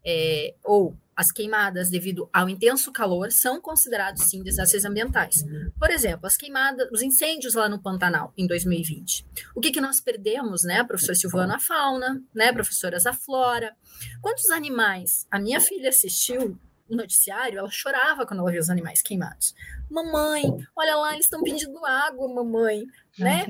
é, 0.04 0.54
ou 0.64 0.96
as 1.20 1.30
queimadas 1.30 1.90
devido 1.90 2.30
ao 2.32 2.48
intenso 2.48 2.90
calor 2.90 3.30
são 3.30 3.60
considerados 3.60 4.22
sim 4.24 4.42
desastres 4.42 4.86
ambientais. 4.86 5.44
Por 5.78 5.90
exemplo, 5.90 6.26
as 6.26 6.34
queimadas, 6.34 6.88
os 6.90 7.02
incêndios 7.02 7.52
lá 7.52 7.68
no 7.68 7.78
Pantanal 7.78 8.32
em 8.38 8.46
2020. 8.46 9.26
O 9.54 9.60
que, 9.60 9.70
que 9.70 9.82
nós 9.82 10.00
perdemos, 10.00 10.64
né, 10.64 10.82
professor 10.82 11.14
Silvano? 11.14 11.52
A 11.52 11.58
fauna, 11.58 12.22
né, 12.34 12.50
professoras, 12.54 13.04
a 13.04 13.12
flora. 13.12 13.76
Quantos 14.22 14.48
animais 14.48 15.26
a 15.30 15.38
minha 15.38 15.60
filha 15.60 15.90
assistiu 15.90 16.58
no 16.88 16.96
noticiário? 16.96 17.58
Ela 17.58 17.70
chorava 17.70 18.24
quando 18.24 18.40
ela 18.40 18.50
via 18.50 18.60
os 18.60 18.70
animais 18.70 19.02
queimados. 19.02 19.54
Mamãe, 19.90 20.44
olha 20.74 20.96
lá, 20.96 21.12
eles 21.12 21.26
estão 21.26 21.42
pedindo 21.42 21.84
água, 21.84 22.34
mamãe, 22.34 22.84
né? 23.18 23.44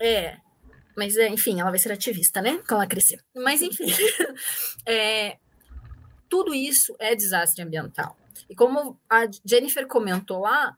É, 0.00 0.38
mas 0.96 1.18
enfim, 1.18 1.60
ela 1.60 1.68
vai 1.68 1.78
ser 1.78 1.92
ativista, 1.92 2.40
né? 2.40 2.52
Quando 2.66 2.80
ela 2.80 2.86
crescer. 2.86 3.20
Mas 3.36 3.60
enfim, 3.60 3.84
é, 4.86 5.36
tudo 6.28 6.54
isso 6.54 6.94
é 6.98 7.14
desastre 7.14 7.62
ambiental. 7.62 8.16
E 8.48 8.54
como 8.54 8.98
a 9.08 9.26
Jennifer 9.44 9.86
comentou 9.86 10.40
lá 10.40 10.76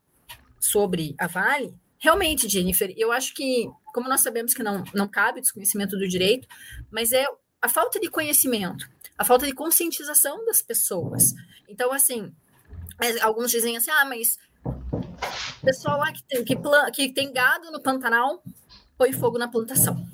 sobre 0.58 1.14
a 1.18 1.26
Vale, 1.26 1.74
realmente, 1.98 2.48
Jennifer, 2.48 2.92
eu 2.96 3.12
acho 3.12 3.34
que, 3.34 3.70
como 3.92 4.08
nós 4.08 4.20
sabemos 4.20 4.54
que 4.54 4.62
não, 4.62 4.84
não 4.94 5.08
cabe 5.08 5.40
desconhecimento 5.40 5.96
do 5.96 6.08
direito, 6.08 6.48
mas 6.90 7.12
é 7.12 7.24
a 7.60 7.68
falta 7.68 8.00
de 8.00 8.08
conhecimento, 8.08 8.88
a 9.16 9.24
falta 9.24 9.46
de 9.46 9.52
conscientização 9.52 10.44
das 10.46 10.62
pessoas. 10.62 11.34
Então, 11.68 11.92
assim, 11.92 12.32
alguns 13.22 13.50
dizem 13.50 13.76
assim, 13.76 13.90
ah, 13.90 14.04
mas 14.04 14.38
o 14.64 15.64
pessoal 15.64 15.98
lá 15.98 16.12
que 16.12 16.22
tem, 16.24 16.44
que, 16.44 16.56
que 16.92 17.12
tem 17.12 17.32
gado 17.32 17.70
no 17.70 17.80
Pantanal 17.80 18.42
põe 18.96 19.12
fogo 19.12 19.38
na 19.38 19.48
plantação. 19.48 20.06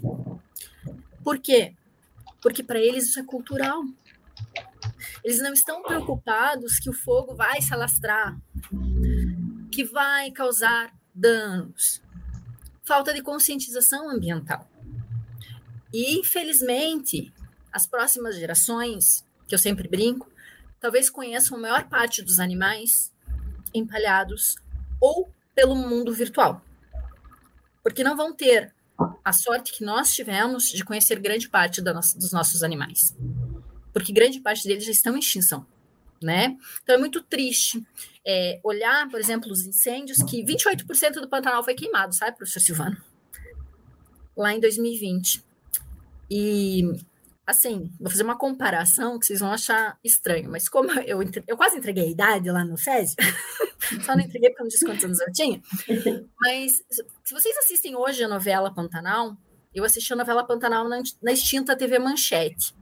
Por 1.23 1.39
quê? 1.39 1.75
Porque 2.41 2.63
para 2.63 2.79
eles 2.79 3.09
isso 3.09 3.19
é 3.19 3.25
cultural. 3.25 3.83
Eles 5.23 5.41
não 5.41 5.53
estão 5.53 5.83
preocupados 5.83 6.79
que 6.79 6.91
o 6.91 6.93
fogo 6.93 7.35
vai 7.35 7.61
se 7.61 7.73
alastrar, 7.73 8.39
que 9.71 9.85
vai 9.85 10.31
causar 10.31 10.93
danos. 11.15 12.03
Falta 12.85 13.13
de 13.13 13.23
conscientização 13.23 14.09
ambiental. 14.09 14.71
E, 15.93 16.19
infelizmente, 16.19 17.33
as 17.73 17.87
próximas 17.87 18.37
gerações, 18.37 19.25
que 19.47 19.55
eu 19.55 19.59
sempre 19.59 19.89
brinco, 19.89 20.31
talvez 20.79 21.11
conheçam 21.11 21.57
a 21.57 21.61
maior 21.61 21.89
parte 21.89 22.23
dos 22.23 22.39
animais 22.39 23.13
empalhados 23.75 24.57
ou 25.01 25.29
pelo 25.55 25.75
mundo 25.75 26.13
virtual. 26.13 26.63
Porque 27.83 28.05
não 28.05 28.17
vão 28.17 28.33
ter 28.33 28.75
a 29.25 29.33
sorte 29.33 29.73
que 29.73 29.85
nós 29.85 30.15
tivemos 30.15 30.69
de 30.69 30.85
conhecer 30.85 31.19
grande 31.19 31.49
parte 31.49 31.83
dos 31.83 32.33
nossos 32.33 32.63
animais 32.63 33.15
porque 33.97 34.13
grande 34.13 34.41
parte 34.41 34.69
deles 34.69 34.85
já 34.85 34.93
estão 34.93 35.17
em 35.17 35.21
extinção. 35.21 35.67
Né? 36.23 36.55
Então 36.83 36.97
é 36.97 36.99
muito 36.99 37.23
triste 37.23 37.83
é, 38.27 38.61
olhar, 38.63 39.09
por 39.09 39.19
exemplo, 39.19 39.51
os 39.51 39.65
incêndios, 39.65 40.23
que 40.23 40.45
28% 40.45 41.15
do 41.15 41.29
Pantanal 41.29 41.65
foi 41.65 41.75
queimado, 41.75 42.15
sabe, 42.15 42.37
professor 42.37 42.61
Silvano? 42.61 42.97
Lá 44.37 44.53
em 44.53 44.61
2020. 44.61 45.43
E 46.31 46.83
assim, 47.47 47.91
vou 47.99 48.11
fazer 48.11 48.23
uma 48.23 48.37
comparação 48.37 49.19
que 49.19 49.25
vocês 49.25 49.41
vão 49.41 49.51
achar 49.51 49.99
estranho, 50.05 50.51
mas 50.51 50.69
como 50.69 50.91
eu, 51.01 51.21
eu 51.47 51.57
quase 51.57 51.79
entreguei 51.79 52.05
a 52.05 52.11
idade 52.11 52.51
lá 52.51 52.67
no 52.67 52.77
FES, 52.77 53.15
só 54.05 54.15
não 54.15 54.21
entreguei 54.21 54.51
porque 54.51 54.61
eu 54.61 54.65
não 54.65 54.69
disse 54.69 54.85
quantos 54.85 55.05
anos 55.05 55.21
eu 55.21 55.33
tinha, 55.33 55.63
mas 56.39 56.83
se 57.25 57.33
vocês 57.33 57.57
assistem 57.59 57.97
hoje 57.97 58.23
a 58.23 58.29
novela 58.29 58.75
Pantanal, 58.75 59.35
eu 59.75 59.85
assisti 59.85 60.13
a 60.13 60.17
novela 60.17 60.47
Pantanal 60.47 60.87
na, 60.87 61.01
na 61.23 61.33
extinta 61.33 61.75
TV 61.75 61.99
Manchete. 61.99 62.75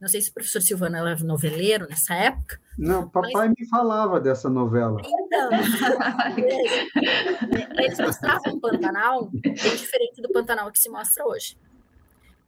Não 0.00 0.08
sei 0.08 0.22
se 0.22 0.30
o 0.30 0.34
professor 0.34 0.62
Silvano 0.62 0.96
era 0.96 1.16
noveleiro 1.18 1.86
nessa 1.88 2.14
época. 2.14 2.58
Não, 2.78 3.08
papai 3.08 3.48
mas... 3.48 3.54
me 3.58 3.68
falava 3.68 4.18
dessa 4.18 4.48
novela. 4.48 5.00
Então, 5.04 5.50
eles 7.76 7.98
mostravam 7.98 8.54
um 8.54 8.60
Pantanal 8.60 9.30
bem 9.30 9.52
diferente 9.52 10.22
do 10.22 10.32
Pantanal 10.32 10.72
que 10.72 10.78
se 10.78 10.88
mostra 10.88 11.26
hoje. 11.26 11.58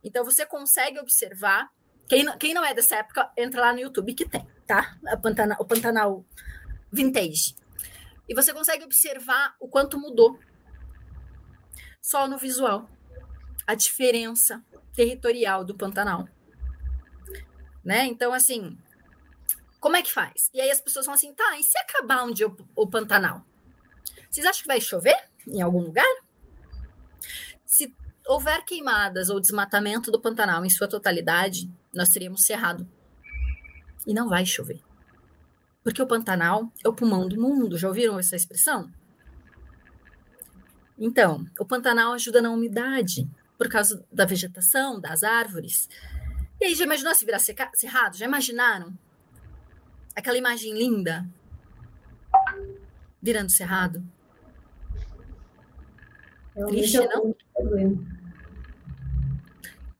Então 0.03 0.25
você 0.25 0.47
consegue 0.47 0.99
observar. 0.99 1.71
Quem 2.09 2.25
não, 2.25 2.37
quem 2.37 2.53
não 2.53 2.65
é 2.65 2.75
dessa 2.75 2.97
época, 2.97 3.31
entra 3.37 3.61
lá 3.61 3.73
no 3.73 3.81
YouTube 3.81 4.15
que 4.15 4.29
tem, 4.29 4.47
tá? 4.67 4.97
Pantanal, 5.23 5.59
o 5.61 5.65
Pantanal 5.65 6.25
Vintage. 6.91 7.55
E 8.29 8.35
você 8.35 8.53
consegue 8.53 8.85
observar 8.85 9.55
o 9.61 9.69
quanto 9.69 9.99
mudou. 9.99 10.39
Só 12.01 12.27
no 12.27 12.39
visual. 12.39 12.89
A 13.67 13.75
diferença 13.75 14.63
territorial 14.95 15.65
do 15.65 15.75
Pantanal. 15.75 16.29
Né? 17.85 18.05
Então, 18.07 18.33
assim, 18.33 18.79
como 19.81 19.97
é 19.97 20.03
que 20.03 20.13
faz? 20.13 20.49
E 20.55 20.61
aí 20.61 20.71
as 20.71 20.81
pessoas 20.81 21.05
falam 21.05 21.17
assim, 21.17 21.35
tá, 21.35 21.59
e 21.59 21.63
se 21.63 21.77
acabar 21.79 22.25
um 22.25 22.33
dia 22.33 22.47
o, 22.47 22.57
o 22.77 22.87
Pantanal? 22.87 23.45
Vocês 24.31 24.47
acham 24.47 24.63
que 24.63 24.69
vai 24.69 24.81
chover 24.81 25.17
em 25.47 25.61
algum 25.61 25.81
lugar? 25.81 26.07
Se 27.67 27.95
houver 28.27 28.65
queimadas 28.65 29.29
ou 29.29 29.41
desmatamento 29.41 30.11
do 30.11 30.21
Pantanal 30.21 30.65
em 30.65 30.71
sua 30.71 30.89
totalidade, 30.89 31.71
nós 31.93 32.11
teríamos 32.11 32.45
cerrado. 32.45 32.89
E 34.07 34.15
não 34.15 34.29
vai 34.29 34.47
chover. 34.47 34.81
Porque 35.83 36.01
o 36.01 36.07
Pantanal 36.07 36.73
é 36.85 36.89
o 36.89 36.95
pulmão 36.95 37.29
do 37.29 37.41
mundo. 37.41 37.77
Já 37.77 37.89
ouviram 37.89 38.19
essa 38.19 38.37
expressão? 38.37 38.91
Então, 40.99 41.45
o 41.59 41.65
Pantanal 41.65 42.13
ajuda 42.13 42.41
na 42.41 42.51
umidade, 42.51 43.29
por 43.59 43.69
causa 43.69 44.05
da 44.13 44.25
vegetação, 44.25 45.01
das 45.01 45.23
árvores. 45.23 45.89
E 46.63 46.67
aí, 46.67 46.75
já 46.77 46.85
imaginou 46.85 47.13
se 47.13 47.25
virar 47.25 47.41
cerrado? 47.41 48.17
Já 48.17 48.25
imaginaram? 48.25 48.97
Aquela 50.15 50.39
imagem 50.39 50.73
linda 50.73 51.29
virando 53.21 53.51
cerrado? 53.51 54.01
É 56.55 56.65
Triste, 56.67 56.99
não? 56.99 57.35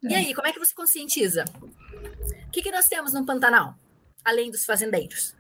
E 0.05 0.15
aí, 0.15 0.33
como 0.33 0.47
é 0.47 0.53
que 0.53 0.61
você 0.61 0.73
conscientiza? 0.73 1.45
O 2.47 2.51
que, 2.53 2.63
que 2.63 2.71
nós 2.71 2.87
temos 2.87 3.13
no 3.13 3.27
Pantanal, 3.27 3.75
além 4.25 4.49
dos 4.49 4.65
fazendeiros? 4.65 5.35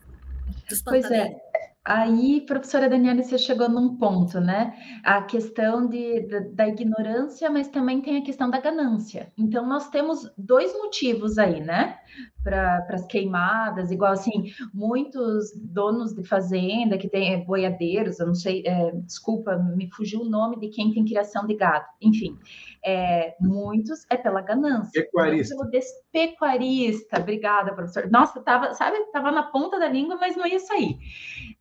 Dos 0.69 0.83
pois 0.83 1.09
é. 1.09 1.41
Aí, 1.85 2.41
professora 2.47 2.89
Daniela, 2.89 3.23
você 3.25 3.37
chegou 3.37 3.69
num 3.69 3.97
ponto, 3.97 4.41
né? 4.41 4.73
A 5.05 5.21
questão 5.23 5.89
de, 5.89 6.21
da, 6.29 6.39
da 6.41 6.69
ignorância, 6.69 7.51
mas 7.51 7.67
também 7.69 8.01
tem 8.01 8.19
a 8.19 8.25
questão 8.25 8.49
da 8.49 8.61
ganância. 8.61 9.33
Então, 9.37 9.67
nós 9.67 9.89
temos 9.91 10.31
dois 10.39 10.73
motivos 10.75 11.39
aí, 11.39 11.61
né? 11.61 11.99
Para 12.43 12.85
as 12.91 13.07
queimadas, 13.07 13.91
igual 13.91 14.13
assim, 14.13 14.53
muitos 14.75 15.53
donos 15.57 16.13
de 16.15 16.25
fazenda 16.25 16.99
que 16.99 17.09
tem 17.09 17.35
é, 17.35 17.45
boiadeiros, 17.45 18.19
eu 18.19 18.27
não 18.27 18.35
sei, 18.35 18.63
é, 18.67 18.91
desculpa, 18.97 19.57
me 19.57 19.89
fugiu 19.91 20.23
o 20.23 20.29
nome 20.29 20.59
de 20.59 20.69
quem 20.69 20.93
tem 20.93 21.05
criação 21.05 21.47
de 21.47 21.55
gado, 21.55 21.87
enfim, 22.01 22.37
é, 22.85 23.37
muitos 23.41 24.05
é 24.11 24.17
pela 24.17 24.41
ganância. 24.41 25.03
Pecuarista. 25.03 25.57
Pelo 25.57 25.71
despecuarista, 25.71 27.21
obrigada, 27.21 27.75
professor. 27.75 28.11
Nossa, 28.11 28.41
tava, 28.43 28.75
sabe, 28.75 28.99
tava 29.13 29.31
na 29.31 29.45
ponta 29.45 29.79
da 29.79 29.89
língua, 29.89 30.17
mas 30.17 30.37
não 30.37 30.47
ia 30.47 30.59
sair. 30.59 30.99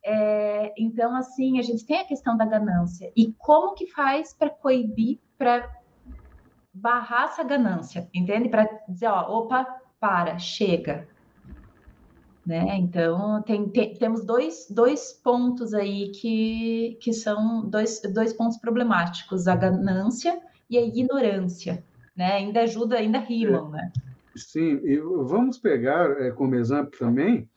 É, 0.04 0.72
então, 0.76 1.14
assim, 1.14 1.58
a 1.58 1.62
gente 1.62 1.86
tem 1.86 2.00
a 2.00 2.04
questão 2.04 2.36
da 2.36 2.44
ganância. 2.44 3.12
E 3.16 3.32
como 3.38 3.74
que 3.74 3.86
faz 3.86 4.32
para 4.32 4.50
coibir, 4.50 5.20
para 5.38 5.70
barrar 6.74 7.24
essa 7.24 7.44
ganância, 7.44 8.08
entende? 8.14 8.48
Para 8.48 8.68
dizer, 8.88 9.06
ó, 9.06 9.38
opa, 9.38 9.66
para, 10.02 10.36
chega. 10.36 11.06
Né? 12.44 12.76
Então, 12.78 13.40
tem, 13.42 13.68
tem, 13.68 13.94
temos 13.94 14.24
dois, 14.24 14.66
dois 14.68 15.12
pontos 15.12 15.72
aí 15.72 16.10
que, 16.10 16.98
que 17.00 17.12
são 17.12 17.64
dois, 17.70 18.02
dois 18.12 18.32
pontos 18.32 18.58
problemáticos: 18.58 19.46
a 19.46 19.54
ganância 19.54 20.40
e 20.68 20.76
a 20.76 20.82
ignorância. 20.82 21.84
Né? 22.16 22.32
Ainda 22.32 22.62
ajuda, 22.62 22.96
ainda 22.96 23.20
rimam. 23.20 23.70
Né? 23.70 23.92
Sim, 24.34 24.80
e 24.82 24.98
vamos 24.98 25.58
pegar 25.58 26.10
é, 26.20 26.32
como 26.32 26.56
exemplo 26.56 26.98
também 26.98 27.48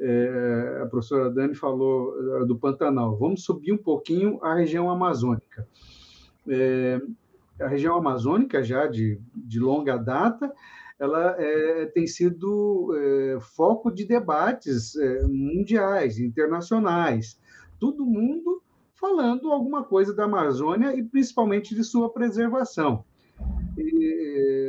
é, 0.00 0.80
a 0.82 0.86
professora 0.86 1.30
Dani 1.30 1.54
falou 1.54 2.14
é, 2.38 2.46
do 2.46 2.56
Pantanal. 2.56 3.16
Vamos 3.18 3.44
subir 3.44 3.72
um 3.72 3.78
pouquinho 3.78 4.42
a 4.42 4.54
região 4.54 4.90
amazônica. 4.90 5.68
É, 6.48 7.00
a 7.60 7.68
região 7.68 7.94
amazônica, 7.94 8.62
já 8.62 8.86
de, 8.86 9.20
de 9.34 9.60
longa 9.60 9.98
data, 9.98 10.50
ela 11.00 11.34
é, 11.38 11.86
tem 11.86 12.06
sido 12.06 12.94
é, 12.94 13.40
foco 13.40 13.90
de 13.90 14.04
debates 14.04 14.94
é, 14.96 15.26
mundiais, 15.26 16.18
internacionais. 16.18 17.40
Todo 17.78 18.04
mundo 18.04 18.62
falando 18.94 19.50
alguma 19.50 19.82
coisa 19.82 20.14
da 20.14 20.24
Amazônia 20.24 20.94
e 20.94 21.02
principalmente 21.02 21.74
de 21.74 21.82
sua 21.82 22.12
preservação. 22.12 23.02
E, 23.78 24.60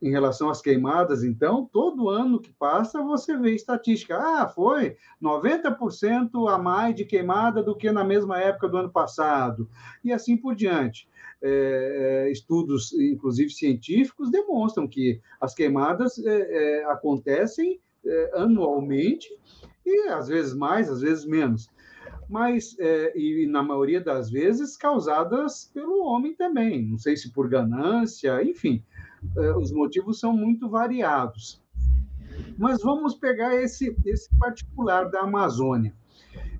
em 0.00 0.10
relação 0.10 0.48
às 0.48 0.60
queimadas, 0.62 1.24
então, 1.24 1.68
todo 1.72 2.08
ano 2.08 2.40
que 2.40 2.52
passa 2.52 3.02
você 3.02 3.36
vê 3.36 3.54
estatística. 3.54 4.16
Ah, 4.16 4.46
foi 4.46 4.96
90% 5.20 6.48
a 6.48 6.56
mais 6.56 6.94
de 6.94 7.04
queimada 7.04 7.60
do 7.60 7.74
que 7.74 7.90
na 7.90 8.04
mesma 8.04 8.38
época 8.38 8.68
do 8.68 8.76
ano 8.76 8.90
passado, 8.90 9.68
e 10.04 10.12
assim 10.12 10.36
por 10.36 10.54
diante. 10.54 11.08
É, 11.42 12.26
é 12.28 12.32
estudos, 12.32 12.92
inclusive 12.92 13.50
científicos, 13.50 14.30
demonstram 14.30 14.88
que 14.88 15.20
as 15.40 15.54
queimadas 15.54 16.18
é, 16.18 16.80
é, 16.80 16.84
acontecem 16.86 17.80
é, 18.04 18.30
anualmente, 18.34 19.28
e 19.84 20.08
às 20.08 20.28
vezes 20.28 20.54
mais, 20.54 20.90
às 20.90 21.00
vezes 21.00 21.24
menos 21.24 21.68
mas 22.28 22.76
e 23.14 23.46
na 23.46 23.62
maioria 23.62 24.00
das 24.00 24.28
vezes 24.28 24.76
causadas 24.76 25.70
pelo 25.72 26.04
homem 26.04 26.34
também. 26.34 26.84
Não 26.84 26.98
sei 26.98 27.16
se 27.16 27.32
por 27.32 27.48
ganância, 27.48 28.42
enfim, 28.42 28.82
os 29.56 29.70
motivos 29.70 30.18
são 30.18 30.32
muito 30.32 30.68
variados. 30.68 31.62
Mas 32.58 32.82
vamos 32.82 33.14
pegar 33.14 33.54
esse, 33.54 33.96
esse 34.04 34.28
particular 34.38 35.08
da 35.08 35.20
Amazônia 35.20 35.94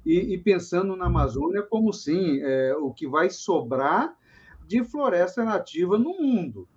e, 0.04 0.34
e 0.34 0.38
pensando 0.38 0.96
na 0.96 1.06
Amazônia 1.06 1.62
como 1.62 1.92
sim 1.92 2.40
é, 2.40 2.76
o 2.76 2.92
que 2.92 3.08
vai 3.08 3.28
sobrar 3.28 4.16
de 4.66 4.84
floresta 4.84 5.44
nativa 5.44 5.98
no 5.98 6.18
mundo 6.20 6.68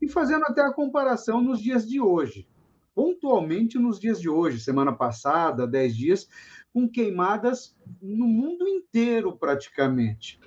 e 0.00 0.08
fazendo 0.08 0.44
até 0.44 0.62
a 0.62 0.72
comparação 0.72 1.40
nos 1.40 1.60
dias 1.60 1.88
de 1.88 2.00
hoje 2.00 2.46
pontualmente 2.94 3.78
nos 3.78 3.98
dias 3.98 4.20
de 4.20 4.28
hoje, 4.28 4.60
semana 4.60 4.92
passada, 4.92 5.66
dez 5.66 5.96
dias, 5.96 6.28
com 6.72 6.88
queimadas 6.88 7.76
no 8.00 8.26
mundo 8.26 8.66
inteiro, 8.66 9.36
praticamente. 9.36 10.40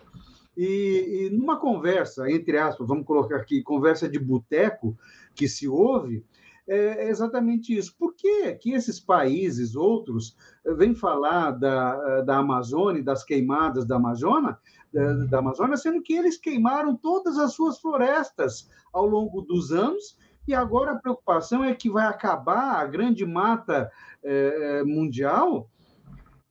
E, 0.57 1.27
e, 1.27 1.29
numa 1.31 1.59
conversa, 1.59 2.29
entre 2.31 2.57
aspas, 2.57 2.87
vamos 2.87 3.05
colocar 3.05 3.37
aqui, 3.37 3.61
conversa 3.61 4.07
de 4.07 4.17
boteco 4.17 4.97
que 5.33 5.49
se 5.49 5.67
ouve, 5.67 6.23
é 6.67 7.09
exatamente 7.09 7.75
isso. 7.77 7.95
Por 7.97 8.15
que, 8.15 8.53
que 8.55 8.71
esses 8.71 8.99
países, 8.99 9.75
outros, 9.75 10.35
vêm 10.77 10.95
falar 10.95 11.51
da, 11.51 12.21
da 12.21 12.37
Amazônia, 12.37 13.03
das 13.03 13.23
queimadas 13.23 13.85
da 13.85 13.97
Amazônia, 13.97 14.57
da, 14.91 15.13
da 15.25 15.39
Amazônia, 15.39 15.77
sendo 15.77 16.01
que 16.01 16.13
eles 16.13 16.37
queimaram 16.37 16.95
todas 16.95 17.37
as 17.37 17.53
suas 17.53 17.79
florestas 17.79 18.69
ao 18.93 19.05
longo 19.05 19.41
dos 19.41 19.71
anos 19.71 20.17
e 20.47 20.53
agora 20.53 20.91
a 20.91 20.99
preocupação 20.99 21.63
é 21.63 21.73
que 21.73 21.89
vai 21.89 22.05
acabar 22.05 22.79
a 22.79 22.85
grande 22.85 23.25
mata 23.25 23.91
é, 24.23 24.83
mundial 24.83 25.69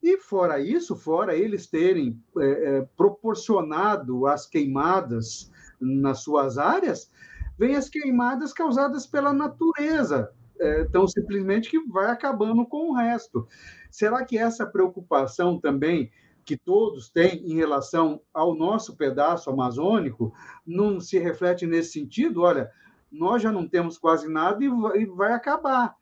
e 0.03 0.17
fora 0.19 0.59
isso, 0.59 0.95
fora 0.95 1.35
eles 1.35 1.65
terem 1.65 2.21
é, 2.37 2.45
é, 2.45 2.87
proporcionado 2.95 4.27
as 4.27 4.45
queimadas 4.45 5.51
nas 5.79 6.19
suas 6.19 6.57
áreas, 6.57 7.09
vem 7.57 7.75
as 7.75 7.89
queimadas 7.89 8.53
causadas 8.53 9.05
pela 9.05 9.33
natureza, 9.33 10.31
é, 10.59 10.85
tão 10.85 11.07
simplesmente 11.07 11.69
que 11.69 11.79
vai 11.87 12.09
acabando 12.11 12.65
com 12.65 12.89
o 12.89 12.95
resto. 12.95 13.47
Será 13.89 14.23
que 14.23 14.37
essa 14.37 14.65
preocupação 14.65 15.59
também 15.59 16.11
que 16.45 16.55
todos 16.55 17.09
têm 17.09 17.43
em 17.49 17.55
relação 17.55 18.21
ao 18.33 18.55
nosso 18.55 18.95
pedaço 18.95 19.49
amazônico 19.49 20.33
não 20.65 20.99
se 20.99 21.17
reflete 21.17 21.65
nesse 21.65 21.93
sentido? 21.93 22.41
Olha, 22.41 22.71
nós 23.11 23.41
já 23.41 23.51
não 23.51 23.67
temos 23.67 23.97
quase 23.97 24.27
nada 24.27 24.63
e 24.63 25.05
vai, 25.05 25.33
acabar 25.33 25.95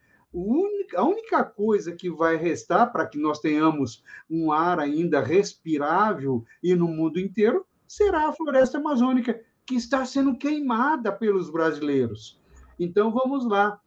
a 0.96 1.04
única 1.04 1.44
coisa 1.44 1.96
que 1.96 2.10
vai 2.10 2.36
restar 2.36 2.92
para 2.92 3.06
que 3.06 3.20
nós 3.20 3.40
tenhamos 3.40 4.04
um 4.30 4.52
ar 4.52 4.80
ainda 4.80 5.22
respirável 5.22 6.44
e 6.62 6.76
no 6.76 6.88
mundo 6.88 7.20
inteiro 7.20 7.66
será 7.88 8.28
a 8.28 8.34
floresta 8.34 8.80
amazônica, 8.80 9.40
que 9.74 9.80
está 9.80 10.06
sendo 10.06 10.38
queimada 10.38 11.12
pelos 11.12 11.50
brasileiros. 11.50 12.40
Então, 12.80 13.12
vamos 13.12 13.44
lá. 13.44 13.82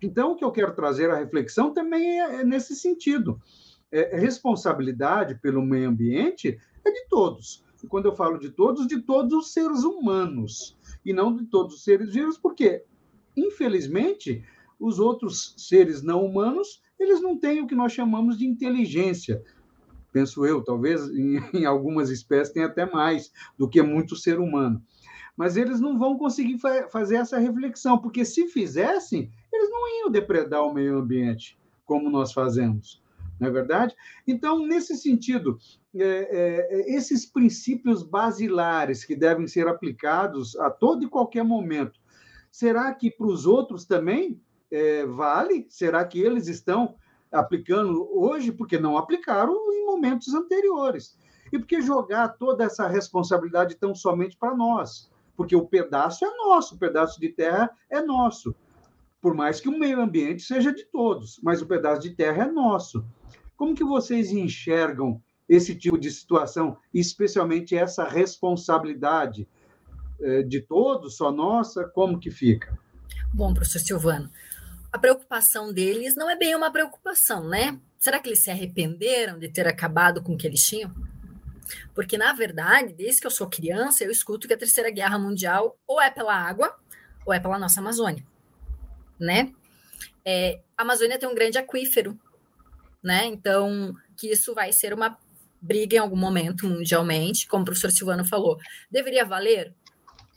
Então, 0.00 0.32
o 0.32 0.36
que 0.36 0.42
eu 0.42 0.50
quero 0.50 0.74
trazer 0.74 1.10
à 1.10 1.16
reflexão 1.16 1.74
também 1.74 2.18
é, 2.18 2.40
é 2.40 2.44
nesse 2.44 2.74
sentido. 2.74 3.38
É, 3.90 4.16
responsabilidade 4.16 5.38
pelo 5.42 5.62
meio 5.62 5.90
ambiente 5.90 6.58
é 6.82 6.90
de 6.90 7.06
todos. 7.10 7.62
E 7.84 7.86
quando 7.86 8.06
eu 8.06 8.16
falo 8.16 8.38
de 8.38 8.48
todos, 8.48 8.86
de 8.86 9.02
todos 9.02 9.34
os 9.34 9.52
seres 9.52 9.84
humanos, 9.84 10.78
e 11.04 11.12
não 11.12 11.36
de 11.36 11.44
todos 11.44 11.74
os 11.74 11.84
seres 11.84 12.14
vivos, 12.14 12.38
porque, 12.38 12.82
infelizmente, 13.36 14.42
os 14.80 14.98
outros 14.98 15.54
seres 15.58 16.02
não 16.02 16.24
humanos, 16.24 16.80
eles 16.98 17.20
não 17.20 17.36
têm 17.36 17.60
o 17.60 17.66
que 17.66 17.74
nós 17.74 17.92
chamamos 17.92 18.38
de 18.38 18.46
inteligência. 18.46 19.44
Penso 20.12 20.44
eu, 20.46 20.62
talvez 20.62 21.08
em, 21.10 21.38
em 21.54 21.64
algumas 21.64 22.10
espécies 22.10 22.52
tenha 22.52 22.66
até 22.66 22.90
mais 22.90 23.32
do 23.58 23.68
que 23.68 23.82
muito 23.82 24.16
ser 24.16 24.38
humano. 24.38 24.82
Mas 25.36 25.56
eles 25.56 25.80
não 25.80 25.98
vão 25.98 26.18
conseguir 26.18 26.58
fa 26.58 26.88
fazer 26.90 27.16
essa 27.16 27.38
reflexão, 27.38 27.98
porque 27.98 28.24
se 28.24 28.48
fizessem, 28.48 29.30
eles 29.52 29.70
não 29.70 30.00
iam 30.00 30.10
depredar 30.10 30.62
o 30.62 30.74
meio 30.74 30.98
ambiente 30.98 31.58
como 31.84 32.10
nós 32.10 32.32
fazemos 32.32 33.02
não 33.42 33.48
é 33.48 33.50
verdade? 33.50 33.94
Então, 34.24 34.64
nesse 34.64 34.96
sentido, 34.96 35.58
é, 35.94 36.04
é, 36.04 36.96
esses 36.96 37.26
princípios 37.26 38.04
basilares 38.04 39.04
que 39.04 39.16
devem 39.16 39.48
ser 39.48 39.66
aplicados 39.66 40.56
a 40.56 40.70
todo 40.70 41.04
e 41.04 41.08
qualquer 41.08 41.42
momento, 41.42 41.98
será 42.52 42.94
que 42.94 43.10
para 43.10 43.26
os 43.26 43.44
outros 43.44 43.84
também 43.84 44.40
é, 44.70 45.04
vale? 45.04 45.66
Será 45.68 46.04
que 46.04 46.20
eles 46.20 46.46
estão 46.46 46.94
aplicando 47.32 48.08
hoje 48.12 48.52
porque 48.52 48.78
não 48.78 48.96
aplicaram 48.96 49.54
em 49.72 49.86
momentos 49.86 50.34
anteriores? 50.34 51.16
E 51.52 51.58
por 51.58 51.66
que 51.66 51.80
jogar 51.82 52.28
toda 52.28 52.64
essa 52.64 52.86
responsabilidade 52.86 53.76
tão 53.76 53.94
somente 53.94 54.36
para 54.36 54.54
nós? 54.54 55.10
Porque 55.36 55.56
o 55.56 55.66
pedaço 55.66 56.24
é 56.24 56.30
nosso, 56.36 56.74
o 56.74 56.78
pedaço 56.78 57.20
de 57.20 57.28
terra 57.28 57.70
é 57.90 58.00
nosso. 58.00 58.54
Por 59.20 59.34
mais 59.34 59.60
que 59.60 59.68
o 59.68 59.78
meio 59.78 60.00
ambiente 60.00 60.42
seja 60.42 60.72
de 60.72 60.84
todos, 60.84 61.38
mas 61.42 61.62
o 61.62 61.66
pedaço 61.66 62.02
de 62.02 62.10
terra 62.10 62.44
é 62.44 62.50
nosso. 62.50 63.04
Como 63.56 63.74
que 63.74 63.84
vocês 63.84 64.30
enxergam 64.32 65.22
esse 65.48 65.74
tipo 65.74 65.98
de 65.98 66.10
situação, 66.10 66.76
especialmente 66.92 67.76
essa 67.76 68.04
responsabilidade 68.04 69.46
eh, 70.20 70.42
de 70.42 70.60
todos, 70.60 71.16
só 71.16 71.30
nossa? 71.30 71.84
Como 71.84 72.18
que 72.18 72.30
fica? 72.30 72.78
Bom, 73.32 73.52
professor 73.52 73.78
Silvano, 73.80 74.30
a 74.92 74.98
preocupação 74.98 75.72
deles 75.72 76.14
não 76.14 76.28
é 76.28 76.36
bem 76.36 76.54
uma 76.54 76.70
preocupação, 76.70 77.48
né? 77.48 77.80
Será 77.98 78.18
que 78.18 78.28
eles 78.28 78.40
se 78.40 78.50
arrependeram 78.50 79.38
de 79.38 79.48
ter 79.48 79.66
acabado 79.66 80.22
com 80.22 80.34
o 80.34 80.36
que 80.36 80.46
eles 80.46 80.62
tinham? 80.62 80.92
Porque, 81.94 82.18
na 82.18 82.32
verdade, 82.34 82.92
desde 82.92 83.20
que 83.20 83.26
eu 83.26 83.30
sou 83.30 83.48
criança, 83.48 84.04
eu 84.04 84.10
escuto 84.10 84.46
que 84.46 84.52
a 84.52 84.58
Terceira 84.58 84.90
Guerra 84.90 85.18
Mundial 85.18 85.78
ou 85.86 86.00
é 86.00 86.10
pela 86.10 86.34
água 86.34 86.76
ou 87.24 87.32
é 87.32 87.40
pela 87.40 87.58
nossa 87.58 87.80
Amazônia, 87.80 88.22
né? 89.18 89.52
É, 90.24 90.60
a 90.76 90.82
Amazônia 90.82 91.18
tem 91.18 91.28
um 91.28 91.34
grande 91.34 91.56
aquífero, 91.56 92.18
né? 93.02 93.24
Então, 93.26 93.94
que 94.16 94.30
isso 94.30 94.54
vai 94.54 94.72
ser 94.72 94.92
uma 94.92 95.16
briga 95.60 95.96
em 95.96 96.00
algum 96.00 96.16
momento 96.16 96.66
mundialmente, 96.66 97.46
como 97.46 97.62
o 97.62 97.64
professor 97.64 97.90
Silvano 97.90 98.24
falou. 98.24 98.58
Deveria 98.90 99.24
valer? 99.24 99.72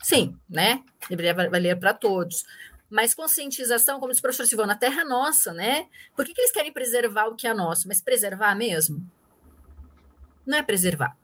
Sim, 0.01 0.37
né? 0.47 0.83
Deveria 1.09 1.33
valer 1.33 1.77
para 1.77 1.93
todos. 1.93 2.45
Mas 2.89 3.13
conscientização, 3.13 3.99
como 3.99 4.11
disse 4.11 4.19
o 4.19 4.21
professor 4.21 4.45
Silvano, 4.45 4.71
a 4.71 4.75
terra 4.75 5.01
é 5.01 5.05
nossa, 5.05 5.53
né? 5.53 5.87
Por 6.15 6.23
que, 6.23 6.33
que 6.33 6.41
eles 6.41 6.51
querem 6.51 6.71
preservar 6.71 7.25
o 7.27 7.35
que 7.35 7.47
é 7.47 7.53
nosso? 7.53 7.87
Mas 7.87 8.01
preservar 8.01 8.55
mesmo? 8.55 9.05
Não 10.45 10.57
é 10.57 10.63
preservar. 10.63 11.17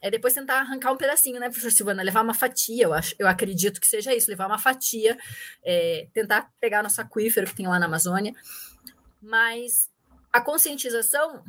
É 0.00 0.10
depois 0.10 0.34
tentar 0.34 0.58
arrancar 0.58 0.92
um 0.92 0.96
pedacinho, 0.96 1.38
né, 1.38 1.48
professor 1.48 1.70
Silvana? 1.70 2.02
Levar 2.02 2.22
uma 2.22 2.34
fatia, 2.34 2.84
eu, 2.84 2.92
acho, 2.92 3.14
eu 3.20 3.28
acredito 3.28 3.80
que 3.80 3.86
seja 3.86 4.12
isso, 4.12 4.28
levar 4.28 4.48
uma 4.48 4.58
fatia, 4.58 5.16
é, 5.64 6.08
tentar 6.12 6.50
pegar 6.60 6.82
nosso 6.82 7.00
aquífero 7.00 7.46
que 7.46 7.54
tem 7.54 7.68
lá 7.68 7.78
na 7.78 7.86
Amazônia. 7.86 8.34
Mas 9.22 9.88
a 10.32 10.40
conscientização, 10.40 11.44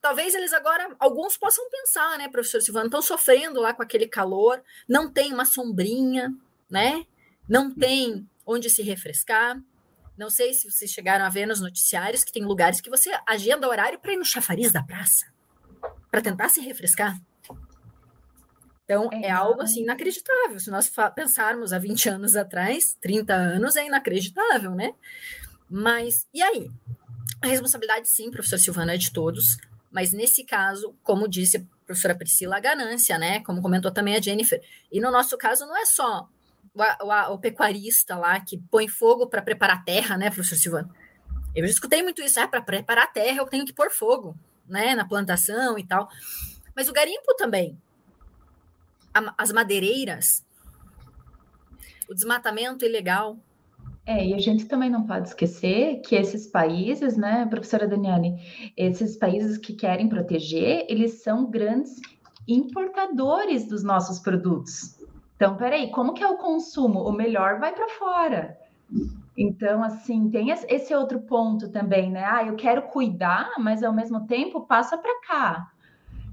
talvez 0.00 0.36
eles 0.36 0.52
agora, 0.52 0.94
alguns 1.00 1.36
possam 1.36 1.68
pensar, 1.68 2.16
né, 2.16 2.28
professor 2.28 2.62
Silvano, 2.62 2.86
estão 2.86 3.02
sofrendo 3.02 3.60
lá 3.60 3.74
com 3.74 3.82
aquele 3.82 4.06
calor, 4.06 4.62
não 4.88 5.10
tem 5.10 5.32
uma 5.32 5.44
sombrinha, 5.44 6.32
né? 6.70 7.04
Não 7.48 7.74
tem 7.74 8.28
onde 8.46 8.70
se 8.70 8.82
refrescar. 8.82 9.60
Não 10.16 10.30
sei 10.30 10.54
se 10.54 10.70
vocês 10.70 10.90
chegaram 10.90 11.24
a 11.24 11.28
ver 11.28 11.46
nos 11.46 11.60
noticiários 11.60 12.24
que 12.24 12.32
tem 12.32 12.44
lugares 12.44 12.80
que 12.80 12.88
você 12.88 13.10
agenda 13.26 13.68
horário 13.68 13.98
para 13.98 14.12
ir 14.12 14.16
no 14.16 14.24
chafariz 14.24 14.72
da 14.72 14.82
praça, 14.82 15.26
para 16.10 16.22
tentar 16.22 16.48
se 16.48 16.60
refrescar. 16.60 17.18
Então, 18.84 19.10
é, 19.12 19.26
é 19.26 19.30
algo 19.30 19.60
assim 19.60 19.82
inacreditável. 19.82 20.60
Se 20.60 20.70
nós 20.70 20.90
pensarmos 21.14 21.72
há 21.72 21.78
20 21.78 22.08
anos 22.08 22.36
atrás, 22.36 22.96
30 23.00 23.34
anos, 23.34 23.74
é 23.76 23.84
inacreditável, 23.84 24.70
né? 24.70 24.94
Mas, 25.68 26.26
e 26.32 26.40
aí? 26.40 26.70
A 27.42 27.48
responsabilidade, 27.48 28.08
sim, 28.08 28.30
professor 28.30 28.58
Silvano, 28.58 28.92
é 28.92 28.96
de 28.96 29.12
todos, 29.12 29.58
mas 29.90 30.12
nesse 30.12 30.44
caso, 30.44 30.94
como 31.02 31.28
disse 31.28 31.56
a 31.56 31.62
professora 31.84 32.14
Priscila, 32.14 32.56
a 32.56 32.60
ganância, 32.60 33.18
né? 33.18 33.40
Como 33.40 33.60
comentou 33.60 33.90
também 33.90 34.16
a 34.16 34.20
Jennifer. 34.20 34.62
E 34.90 35.00
no 35.00 35.10
nosso 35.10 35.36
caso, 35.36 35.66
não 35.66 35.76
é 35.76 35.84
só 35.84 36.28
o, 36.76 37.06
o, 37.06 37.34
o 37.34 37.38
pecuarista 37.38 38.16
lá 38.16 38.38
que 38.38 38.58
põe 38.70 38.86
fogo 38.88 39.26
para 39.26 39.42
preparar 39.42 39.78
a 39.78 39.82
terra, 39.82 40.16
né, 40.16 40.30
professor 40.30 40.56
Silvano? 40.56 40.94
Eu 41.54 41.64
já 41.64 41.72
escutei 41.72 42.02
muito 42.02 42.20
isso, 42.20 42.38
é 42.38 42.46
para 42.46 42.60
preparar 42.60 43.04
a 43.04 43.08
terra 43.08 43.38
eu 43.38 43.46
tenho 43.46 43.64
que 43.64 43.72
pôr 43.72 43.90
fogo, 43.90 44.36
né, 44.68 44.94
na 44.94 45.06
plantação 45.06 45.78
e 45.78 45.86
tal. 45.86 46.08
Mas 46.74 46.88
o 46.88 46.92
garimpo 46.92 47.34
também. 47.36 47.78
as 49.38 49.50
madeireiras, 49.50 50.44
o 52.08 52.14
desmatamento 52.14 52.84
ilegal, 52.84 53.38
é, 54.08 54.24
e 54.24 54.34
a 54.34 54.38
gente 54.38 54.66
também 54.66 54.88
não 54.88 55.04
pode 55.04 55.28
esquecer 55.28 56.00
que 56.00 56.14
esses 56.14 56.46
países, 56.46 57.16
né, 57.16 57.44
professora 57.46 57.88
Daniele, 57.88 58.36
esses 58.76 59.16
países 59.16 59.58
que 59.58 59.74
querem 59.74 60.08
proteger, 60.08 60.86
eles 60.88 61.24
são 61.24 61.50
grandes 61.50 62.00
importadores 62.46 63.66
dos 63.66 63.82
nossos 63.82 64.20
produtos. 64.20 64.96
Então, 65.36 65.56
peraí, 65.56 65.90
como 65.90 66.14
que 66.14 66.24
é 66.24 66.28
o 66.28 66.38
consumo? 66.38 67.00
O 67.00 67.12
melhor 67.12 67.60
vai 67.60 67.72
para 67.74 67.88
fora. 67.90 68.58
Então, 69.36 69.84
assim, 69.84 70.30
tem 70.30 70.50
esse 70.50 70.94
outro 70.94 71.20
ponto 71.20 71.70
também, 71.70 72.10
né? 72.10 72.24
Ah, 72.24 72.44
eu 72.44 72.56
quero 72.56 72.82
cuidar, 72.88 73.52
mas 73.58 73.82
ao 73.82 73.92
mesmo 73.92 74.26
tempo 74.26 74.66
passa 74.66 74.96
para 74.96 75.20
cá, 75.20 75.70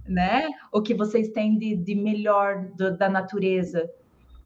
né? 0.08 0.48
O 0.72 0.82
que 0.82 0.94
vocês 0.94 1.30
têm 1.30 1.58
de, 1.58 1.76
de 1.76 1.96
melhor 1.96 2.66
do, 2.78 2.98
da 2.98 3.10
natureza 3.10 3.90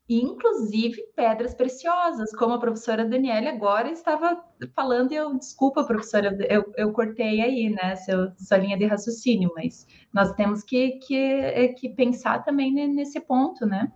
inclusive 0.09 1.01
pedras 1.15 1.53
preciosas, 1.53 2.31
como 2.31 2.53
a 2.53 2.59
professora 2.59 3.03
Daniela 3.03 3.49
agora 3.49 3.91
estava 3.91 4.41
falando, 4.73 5.11
e 5.11 5.15
eu, 5.15 5.37
desculpa, 5.37 5.83
professora, 5.83 6.35
eu, 6.49 6.71
eu 6.77 6.93
cortei 6.93 7.41
aí, 7.41 7.69
né, 7.69 7.95
seu, 7.97 8.31
sua 8.37 8.57
linha 8.57 8.77
de 8.77 8.85
raciocínio, 8.85 9.51
mas 9.55 9.85
nós 10.13 10.31
temos 10.33 10.63
que, 10.63 10.91
que, 10.99 11.15
é, 11.15 11.67
que 11.69 11.89
pensar 11.89 12.43
também 12.43 12.71
nesse 12.71 13.19
ponto, 13.19 13.65
né? 13.65 13.91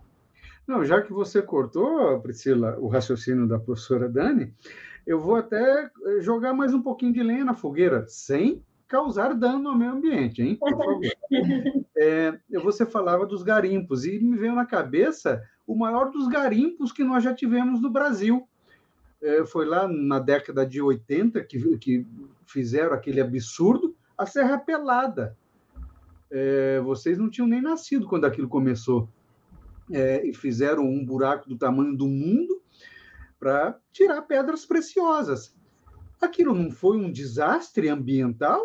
Não, 0.72 0.82
já 0.86 1.02
que 1.02 1.12
você 1.12 1.42
cortou, 1.42 2.18
Priscila, 2.20 2.78
o 2.80 2.88
raciocínio 2.88 3.46
da 3.46 3.58
professora 3.58 4.08
Dani, 4.08 4.54
eu 5.06 5.20
vou 5.20 5.36
até 5.36 5.90
eh, 6.06 6.20
jogar 6.22 6.54
mais 6.54 6.72
um 6.72 6.80
pouquinho 6.80 7.12
de 7.12 7.22
lenha 7.22 7.44
na 7.44 7.52
fogueira, 7.52 8.06
sem 8.08 8.64
causar 8.88 9.34
dano 9.34 9.68
ao 9.68 9.76
meio 9.76 9.90
ambiente, 9.90 10.40
hein? 10.40 10.56
Por 10.56 10.70
favor. 10.70 11.00
É, 11.94 12.36
você 12.64 12.86
falava 12.86 13.26
dos 13.26 13.42
garimpos, 13.42 14.06
e 14.06 14.18
me 14.18 14.36
veio 14.36 14.54
na 14.54 14.64
cabeça 14.64 15.42
o 15.66 15.76
maior 15.76 16.10
dos 16.10 16.26
garimpos 16.26 16.90
que 16.90 17.04
nós 17.04 17.22
já 17.22 17.34
tivemos 17.34 17.80
no 17.80 17.90
Brasil. 17.90 18.48
É, 19.20 19.44
foi 19.44 19.66
lá 19.66 19.86
na 19.86 20.18
década 20.18 20.66
de 20.66 20.80
80 20.80 21.44
que, 21.44 21.76
que 21.76 22.06
fizeram 22.46 22.94
aquele 22.94 23.20
absurdo, 23.20 23.94
a 24.16 24.24
Serra 24.24 24.58
Pelada. 24.58 25.36
É, 26.30 26.80
vocês 26.80 27.18
não 27.18 27.28
tinham 27.28 27.46
nem 27.46 27.60
nascido 27.60 28.08
quando 28.08 28.24
aquilo 28.24 28.48
começou. 28.48 29.06
É, 29.90 30.24
e 30.26 30.32
fizeram 30.34 30.84
um 30.84 31.04
buraco 31.04 31.48
do 31.48 31.58
tamanho 31.58 31.96
do 31.96 32.06
mundo 32.06 32.62
para 33.38 33.78
tirar 33.90 34.22
pedras 34.22 34.64
preciosas. 34.64 35.54
Aquilo 36.20 36.54
não 36.54 36.70
foi 36.70 36.96
um 36.96 37.10
desastre 37.10 37.88
ambiental 37.88 38.64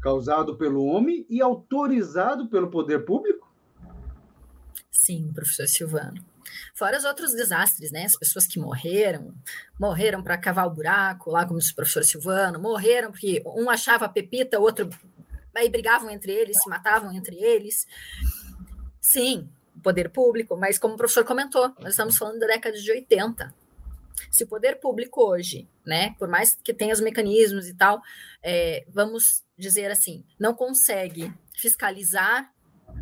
causado 0.00 0.56
pelo 0.56 0.84
homem 0.84 1.26
e 1.28 1.40
autorizado 1.40 2.48
pelo 2.48 2.70
poder 2.70 3.04
público? 3.04 3.52
Sim, 4.90 5.32
professor 5.34 5.66
Silvano. 5.66 6.24
Fora 6.74 6.98
os 6.98 7.04
outros 7.04 7.32
desastres, 7.32 7.90
né? 7.90 8.04
As 8.04 8.16
pessoas 8.16 8.46
que 8.46 8.58
morreram, 8.58 9.34
morreram 9.80 10.22
para 10.22 10.38
cavar 10.38 10.66
o 10.66 10.70
buraco, 10.70 11.30
lá 11.30 11.46
como 11.46 11.58
disse 11.58 11.72
o 11.72 11.76
professor 11.76 12.04
Silvano, 12.04 12.60
morreram 12.60 13.10
porque 13.10 13.42
um 13.44 13.68
achava 13.70 14.04
a 14.04 14.08
pepita, 14.08 14.60
o 14.60 14.62
outro. 14.62 14.88
Aí 15.54 15.68
brigavam 15.68 16.10
entre 16.10 16.32
eles, 16.32 16.56
se 16.62 16.68
matavam 16.68 17.12
entre 17.12 17.36
eles. 17.36 17.86
Sim, 19.00 19.48
poder 19.82 20.10
público, 20.10 20.56
mas 20.56 20.78
como 20.78 20.94
o 20.94 20.96
professor 20.96 21.24
comentou, 21.24 21.72
nós 21.80 21.90
estamos 21.90 22.16
falando 22.16 22.38
da 22.38 22.46
década 22.46 22.76
de 22.76 22.90
80. 22.90 23.54
Se 24.30 24.44
o 24.44 24.46
poder 24.46 24.80
público 24.80 25.22
hoje, 25.22 25.68
né, 25.84 26.14
por 26.18 26.28
mais 26.28 26.54
que 26.62 26.72
tenha 26.72 26.94
os 26.94 27.00
mecanismos 27.00 27.68
e 27.68 27.74
tal, 27.74 28.00
é, 28.42 28.84
vamos 28.88 29.44
dizer 29.56 29.90
assim, 29.90 30.24
não 30.38 30.54
consegue 30.54 31.32
fiscalizar 31.56 32.52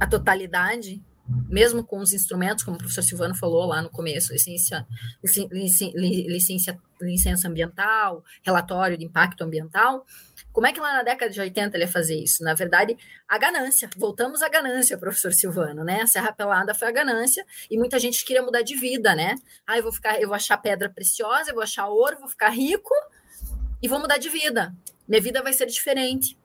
a 0.00 0.06
totalidade 0.06 1.02
mesmo 1.48 1.85
com 1.85 1.98
os 1.98 2.12
instrumentos, 2.12 2.64
como 2.64 2.76
o 2.76 2.78
professor 2.78 3.02
Silvano 3.02 3.35
falou 3.35 3.66
lá 3.66 3.80
no 3.80 3.90
começo, 3.90 4.32
licença, 4.32 4.87
licença, 5.22 6.78
licença 7.00 7.48
ambiental, 7.48 8.24
relatório 8.42 8.96
de 8.96 9.04
impacto 9.04 9.42
ambiental, 9.42 10.04
como 10.52 10.66
é 10.66 10.72
que 10.72 10.80
lá 10.80 10.92
na 10.92 11.02
década 11.02 11.30
de 11.30 11.40
80 11.40 11.76
ele 11.76 11.85
ia 11.85 11.90
fazer 11.90 12.14
isso? 12.14 12.44
Na 12.44 12.52
verdade, 12.52 12.96
a 13.26 13.38
ganância. 13.38 13.88
Voltamos 13.96 14.42
à 14.42 14.48
ganância, 14.50 14.98
professor 14.98 15.32
Silvano, 15.32 15.82
né? 15.82 16.02
A 16.02 16.06
Serra 16.06 16.30
Pelada 16.30 16.74
foi 16.74 16.88
a 16.88 16.92
ganância 16.92 17.44
e 17.70 17.78
muita 17.78 17.98
gente 17.98 18.22
queria 18.24 18.42
mudar 18.42 18.61
de 18.61 18.76
vida, 18.76 19.14
né? 19.14 19.35
Ah, 19.66 19.78
eu 19.78 19.82
vou 19.82 19.92
ficar, 19.92 20.20
eu 20.20 20.28
vou 20.28 20.35
achar 20.35 20.58
pedra 20.58 20.90
preciosa, 20.90 21.50
eu 21.50 21.54
vou 21.54 21.62
achar 21.62 21.88
ouro, 21.88 22.18
vou 22.18 22.28
ficar 22.28 22.50
rico 22.50 22.92
e 23.80 23.88
vou 23.88 23.98
mudar 23.98 24.18
de 24.18 24.28
vida. 24.28 24.74
Minha 25.08 25.22
vida 25.22 25.42
vai 25.42 25.54
ser 25.54 25.66
diferente. 25.66 26.38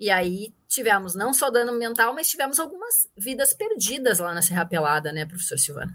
E 0.00 0.10
aí 0.10 0.54
tivemos 0.68 1.14
não 1.14 1.32
só 1.32 1.50
dano 1.50 1.72
ambiental, 1.72 2.14
mas 2.14 2.28
tivemos 2.28 2.60
algumas 2.60 3.08
vidas 3.16 3.54
perdidas 3.54 4.18
lá 4.18 4.34
na 4.34 4.42
Serra 4.42 4.66
Pelada, 4.66 5.10
né, 5.10 5.24
professor 5.24 5.58
Silvano? 5.58 5.92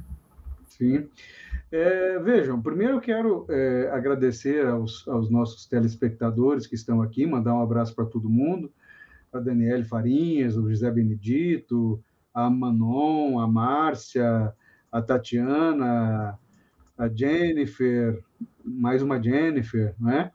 Sim. 0.67 1.07
É, 1.71 2.19
vejam, 2.19 2.62
primeiro 2.62 2.97
eu 2.97 3.01
quero 3.01 3.47
é, 3.49 3.89
agradecer 3.91 4.65
aos, 4.65 5.07
aos, 5.07 5.29
nossos 5.29 5.65
telespectadores 5.65 6.67
que 6.67 6.75
estão 6.75 7.01
aqui, 7.01 7.25
mandar 7.25 7.55
um 7.55 7.62
abraço 7.62 7.95
para 7.95 8.05
todo 8.05 8.29
mundo, 8.29 8.71
a 9.31 9.39
Daniele 9.39 9.83
Farinhas, 9.83 10.55
o 10.55 10.69
José 10.69 10.91
Benedito, 10.91 12.03
a 12.33 12.49
Manon, 12.49 13.39
a 13.39 13.47
Márcia, 13.47 14.53
a 14.91 15.01
Tatiana, 15.01 16.38
a 16.95 17.09
Jennifer, 17.09 18.23
mais 18.63 19.01
uma 19.01 19.21
Jennifer, 19.21 19.95
né? 19.99 20.32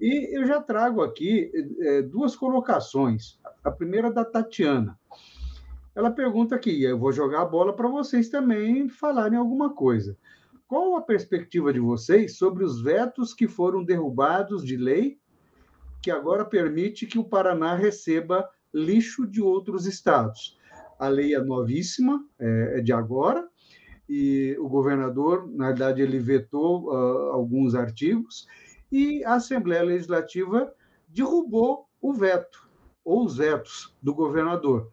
E 0.00 0.36
eu 0.36 0.46
já 0.46 0.60
trago 0.60 1.02
aqui 1.02 1.50
é, 1.80 2.02
duas 2.02 2.34
colocações. 2.34 3.38
A 3.64 3.70
primeira 3.70 4.12
da 4.12 4.24
Tatiana. 4.24 4.98
Ela 5.94 6.10
pergunta 6.10 6.54
aqui, 6.54 6.82
eu 6.82 6.98
vou 6.98 7.10
jogar 7.10 7.42
a 7.42 7.46
bola 7.46 7.74
para 7.74 7.88
vocês 7.88 8.28
também 8.28 8.88
falarem 8.88 9.38
alguma 9.38 9.74
coisa. 9.74 10.16
Qual 10.68 10.96
a 10.96 11.00
perspectiva 11.00 11.72
de 11.72 11.80
vocês 11.80 12.36
sobre 12.36 12.64
os 12.64 12.82
vetos 12.82 13.32
que 13.32 13.46
foram 13.46 13.84
derrubados 13.84 14.64
de 14.64 14.76
lei 14.76 15.18
que 16.02 16.10
agora 16.10 16.44
permite 16.44 17.06
que 17.06 17.18
o 17.18 17.24
Paraná 17.24 17.74
receba 17.74 18.48
lixo 18.74 19.26
de 19.26 19.40
outros 19.40 19.86
estados? 19.86 20.58
A 20.98 21.08
lei 21.08 21.34
é 21.34 21.42
novíssima, 21.42 22.24
é, 22.38 22.78
é 22.78 22.80
de 22.82 22.92
agora, 22.92 23.48
e 24.08 24.56
o 24.58 24.68
governador, 24.68 25.48
na 25.52 25.68
verdade, 25.68 26.02
ele 26.02 26.18
vetou 26.18 26.86
uh, 26.86 27.32
alguns 27.32 27.74
artigos 27.74 28.46
e 28.90 29.24
a 29.24 29.34
Assembleia 29.34 29.82
Legislativa 29.82 30.72
derrubou 31.08 31.88
o 32.00 32.12
veto, 32.12 32.68
ou 33.04 33.24
os 33.24 33.36
vetos 33.36 33.94
do 34.02 34.14
governador. 34.14 34.90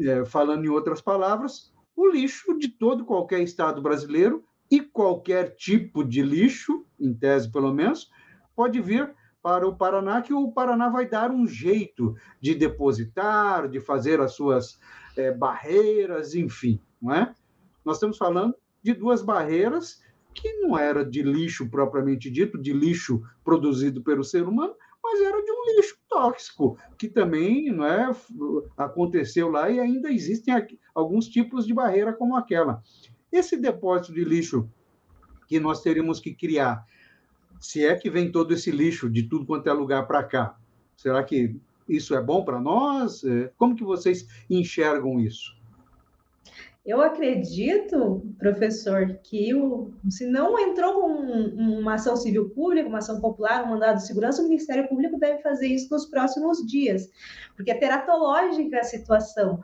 É, 0.00 0.24
falando 0.24 0.64
em 0.64 0.68
outras 0.68 1.00
palavras, 1.00 1.72
o 1.96 2.08
lixo 2.08 2.56
de 2.58 2.68
todo 2.68 3.04
qualquer 3.04 3.40
estado 3.40 3.82
brasileiro 3.82 4.44
e 4.70 4.80
qualquer 4.80 5.56
tipo 5.56 6.04
de 6.04 6.22
lixo, 6.22 6.84
em 6.98 7.12
tese 7.12 7.50
pelo 7.50 7.74
menos, 7.74 8.10
pode 8.54 8.80
vir 8.80 9.12
para 9.42 9.66
o 9.66 9.74
Paraná, 9.74 10.22
que 10.22 10.32
o 10.32 10.52
Paraná 10.52 10.88
vai 10.88 11.08
dar 11.08 11.30
um 11.30 11.46
jeito 11.46 12.14
de 12.40 12.54
depositar, 12.54 13.68
de 13.68 13.80
fazer 13.80 14.20
as 14.20 14.32
suas 14.32 14.78
é, 15.16 15.32
barreiras, 15.32 16.34
enfim, 16.34 16.80
não 17.00 17.14
é? 17.14 17.34
Nós 17.90 17.96
estamos 17.96 18.18
falando 18.18 18.54
de 18.80 18.94
duas 18.94 19.20
barreiras 19.20 20.00
que 20.32 20.60
não 20.60 20.78
era 20.78 21.04
de 21.04 21.24
lixo 21.24 21.68
propriamente 21.68 22.30
dito, 22.30 22.56
de 22.56 22.72
lixo 22.72 23.20
produzido 23.42 24.00
pelo 24.00 24.22
ser 24.22 24.46
humano, 24.46 24.76
mas 25.02 25.20
era 25.20 25.42
de 25.42 25.50
um 25.50 25.76
lixo 25.76 25.98
tóxico, 26.08 26.78
que 26.96 27.08
também 27.08 27.72
não 27.72 27.84
é, 27.84 28.14
aconteceu 28.76 29.50
lá 29.50 29.68
e 29.68 29.80
ainda 29.80 30.08
existem 30.08 30.54
alguns 30.94 31.26
tipos 31.26 31.66
de 31.66 31.74
barreira 31.74 32.12
como 32.12 32.36
aquela. 32.36 32.80
Esse 33.32 33.56
depósito 33.56 34.14
de 34.14 34.22
lixo 34.22 34.70
que 35.48 35.58
nós 35.58 35.82
teríamos 35.82 36.20
que 36.20 36.32
criar, 36.32 36.86
se 37.58 37.84
é 37.84 37.96
que 37.96 38.08
vem 38.08 38.30
todo 38.30 38.54
esse 38.54 38.70
lixo 38.70 39.10
de 39.10 39.24
tudo 39.24 39.44
quanto 39.44 39.68
é 39.68 39.72
lugar 39.72 40.06
para 40.06 40.22
cá, 40.22 40.56
será 40.96 41.24
que 41.24 41.60
isso 41.88 42.14
é 42.14 42.22
bom 42.22 42.44
para 42.44 42.60
nós? 42.60 43.24
É, 43.24 43.52
como 43.58 43.74
que 43.74 43.82
vocês 43.82 44.28
enxergam 44.48 45.18
isso? 45.18 45.58
Eu 46.84 47.02
acredito, 47.02 48.22
professor, 48.38 49.18
que 49.22 49.54
o, 49.54 49.92
se 50.08 50.26
não 50.26 50.58
entrou 50.58 51.06
um, 51.06 51.78
uma 51.78 51.94
ação 51.94 52.16
civil 52.16 52.48
pública, 52.50 52.88
uma 52.88 52.98
ação 52.98 53.20
popular, 53.20 53.64
um 53.64 53.70
mandado 53.70 53.96
de 53.96 54.06
segurança, 54.06 54.40
o 54.40 54.44
Ministério 54.44 54.88
Público 54.88 55.18
deve 55.18 55.42
fazer 55.42 55.66
isso 55.66 55.88
nos 55.90 56.06
próximos 56.06 56.66
dias, 56.66 57.10
porque 57.54 57.70
é 57.70 57.74
teratológica 57.74 58.78
a 58.78 58.84
situação. 58.84 59.62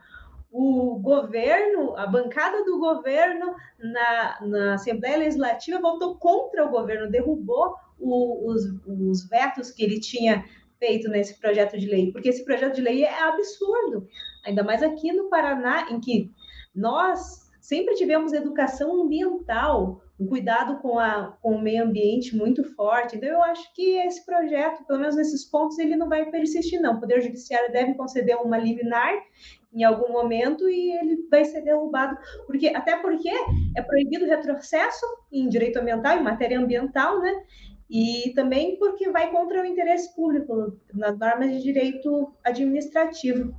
O 0.52 0.98
governo, 0.98 1.96
a 1.96 2.06
bancada 2.06 2.62
do 2.64 2.78
governo 2.78 3.54
na, 3.78 4.38
na 4.42 4.74
Assembleia 4.74 5.16
Legislativa 5.18 5.80
votou 5.80 6.16
contra 6.16 6.66
o 6.66 6.70
governo, 6.70 7.10
derrubou 7.10 7.74
o, 7.98 8.50
os, 8.50 8.62
os 8.86 9.26
vetos 9.26 9.70
que 9.70 9.82
ele 9.82 9.98
tinha 9.98 10.44
feito 10.78 11.08
nesse 11.08 11.40
projeto 11.40 11.78
de 11.78 11.86
lei, 11.86 12.12
porque 12.12 12.28
esse 12.28 12.44
projeto 12.44 12.74
de 12.74 12.82
lei 12.82 13.04
é 13.04 13.22
absurdo, 13.22 14.06
ainda 14.44 14.62
mais 14.62 14.82
aqui 14.82 15.12
no 15.12 15.30
Paraná, 15.30 15.88
em 15.90 15.98
que 15.98 16.30
nós 16.76 17.46
sempre 17.60 17.94
tivemos 17.94 18.32
educação 18.32 19.02
ambiental, 19.02 20.00
um 20.20 20.26
cuidado 20.26 20.78
com, 20.78 20.98
a, 20.98 21.36
com 21.42 21.56
o 21.56 21.60
meio 21.60 21.84
ambiente 21.84 22.36
muito 22.36 22.62
forte. 22.74 23.16
Então, 23.16 23.28
eu 23.28 23.42
acho 23.42 23.74
que 23.74 23.96
esse 23.98 24.24
projeto, 24.24 24.84
pelo 24.84 25.00
menos 25.00 25.16
nesses 25.16 25.44
pontos, 25.44 25.78
ele 25.78 25.96
não 25.96 26.08
vai 26.08 26.30
persistir, 26.30 26.80
não. 26.80 26.94
O 26.94 27.00
Poder 27.00 27.20
Judiciário 27.20 27.72
deve 27.72 27.94
conceder 27.94 28.36
uma 28.36 28.56
liminar 28.56 29.12
em 29.74 29.82
algum 29.84 30.12
momento 30.12 30.68
e 30.68 30.92
ele 30.92 31.26
vai 31.28 31.44
ser 31.44 31.62
derrubado, 31.62 32.16
porque 32.46 32.68
até 32.68 32.96
porque 32.96 33.30
é 33.76 33.82
proibido 33.82 34.24
retrocesso 34.24 35.04
em 35.30 35.48
direito 35.48 35.78
ambiental, 35.78 36.16
em 36.16 36.22
matéria 36.22 36.58
ambiental, 36.58 37.20
né? 37.20 37.32
E 37.90 38.32
também 38.34 38.78
porque 38.78 39.10
vai 39.10 39.30
contra 39.30 39.62
o 39.62 39.66
interesse 39.66 40.14
público, 40.14 40.78
nas 40.94 41.18
normas 41.18 41.50
de 41.50 41.62
direito 41.62 42.32
administrativo. 42.44 43.54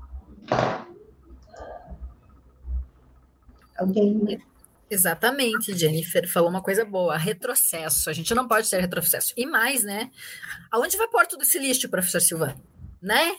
Alguém. 3.77 4.41
Exatamente, 4.89 5.77
Jennifer 5.77 6.31
falou 6.31 6.49
uma 6.49 6.61
coisa 6.61 6.85
boa, 6.85 7.17
retrocesso. 7.17 8.09
A 8.09 8.13
gente 8.13 8.33
não 8.33 8.47
pode 8.47 8.69
ter 8.69 8.79
retrocesso. 8.79 9.33
E 9.35 9.45
mais, 9.45 9.83
né? 9.83 10.09
Aonde 10.71 10.95
vai 10.95 11.07
pôr 11.09 11.27
todo 11.27 11.41
esse 11.41 11.59
lixo, 11.59 11.89
professor 11.89 12.21
Silvano? 12.21 12.63
Né? 13.01 13.35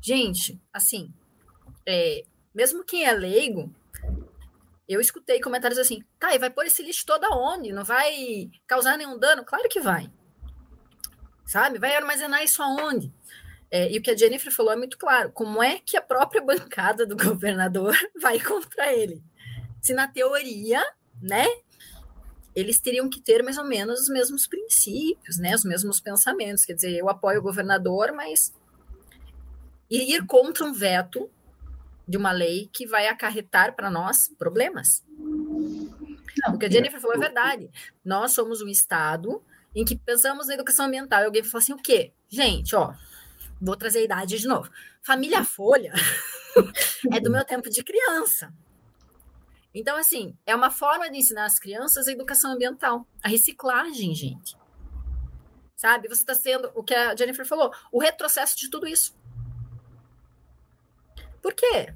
Gente, 0.00 0.58
assim, 0.72 1.12
é, 1.86 2.24
mesmo 2.54 2.82
quem 2.82 3.04
é 3.04 3.12
leigo, 3.12 3.70
eu 4.88 5.00
escutei 5.00 5.40
comentários 5.40 5.78
assim, 5.78 6.02
tá, 6.18 6.34
e 6.34 6.38
vai 6.38 6.48
pôr 6.48 6.64
esse 6.64 6.82
lixo 6.82 7.04
todo 7.04 7.24
aonde? 7.24 7.72
Não 7.72 7.84
vai 7.84 8.50
causar 8.66 8.96
nenhum 8.96 9.18
dano? 9.18 9.44
Claro 9.44 9.68
que 9.68 9.80
vai. 9.80 10.10
Sabe? 11.44 11.78
Vai 11.78 11.94
armazenar 11.94 12.42
isso 12.42 12.62
aonde? 12.62 13.12
É, 13.70 13.92
e 13.92 13.98
o 13.98 14.02
que 14.02 14.10
a 14.10 14.16
Jennifer 14.16 14.52
falou 14.52 14.72
é 14.72 14.76
muito 14.76 14.96
claro. 14.96 15.30
Como 15.32 15.62
é 15.62 15.78
que 15.78 15.96
a 15.96 16.02
própria 16.02 16.40
bancada 16.40 17.04
do 17.04 17.16
governador 17.16 17.96
vai 18.20 18.40
contra 18.40 18.92
ele? 18.92 19.22
Se 19.86 19.94
na 19.94 20.08
teoria, 20.08 20.84
né, 21.22 21.46
eles 22.56 22.80
teriam 22.80 23.08
que 23.08 23.20
ter 23.20 23.40
mais 23.44 23.56
ou 23.56 23.64
menos 23.64 24.00
os 24.00 24.08
mesmos 24.08 24.44
princípios, 24.44 25.38
né, 25.38 25.54
os 25.54 25.64
mesmos 25.64 26.00
pensamentos. 26.00 26.64
Quer 26.64 26.74
dizer, 26.74 26.96
eu 26.96 27.08
apoio 27.08 27.38
o 27.38 27.42
governador, 27.42 28.12
mas 28.12 28.52
ir 29.88 30.26
contra 30.26 30.64
um 30.64 30.72
veto 30.72 31.30
de 32.08 32.16
uma 32.16 32.32
lei 32.32 32.68
que 32.72 32.84
vai 32.84 33.06
acarretar 33.06 33.76
para 33.76 33.88
nós 33.88 34.28
problemas. 34.36 35.04
Não, 35.18 36.54
o 36.54 36.58
que 36.58 36.66
a 36.66 36.70
Jennifer 36.70 37.00
falou 37.00 37.16
é 37.16 37.20
verdade. 37.20 37.70
Nós 38.04 38.32
somos 38.32 38.60
um 38.60 38.68
estado 38.68 39.40
em 39.72 39.84
que 39.84 39.96
pensamos 39.96 40.48
na 40.48 40.54
educação 40.54 40.86
ambiental. 40.86 41.22
E 41.22 41.26
alguém 41.26 41.44
falou 41.44 41.62
assim: 41.62 41.72
o 41.72 41.78
quê? 41.78 42.12
Gente, 42.28 42.74
ó, 42.74 42.92
vou 43.60 43.76
trazer 43.76 44.00
a 44.00 44.04
idade 44.04 44.38
de 44.38 44.48
novo. 44.48 44.68
Família 45.00 45.44
Folha 45.44 45.92
é 47.12 47.20
do 47.20 47.30
meu 47.30 47.44
tempo 47.44 47.70
de 47.70 47.84
criança. 47.84 48.52
Então, 49.78 49.94
assim, 49.98 50.34
é 50.46 50.56
uma 50.56 50.70
forma 50.70 51.10
de 51.10 51.18
ensinar 51.18 51.44
as 51.44 51.58
crianças 51.58 52.08
a 52.08 52.12
educação 52.12 52.52
ambiental, 52.52 53.06
a 53.22 53.28
reciclagem, 53.28 54.14
gente. 54.14 54.56
Sabe? 55.76 56.08
Você 56.08 56.22
está 56.22 56.34
sendo, 56.34 56.72
o 56.74 56.82
que 56.82 56.94
a 56.94 57.14
Jennifer 57.14 57.46
falou, 57.46 57.70
o 57.92 58.00
retrocesso 58.00 58.56
de 58.56 58.70
tudo 58.70 58.86
isso. 58.86 59.14
Por 61.42 61.52
quê? 61.52 61.92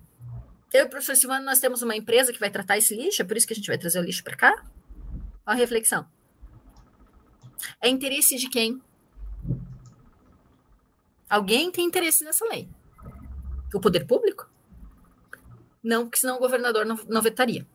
Eu 0.74 0.82
e 0.82 0.86
o 0.86 0.90
professor 0.90 1.16
Silvano, 1.16 1.46
nós 1.46 1.58
temos 1.58 1.80
uma 1.80 1.96
empresa 1.96 2.34
que 2.34 2.38
vai 2.38 2.50
tratar 2.50 2.76
esse 2.76 2.94
lixo, 2.94 3.22
é 3.22 3.24
por 3.24 3.34
isso 3.34 3.46
que 3.46 3.54
a 3.54 3.56
gente 3.56 3.68
vai 3.68 3.78
trazer 3.78 3.98
o 3.98 4.04
lixo 4.04 4.22
para 4.22 4.36
cá? 4.36 4.62
Olha 5.46 5.54
a 5.54 5.54
reflexão. 5.54 6.06
É 7.80 7.88
interesse 7.88 8.36
de 8.36 8.50
quem? 8.50 8.78
Alguém 11.30 11.72
tem 11.72 11.86
interesse 11.86 12.24
nessa 12.24 12.44
lei? 12.44 12.68
O 13.72 13.80
poder 13.80 14.06
público? 14.06 14.50
Não, 15.82 16.04
porque 16.04 16.18
senão 16.18 16.36
o 16.36 16.40
governador 16.40 16.84
não, 16.84 16.98
não 17.08 17.22
vetaria 17.22 17.66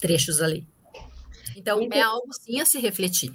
trechos 0.00 0.40
ali. 0.40 0.64
Então, 1.56 1.80
é 1.92 2.00
algo 2.00 2.32
sim 2.32 2.60
a 2.60 2.66
se 2.66 2.78
refletir. 2.78 3.32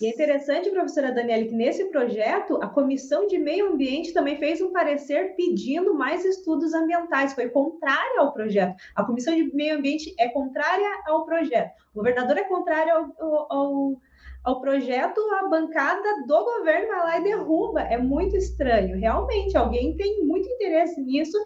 E 0.00 0.06
é 0.06 0.10
interessante, 0.10 0.70
professora 0.70 1.12
Daniela, 1.12 1.44
que 1.44 1.54
nesse 1.54 1.84
projeto 1.86 2.58
a 2.62 2.68
Comissão 2.68 3.26
de 3.26 3.38
Meio 3.38 3.72
Ambiente 3.72 4.12
também 4.12 4.38
fez 4.38 4.60
um 4.60 4.72
parecer 4.72 5.34
pedindo 5.36 5.94
mais 5.94 6.24
estudos 6.24 6.72
ambientais, 6.72 7.32
foi 7.32 7.48
contrária 7.48 8.20
ao 8.20 8.32
projeto. 8.32 8.76
A 8.94 9.04
Comissão 9.04 9.34
de 9.34 9.54
Meio 9.54 9.76
Ambiente 9.76 10.14
é 10.18 10.28
contrária 10.28 10.88
ao 11.06 11.24
projeto. 11.24 11.72
O 11.92 11.98
governador 11.98 12.38
é 12.38 12.44
contrário 12.44 13.14
ao, 13.18 13.52
ao, 13.52 14.00
ao 14.44 14.60
projeto, 14.60 15.20
a 15.40 15.48
bancada 15.48 16.22
do 16.26 16.44
governo 16.44 16.88
vai 16.88 16.98
lá 16.98 17.18
e 17.18 17.24
derruba. 17.24 17.82
É 17.82 17.98
muito 17.98 18.36
estranho. 18.36 18.98
Realmente, 18.98 19.56
alguém 19.56 19.96
tem 19.96 20.24
muito 20.24 20.48
interesse 20.48 21.00
nisso 21.00 21.38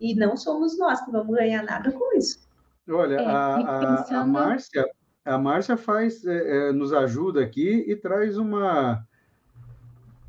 e 0.00 0.14
não 0.14 0.36
somos 0.36 0.78
nós 0.78 1.04
que 1.04 1.10
vamos 1.10 1.34
ganhar 1.34 1.62
nada 1.62 1.90
com 1.92 2.16
isso. 2.16 2.46
Olha, 2.88 3.16
é, 3.16 3.26
a, 3.26 3.56
a, 3.56 4.20
a 4.20 4.26
Márcia 4.26 4.84
a 5.26 5.36
Márcia 5.36 5.76
faz, 5.76 6.24
é, 6.24 6.68
é, 6.68 6.72
nos 6.72 6.92
ajuda 6.92 7.42
aqui 7.42 7.84
e 7.88 7.96
traz 7.96 8.38
uma, 8.38 9.04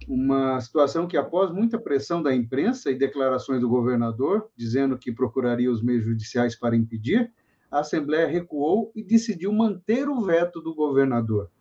uma 0.07 0.59
situação 0.59 1.07
que, 1.07 1.15
após 1.15 1.51
muita 1.51 1.77
pressão 1.77 2.21
da 2.21 2.33
imprensa 2.33 2.89
e 2.89 2.97
declarações 2.97 3.61
do 3.61 3.69
governador, 3.69 4.49
dizendo 4.57 4.97
que 4.97 5.11
procuraria 5.11 5.71
os 5.71 5.83
meios 5.83 6.03
judiciais 6.03 6.55
para 6.55 6.75
impedir, 6.75 7.31
a 7.69 7.81
Assembleia 7.81 8.27
recuou 8.27 8.91
e 8.95 9.03
decidiu 9.03 9.53
manter 9.53 10.09
o 10.09 10.19
veto 10.21 10.59
do 10.59 10.73
governador. 10.73 11.51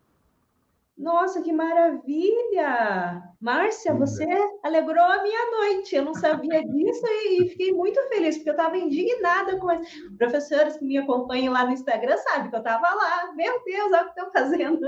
Nossa, 0.97 1.43
que 1.43 1.53
maravilha! 1.53 3.23
Márcia, 3.39 3.95
você 3.95 4.27
alegrou 4.65 5.05
a 5.05 5.23
minha 5.23 5.51
noite. 5.51 5.95
Eu 5.95 6.05
não 6.07 6.15
sabia 6.15 6.65
disso 6.67 7.07
e 7.07 7.51
fiquei 7.51 7.73
muito 7.73 8.01
feliz, 8.09 8.37
porque 8.37 8.49
eu 8.49 8.55
estava 8.55 8.79
indignada 8.79 9.59
com 9.59 9.69
as 9.69 9.87
professoras 10.17 10.79
que 10.79 10.85
me 10.87 10.97
acompanham 10.97 11.53
lá 11.53 11.67
no 11.67 11.73
Instagram, 11.73 12.17
sabe 12.17 12.49
que 12.49 12.57
eu 12.57 12.61
estava 12.61 12.89
lá. 12.95 13.33
Meu 13.35 13.63
Deus, 13.65 13.93
olha 13.93 14.03
o 14.03 14.05
que 14.05 14.21
estão 14.21 14.33
fazendo. 14.33 14.87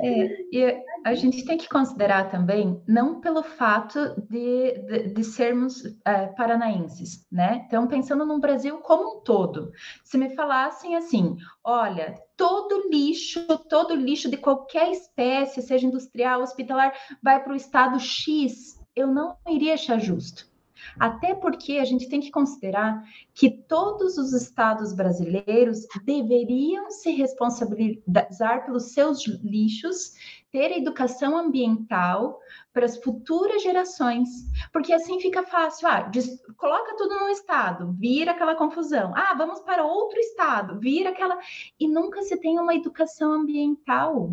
É, 0.00 0.28
e 0.52 0.82
a 1.04 1.14
gente 1.14 1.44
tem 1.44 1.56
que 1.56 1.68
considerar 1.68 2.30
também, 2.30 2.82
não 2.86 3.20
pelo 3.20 3.42
fato 3.42 4.20
de, 4.28 4.72
de, 4.72 5.14
de 5.14 5.24
sermos 5.24 5.82
é, 6.04 6.26
paranaenses, 6.26 7.26
né? 7.30 7.64
Então, 7.66 7.86
pensando 7.86 8.26
no 8.26 8.40
Brasil 8.40 8.78
como 8.78 9.18
um 9.18 9.20
todo. 9.20 9.70
Se 10.04 10.18
me 10.18 10.34
falassem 10.34 10.96
assim, 10.96 11.36
olha, 11.64 12.14
todo 12.38 12.88
lixo, 12.88 13.44
todo 13.68 13.96
lixo 13.96 14.30
de 14.30 14.36
qualquer 14.36 14.92
espécie, 14.92 15.60
seja 15.60 15.86
industrial, 15.86 16.40
hospitalar, 16.40 16.94
vai 17.20 17.42
para 17.42 17.52
o 17.52 17.56
estado 17.56 17.98
X, 17.98 18.80
eu 18.94 19.08
não 19.08 19.36
iria 19.48 19.74
achar 19.74 19.98
justo. 19.98 20.48
Até 20.98 21.34
porque 21.34 21.78
a 21.78 21.84
gente 21.84 22.08
tem 22.08 22.20
que 22.20 22.30
considerar 22.30 23.02
que 23.34 23.50
todos 23.50 24.16
os 24.16 24.32
estados 24.32 24.94
brasileiros 24.94 25.80
deveriam 26.04 26.88
se 26.90 27.10
responsabilizar 27.10 28.64
pelos 28.64 28.92
seus 28.92 29.26
lixos, 29.26 30.12
ter 30.52 30.70
educação 30.76 31.36
ambiental 31.36 32.38
para 32.78 32.86
as 32.86 32.96
futuras 32.96 33.60
gerações, 33.60 34.28
porque 34.72 34.92
assim 34.92 35.18
fica 35.18 35.42
fácil. 35.42 35.88
Ah, 35.88 36.08
coloca 36.56 36.94
tudo 36.96 37.18
num 37.18 37.28
estado, 37.28 37.92
vira 37.98 38.30
aquela 38.30 38.54
confusão. 38.54 39.12
Ah, 39.16 39.34
vamos 39.36 39.58
para 39.62 39.84
outro 39.84 40.16
estado, 40.20 40.78
vira 40.78 41.10
aquela. 41.10 41.36
E 41.80 41.88
nunca 41.88 42.22
se 42.22 42.36
tem 42.36 42.56
uma 42.56 42.76
educação 42.76 43.32
ambiental. 43.32 44.32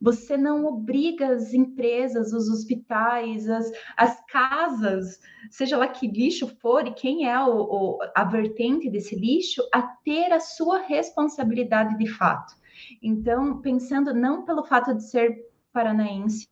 Você 0.00 0.36
não 0.36 0.66
obriga 0.66 1.28
as 1.28 1.54
empresas, 1.54 2.32
os 2.32 2.48
hospitais, 2.48 3.48
as, 3.48 3.70
as 3.96 4.20
casas, 4.26 5.20
seja 5.48 5.76
lá 5.76 5.86
que 5.86 6.08
lixo 6.08 6.48
for 6.60 6.88
e 6.88 6.92
quem 6.92 7.30
é 7.30 7.40
o, 7.40 7.52
o, 7.52 7.98
a 8.16 8.24
vertente 8.24 8.90
desse 8.90 9.14
lixo, 9.14 9.62
a 9.72 9.80
ter 9.80 10.32
a 10.32 10.40
sua 10.40 10.80
responsabilidade 10.80 11.96
de 11.96 12.08
fato. 12.08 12.52
Então, 13.00 13.60
pensando 13.60 14.12
não 14.12 14.44
pelo 14.44 14.64
fato 14.64 14.92
de 14.92 15.04
ser 15.08 15.45
paranaense, 15.76 16.48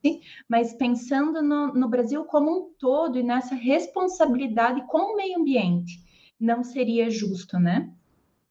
mas 0.47 0.75
pensando 0.75 1.41
no, 1.41 1.73
no 1.73 1.89
Brasil 1.89 2.25
como 2.27 2.51
um 2.51 2.71
todo 2.79 3.19
e 3.19 3.23
nessa 3.23 3.55
responsabilidade 3.55 4.87
com 4.87 5.15
o 5.15 5.17
meio 5.17 5.41
ambiente, 5.41 5.99
não 6.39 6.63
seria 6.63 7.09
justo, 7.09 7.59
né? 7.59 7.91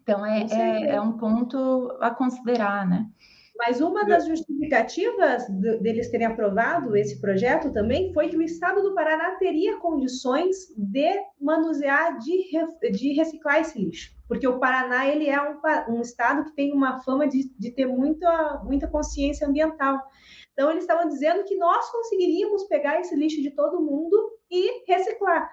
Então, 0.01 0.25
é, 0.25 0.47
é, 0.49 0.95
é 0.95 1.01
um 1.01 1.13
ponto 1.13 1.95
a 2.01 2.09
considerar, 2.09 2.89
né? 2.89 3.07
Mas 3.55 3.79
uma 3.79 4.03
das 4.03 4.25
justificativas 4.25 5.47
deles 5.79 6.09
terem 6.09 6.25
aprovado 6.25 6.97
esse 6.97 7.21
projeto 7.21 7.71
também 7.71 8.11
foi 8.11 8.27
que 8.27 8.35
o 8.35 8.41
Estado 8.41 8.81
do 8.81 8.95
Paraná 8.95 9.35
teria 9.35 9.77
condições 9.77 10.73
de 10.75 11.13
manusear, 11.39 12.17
de, 12.17 12.49
de 12.91 13.13
reciclar 13.13 13.61
esse 13.61 13.79
lixo. 13.79 14.11
Porque 14.27 14.47
o 14.47 14.57
Paraná 14.57 15.07
ele 15.07 15.29
é 15.29 15.39
um, 15.39 15.59
um 15.89 16.01
estado 16.01 16.45
que 16.45 16.55
tem 16.55 16.73
uma 16.73 16.99
fama 17.01 17.27
de, 17.27 17.53
de 17.57 17.69
ter 17.69 17.85
muita, 17.85 18.61
muita 18.63 18.87
consciência 18.87 19.47
ambiental. 19.47 20.01
Então, 20.53 20.71
eles 20.71 20.83
estavam 20.83 21.07
dizendo 21.07 21.43
que 21.43 21.55
nós 21.55 21.91
conseguiríamos 21.91 22.63
pegar 22.65 22.99
esse 22.99 23.15
lixo 23.15 23.41
de 23.41 23.51
todo 23.51 23.81
mundo 23.81 24.15
e 24.49 24.85
reciclar. 24.87 25.49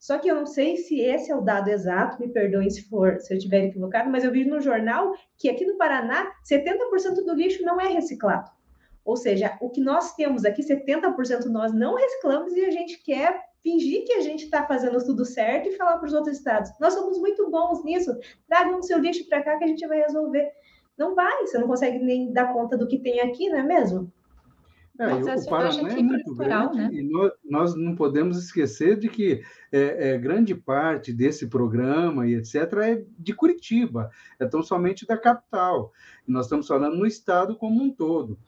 Só 0.00 0.18
que 0.18 0.30
eu 0.30 0.34
não 0.34 0.46
sei 0.46 0.78
se 0.78 0.98
esse 0.98 1.30
é 1.30 1.36
o 1.36 1.42
dado 1.42 1.68
exato, 1.68 2.18
me 2.18 2.32
perdoem 2.32 2.70
se 2.70 2.88
for, 2.88 3.20
se 3.20 3.34
eu 3.34 3.36
estiver 3.36 3.66
equivocado, 3.66 4.08
mas 4.08 4.24
eu 4.24 4.32
vi 4.32 4.46
no 4.46 4.58
jornal 4.58 5.12
que 5.36 5.50
aqui 5.50 5.66
no 5.66 5.76
Paraná, 5.76 6.32
70% 6.50 7.22
do 7.26 7.34
lixo 7.34 7.62
não 7.62 7.78
é 7.78 7.88
reciclado. 7.88 8.50
Ou 9.04 9.14
seja, 9.14 9.58
o 9.60 9.68
que 9.68 9.80
nós 9.80 10.14
temos 10.14 10.46
aqui, 10.46 10.62
70% 10.62 11.44
nós 11.46 11.74
não 11.74 11.96
reciclamos 11.96 12.54
e 12.54 12.64
a 12.64 12.70
gente 12.70 13.02
quer 13.02 13.42
fingir 13.62 14.06
que 14.06 14.14
a 14.14 14.20
gente 14.20 14.44
está 14.44 14.66
fazendo 14.66 15.04
tudo 15.04 15.24
certo 15.26 15.68
e 15.68 15.76
falar 15.76 15.98
para 15.98 16.06
os 16.06 16.14
outros 16.14 16.38
estados. 16.38 16.70
Nós 16.80 16.94
somos 16.94 17.18
muito 17.18 17.50
bons 17.50 17.84
nisso, 17.84 18.16
tragam 18.48 18.78
o 18.78 18.82
seu 18.82 18.98
lixo 18.98 19.28
para 19.28 19.42
cá 19.42 19.58
que 19.58 19.64
a 19.64 19.66
gente 19.66 19.86
vai 19.86 20.00
resolver. 20.00 20.50
Não 20.96 21.14
vai, 21.14 21.46
você 21.46 21.58
não 21.58 21.66
consegue 21.66 21.98
nem 21.98 22.32
dar 22.32 22.52
conta 22.54 22.76
do 22.76 22.88
que 22.88 22.98
tem 22.98 23.20
aqui, 23.20 23.50
não 23.50 23.58
é 23.58 23.62
mesmo? 23.62 24.10
É, 25.00 25.14
o 25.14 25.46
Paraná 25.46 25.92
é 25.92 26.02
muito 26.02 26.34
grande 26.34 26.76
né? 26.76 26.90
e 26.92 27.02
nós, 27.02 27.32
nós, 27.42 27.74
não 27.74 27.96
podemos 27.96 28.36
esquecer 28.36 28.98
de 28.98 29.08
que 29.08 29.42
é, 29.72 30.10
é, 30.10 30.18
grande 30.18 30.54
parte 30.54 31.10
desse 31.10 31.46
programa 31.46 32.26
e 32.26 32.34
etc. 32.34 32.54
é 32.82 33.04
de 33.18 33.32
Curitiba, 33.32 34.10
é 34.38 34.44
tão 34.44 34.62
somente 34.62 35.06
da 35.06 35.16
capital. 35.16 35.90
E 36.28 36.30
nós 36.30 36.44
estamos 36.44 36.66
falando 36.68 36.98
no 36.98 37.06
estado 37.06 37.56
como 37.56 37.82
um 37.82 37.90
todo. 37.90 38.38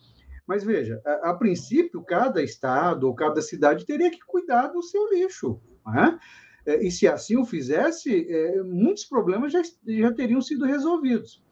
Mas 0.46 0.62
veja, 0.62 1.00
a, 1.06 1.30
a 1.30 1.34
princípio, 1.34 2.02
cada 2.02 2.42
estado 2.42 3.04
ou 3.04 3.14
cada 3.14 3.40
cidade 3.40 3.86
teria 3.86 4.10
que 4.10 4.20
cuidar 4.20 4.66
do 4.66 4.82
seu 4.82 5.08
lixo. 5.08 5.58
Né? 5.86 6.18
E 6.66 6.90
se 6.90 7.08
assim 7.08 7.38
o 7.38 7.46
fizesse, 7.46 8.30
é, 8.30 8.62
muitos 8.62 9.06
problemas 9.06 9.54
já, 9.54 9.62
já 9.86 10.12
teriam 10.12 10.42
sido 10.42 10.66
resolvidos. 10.66 11.42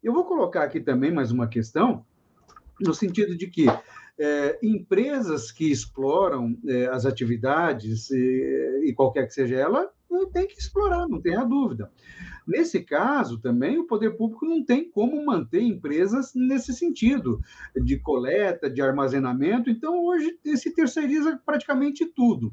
Eu 0.00 0.12
vou 0.12 0.24
colocar 0.24 0.62
aqui 0.62 0.80
também 0.80 1.10
mais 1.10 1.32
uma 1.32 1.48
questão, 1.48 2.06
no 2.80 2.94
sentido 2.94 3.36
de 3.36 3.48
que 3.48 3.66
é, 4.18 4.58
empresas 4.62 5.50
que 5.50 5.70
exploram 5.70 6.56
é, 6.66 6.86
as 6.86 7.04
atividades, 7.04 8.10
e, 8.10 8.82
e, 8.84 8.92
qualquer 8.94 9.26
que 9.26 9.34
seja 9.34 9.56
ela, 9.56 9.90
tem 10.32 10.46
que 10.46 10.58
explorar, 10.58 11.08
não 11.08 11.20
tenha 11.20 11.44
dúvida. 11.44 11.90
Nesse 12.46 12.80
caso, 12.80 13.38
também, 13.40 13.78
o 13.78 13.86
poder 13.86 14.10
público 14.16 14.46
não 14.46 14.64
tem 14.64 14.88
como 14.88 15.24
manter 15.24 15.62
empresas 15.62 16.32
nesse 16.34 16.72
sentido, 16.72 17.40
de 17.74 17.98
coleta, 17.98 18.70
de 18.70 18.80
armazenamento. 18.80 19.70
Então, 19.70 20.04
hoje, 20.04 20.38
se 20.56 20.70
terceiriza 20.72 21.40
praticamente 21.44 22.06
tudo. 22.06 22.52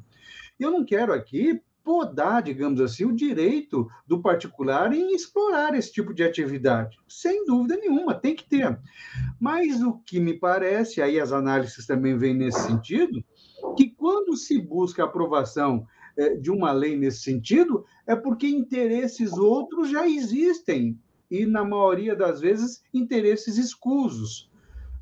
Eu 0.59 0.71
não 0.71 0.83
quero 0.85 1.13
aqui 1.13 1.61
podar, 1.83 2.43
digamos 2.43 2.79
assim, 2.79 3.05
o 3.05 3.15
direito 3.15 3.87
do 4.05 4.21
particular 4.21 4.93
em 4.93 5.15
explorar 5.15 5.75
esse 5.75 5.91
tipo 5.91 6.13
de 6.13 6.23
atividade. 6.23 6.97
Sem 7.07 7.45
dúvida 7.45 7.75
nenhuma, 7.77 8.13
tem 8.13 8.35
que 8.35 8.47
ter. 8.47 8.79
Mas 9.39 9.81
o 9.81 9.97
que 9.99 10.19
me 10.19 10.33
parece, 10.33 11.01
aí 11.01 11.19
as 11.19 11.31
análises 11.31 11.85
também 11.85 12.17
vêm 12.17 12.33
nesse 12.33 12.61
sentido, 12.61 13.23
que 13.75 13.89
quando 13.89 14.35
se 14.35 14.59
busca 14.59 15.03
a 15.03 15.05
aprovação 15.05 15.85
eh, 16.17 16.35
de 16.35 16.51
uma 16.51 16.71
lei 16.71 16.97
nesse 16.97 17.21
sentido, 17.21 17.85
é 18.05 18.15
porque 18.15 18.47
interesses 18.47 19.33
outros 19.33 19.89
já 19.89 20.07
existem, 20.07 20.99
e 21.29 21.45
na 21.45 21.63
maioria 21.63 22.15
das 22.15 22.41
vezes 22.41 22.83
interesses 22.93 23.57
escusos 23.57 24.50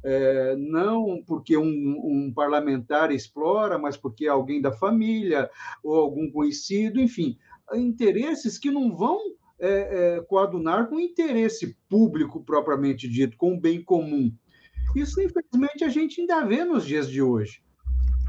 é, 0.04 0.56
não 0.56 1.22
porque 1.26 1.58
um, 1.58 1.66
um, 1.66 2.32
parlamentar 2.34 3.12
explora, 3.12 3.78
mas 3.78 3.98
porque 3.98 4.26
é 4.26 4.30
alguém 4.30 4.62
da 4.62 4.72
família 4.72 5.50
ou 5.84 5.96
algum 5.96 6.32
conhecido, 6.32 7.00
enfim, 7.00 7.38
interesses 7.74 8.58
que 8.58 8.72
não 8.72 8.96
vão 8.96 9.20
é, 9.60 10.16
é, 10.18 10.22
coadunar 10.22 10.88
com 10.88 10.96
o 10.96 11.02
interesse 11.02 11.76
público 11.90 12.44
propriamente 12.44 13.08
dito, 13.08 13.38
com 13.38 13.54
o 13.54 13.60
bem 13.60 13.84
comum. 13.84 14.34
Isso, 14.96 15.22
infelizmente, 15.22 15.84
a 15.84 15.90
gente 15.90 16.22
ainda 16.22 16.46
vê 16.46 16.64
nos 16.64 16.86
dias 16.86 17.10
de 17.10 17.22
hoje. 17.22 17.62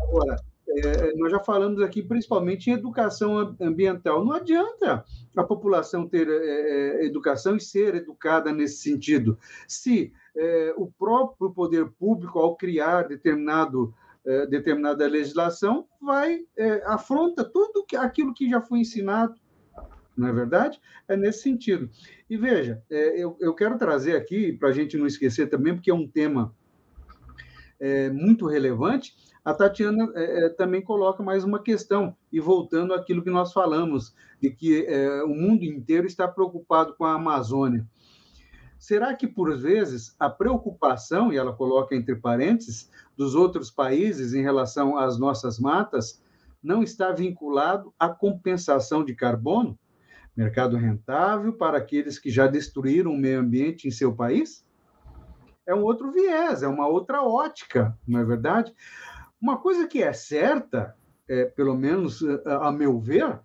Agora, 0.09 0.37
é, 0.77 1.15
nós 1.17 1.31
já 1.31 1.41
falamos 1.41 1.83
aqui 1.83 2.03
principalmente 2.03 2.71
em 2.71 2.75
educação 2.75 3.57
ambiental. 3.61 4.25
Não 4.25 4.33
adianta 4.33 5.05
a 5.37 5.45
população 5.45 6.09
ter 6.09 6.29
é, 6.29 7.03
é 7.03 7.07
educação 7.07 7.57
e 7.57 7.61
ser 7.61 7.95
educada 7.95 8.53
nesse 8.53 8.83
sentido, 8.83 9.39
se 9.67 10.13
é, 10.37 10.75
o 10.77 10.87
próprio 10.87 11.51
poder 11.51 11.87
público, 11.91 12.39
ao 12.39 12.57
criar 12.57 13.09
determinado, 13.09 13.95
é, 14.25 14.47
determinada 14.47 15.07
legislação, 15.07 15.87
vai 16.01 16.47
é, 16.57 16.83
afronta 16.87 17.45
tudo 17.45 17.85
aquilo 17.97 18.35
que 18.35 18.49
já 18.49 18.61
foi 18.61 18.81
ensinado. 18.81 19.35
Não 20.17 20.29
é 20.29 20.33
verdade? 20.33 20.81
É 21.09 21.17
nesse 21.17 21.43
sentido. 21.43 21.89
E 22.29 22.37
veja, 22.37 22.83
é, 22.91 23.23
eu, 23.23 23.37
eu 23.41 23.55
quero 23.55 23.79
trazer 23.79 24.17
aqui, 24.17 24.53
para 24.53 24.69
a 24.69 24.73
gente 24.73 24.97
não 24.97 25.07
esquecer 25.07 25.49
também, 25.49 25.75
porque 25.75 25.91
é 25.91 25.95
um 25.95 26.07
tema 26.07 26.55
é, 27.81 28.11
muito 28.11 28.47
relevante, 28.47 29.17
a 29.45 29.55
Tatiana 29.55 30.11
é, 30.15 30.47
é, 30.47 30.49
também 30.51 30.83
coloca 30.83 31.23
mais 31.23 31.45
uma 31.45 31.63
questão, 31.63 32.15
e 32.33 32.39
voltando 32.41 32.93
àquilo 32.93 33.23
que 33.23 33.31
nós 33.31 33.53
falamos, 33.53 34.15
de 34.41 34.51
que 34.51 34.85
é, 34.87 35.23
o 35.23 35.35
mundo 35.35 35.65
inteiro 35.65 36.07
está 36.07 36.29
preocupado 36.29 36.95
com 36.95 37.05
a 37.05 37.15
Amazônia. 37.15 37.87
Será 38.79 39.15
que, 39.15 39.27
por 39.27 39.57
vezes, 39.59 40.15
a 40.19 40.31
preocupação, 40.31 41.33
e 41.33 41.37
ela 41.37 41.53
coloca 41.53 41.95
entre 41.95 42.17
parênteses, 42.17 42.91
dos 43.17 43.35
outros 43.35 43.71
países 43.71 44.33
em 44.33 44.43
relação 44.43 44.97
às 44.97 45.19
nossas 45.19 45.59
matas, 45.59 46.23
não 46.63 46.83
está 46.83 47.13
vinculado 47.13 47.93
à 47.99 48.09
compensação 48.09 49.05
de 49.05 49.15
carbono? 49.15 49.79
Mercado 50.37 50.77
rentável 50.77 51.53
para 51.53 51.77
aqueles 51.77 52.19
que 52.19 52.31
já 52.31 52.47
destruíram 52.47 53.13
o 53.13 53.19
meio 53.19 53.41
ambiente 53.41 53.87
em 53.87 53.91
seu 53.91 54.15
país? 54.15 54.65
É 55.67 55.75
um 55.75 55.83
outro 55.83 56.11
viés, 56.11 56.63
é 56.63 56.69
uma 56.69 56.89
outra 56.89 57.23
ótica, 57.23 57.97
não 58.09 58.21
é 58.21 58.25
verdade? 58.25 58.75
Uma 59.41 59.59
coisa 59.59 59.87
que 59.87 60.03
é 60.03 60.13
certa, 60.13 60.97
é, 61.29 61.45
pelo 61.45 61.75
menos 61.77 62.23
a 62.47 62.71
meu 62.71 62.99
ver, 63.01 63.41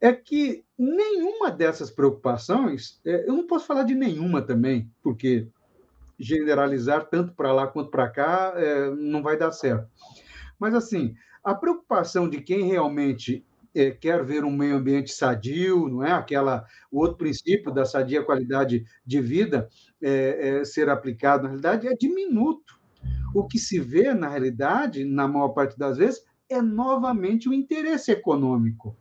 é 0.00 0.12
que 0.12 0.64
nenhuma 0.78 1.50
dessas 1.50 1.90
preocupações, 1.90 3.00
é, 3.04 3.28
eu 3.28 3.34
não 3.34 3.46
posso 3.46 3.66
falar 3.66 3.82
de 3.82 3.94
nenhuma 3.94 4.40
também, 4.42 4.90
porque 5.02 5.48
generalizar 6.18 7.06
tanto 7.06 7.32
para 7.32 7.52
lá 7.52 7.66
quanto 7.66 7.90
para 7.90 8.08
cá 8.08 8.52
é, 8.56 8.90
não 8.90 9.22
vai 9.22 9.36
dar 9.36 9.52
certo. 9.52 9.88
Mas, 10.58 10.74
assim, 10.74 11.14
a 11.42 11.54
preocupação 11.54 12.28
de 12.28 12.40
quem 12.40 12.64
realmente 12.64 13.44
é, 13.74 13.90
quer 13.90 14.24
ver 14.24 14.44
um 14.44 14.50
meio 14.50 14.76
ambiente 14.76 15.12
sadio, 15.12 15.88
não 15.88 16.04
é? 16.04 16.12
Aquela, 16.12 16.66
o 16.90 16.98
outro 16.98 17.18
princípio 17.18 17.72
da 17.72 17.84
sadia 17.84 18.22
qualidade 18.24 18.84
de 19.04 19.20
vida 19.20 19.68
é, 20.02 20.60
é, 20.60 20.64
ser 20.64 20.88
aplicado, 20.88 21.44
na 21.44 21.50
realidade, 21.50 21.86
é 21.86 21.94
diminuto. 21.94 22.77
O 23.34 23.46
que 23.46 23.58
se 23.58 23.78
vê, 23.78 24.14
na 24.14 24.28
realidade, 24.28 25.04
na 25.04 25.28
maior 25.28 25.48
parte 25.50 25.78
das 25.78 25.98
vezes, 25.98 26.24
é 26.48 26.62
novamente 26.62 27.48
o 27.48 27.52
interesse 27.52 28.10
econômico. 28.10 28.96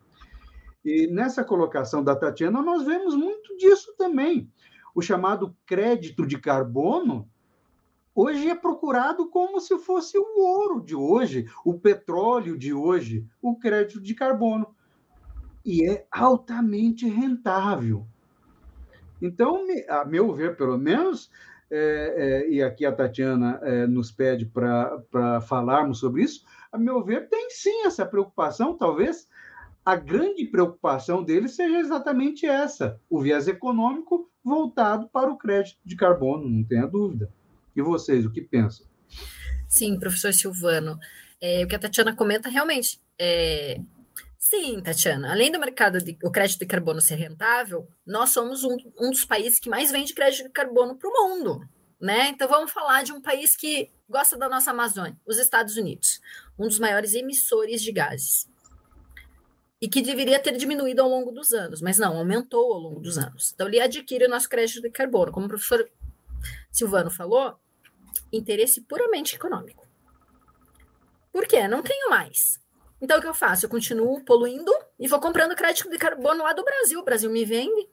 E 0.84 1.07
nessa 1.07 1.43
colocação 1.43 2.03
da 2.03 2.15
Tatiana, 2.15 2.61
nós 2.61 2.86
vemos 2.86 3.15
muito 3.15 3.57
disso 3.57 3.93
também. 3.97 4.51
O 4.93 5.01
chamado 5.01 5.55
crédito 5.65 6.25
de 6.25 6.39
carbono, 6.39 7.30
hoje 8.15 8.49
é 8.49 8.55
procurado 8.55 9.30
como 9.30 9.59
se 9.59 9.78
fosse 9.80 10.17
o 10.17 10.39
ouro 10.39 10.82
de 10.82 10.95
hoje, 10.95 11.45
o 11.63 11.80
petróleo 11.80 12.57
de 12.57 12.73
hoje, 12.73 13.25
o 13.41 13.57
crédito 13.57 14.01
de 14.01 14.13
carbono. 14.15 14.75
E 15.65 15.88
é 15.89 16.07
altamente 16.11 17.07
rentável. 17.07 18.07
Então, 19.21 19.65
a 19.89 20.05
meu 20.05 20.34
ver, 20.34 20.55
pelo 20.55 20.78
menos, 20.78 21.30
é, 21.70 22.13
é, 22.18 22.49
e 22.49 22.63
aqui 22.63 22.86
a 22.86 22.91
Tatiana 22.91 23.59
é, 23.63 23.88
nos 23.88 24.11
pede 24.11 24.45
para 24.45 25.41
falarmos 25.41 25.99
sobre 25.99 26.24
isso, 26.24 26.45
a 26.72 26.78
meu 26.78 27.03
ver, 27.03 27.30
tem 27.30 27.49
sim 27.49 27.86
essa 27.86 28.05
preocupação, 28.05 28.78
talvez 28.78 29.28
a 29.86 29.95
grande 29.95 30.45
preocupação 30.45 31.24
deles 31.24 31.55
seja 31.55 31.80
exatamente 31.80 32.45
essa, 32.45 32.99
o 33.09 33.22
viés 33.22 33.47
econômico 33.47 34.30
voltado 34.43 35.07
para 35.09 35.32
o 35.32 35.38
crédito 35.38 35.80
de 35.84 35.95
carbono, 35.95 36.49
não 36.49 36.63
tenha 36.63 36.86
dúvida. 36.86 37.30
E 37.76 37.82
vocês, 37.82 38.26
o 38.26 38.32
que 38.32 38.41
pensam? 38.41 38.86
Sim, 39.68 39.99
professor 39.99 40.34
Silvano, 40.34 40.97
é, 41.39 41.63
o 41.63 41.68
que 41.68 41.76
a 41.76 41.80
Tatiana 41.80 42.15
comenta 42.15 42.49
realmente 42.49 42.99
é, 43.20 43.80
Sim, 44.38 44.81
Tatiana. 44.81 45.31
Além 45.31 45.51
do 45.51 45.59
mercado 45.59 45.99
de 45.99 46.17
o 46.23 46.31
crédito 46.31 46.59
de 46.59 46.65
carbono 46.65 47.01
ser 47.01 47.15
rentável, 47.15 47.88
nós 48.05 48.29
somos 48.29 48.63
um, 48.63 48.77
um 48.99 49.09
dos 49.09 49.25
países 49.25 49.59
que 49.59 49.69
mais 49.69 49.91
vende 49.91 50.13
crédito 50.13 50.43
de 50.43 50.49
carbono 50.49 50.95
para 50.95 51.09
o 51.09 51.13
mundo. 51.13 51.67
Né? 51.99 52.29
Então 52.29 52.47
vamos 52.47 52.71
falar 52.71 53.03
de 53.03 53.11
um 53.11 53.19
país 53.19 53.55
que 53.55 53.91
gosta 54.07 54.38
da 54.38 54.47
nossa 54.47 54.69
Amazônia, 54.69 55.17
os 55.25 55.38
Estados 55.38 55.77
Unidos, 55.77 56.21
um 56.57 56.67
dos 56.67 56.77
maiores 56.77 57.15
emissores 57.15 57.81
de 57.81 57.91
gases. 57.91 58.47
E 59.81 59.88
que 59.88 60.01
deveria 60.01 60.39
ter 60.39 60.55
diminuído 60.55 61.01
ao 61.01 61.09
longo 61.09 61.31
dos 61.31 61.53
anos, 61.53 61.81
mas 61.81 61.97
não, 61.97 62.17
aumentou 62.17 62.73
ao 62.73 62.79
longo 62.79 62.99
dos 62.99 63.17
anos. 63.17 63.51
Então 63.53 63.67
ele 63.67 63.79
adquire 63.79 64.25
o 64.25 64.29
nosso 64.29 64.47
crédito 64.49 64.81
de 64.81 64.89
carbono, 64.89 65.31
como 65.31 65.45
o 65.45 65.49
professor 65.49 65.88
Silvano 66.71 67.09
falou, 67.09 67.59
interesse 68.31 68.81
puramente 68.81 69.35
econômico. 69.35 69.88
Por 71.31 71.47
quê? 71.47 71.67
Não 71.67 71.83
tenho 71.83 72.09
mais. 72.09 72.59
Então, 72.99 73.19
o 73.19 73.21
que 73.21 73.27
eu 73.27 73.33
faço? 73.33 73.65
Eu 73.65 73.69
continuo 73.69 74.23
poluindo 74.23 74.71
e 74.99 75.07
vou 75.07 75.19
comprando 75.19 75.55
crédito 75.55 75.89
de 75.89 75.97
carbono 75.97 76.43
lá 76.43 76.53
do 76.53 76.63
Brasil. 76.63 76.99
O 76.99 77.03
Brasil 77.03 77.29
me 77.29 77.45
vende. 77.45 77.87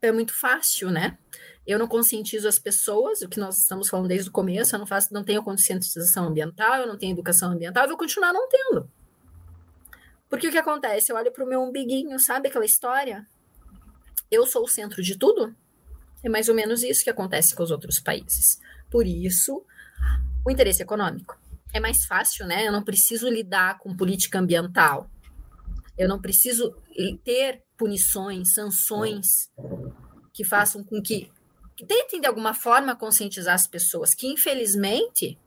É 0.00 0.10
muito 0.10 0.34
fácil, 0.34 0.90
né? 0.90 1.16
Eu 1.64 1.78
não 1.78 1.86
conscientizo 1.86 2.48
as 2.48 2.58
pessoas, 2.58 3.22
o 3.22 3.28
que 3.28 3.38
nós 3.38 3.58
estamos 3.58 3.88
falando 3.88 4.08
desde 4.08 4.28
o 4.28 4.32
começo, 4.32 4.74
eu 4.74 4.80
não 4.80 4.86
faço, 4.86 5.14
não 5.14 5.22
tenho 5.22 5.44
conscientização 5.44 6.26
ambiental, 6.26 6.80
eu 6.80 6.88
não 6.88 6.98
tenho 6.98 7.12
educação 7.12 7.52
ambiental, 7.52 7.84
eu 7.84 7.90
vou 7.90 7.98
continuar 7.98 8.32
não 8.32 8.48
tendo. 8.48 8.90
Porque 10.28 10.48
o 10.48 10.50
que 10.50 10.58
acontece? 10.58 11.12
Eu 11.12 11.16
olho 11.16 11.30
para 11.30 11.44
o 11.44 11.46
meu 11.46 11.62
umbiguinho, 11.62 12.18
sabe 12.18 12.48
aquela 12.48 12.64
história? 12.64 13.24
Eu 14.28 14.44
sou 14.44 14.64
o 14.64 14.68
centro 14.68 15.00
de 15.00 15.16
tudo? 15.16 15.54
É 16.24 16.28
mais 16.28 16.48
ou 16.48 16.54
menos 16.54 16.82
isso 16.82 17.04
que 17.04 17.10
acontece 17.10 17.54
com 17.54 17.62
os 17.62 17.70
outros 17.70 18.00
países. 18.00 18.60
Por 18.90 19.06
isso, 19.06 19.64
o 20.44 20.50
interesse 20.50 20.82
econômico 20.82 21.41
é 21.72 21.80
mais 21.80 22.04
fácil, 22.04 22.46
né? 22.46 22.66
Eu 22.66 22.72
não 22.72 22.82
preciso 22.82 23.28
lidar 23.28 23.78
com 23.78 23.96
política 23.96 24.38
ambiental. 24.38 25.10
Eu 25.96 26.08
não 26.08 26.20
preciso 26.20 26.74
ter 27.24 27.62
punições, 27.76 28.54
sanções 28.54 29.50
que 30.32 30.44
façam 30.44 30.82
com 30.84 31.02
que, 31.02 31.30
que 31.76 31.84
tentem 31.84 32.20
de 32.20 32.26
alguma 32.26 32.54
forma 32.54 32.96
conscientizar 32.96 33.54
as 33.54 33.66
pessoas 33.66 34.14
que 34.14 34.26
infelizmente 34.26 35.38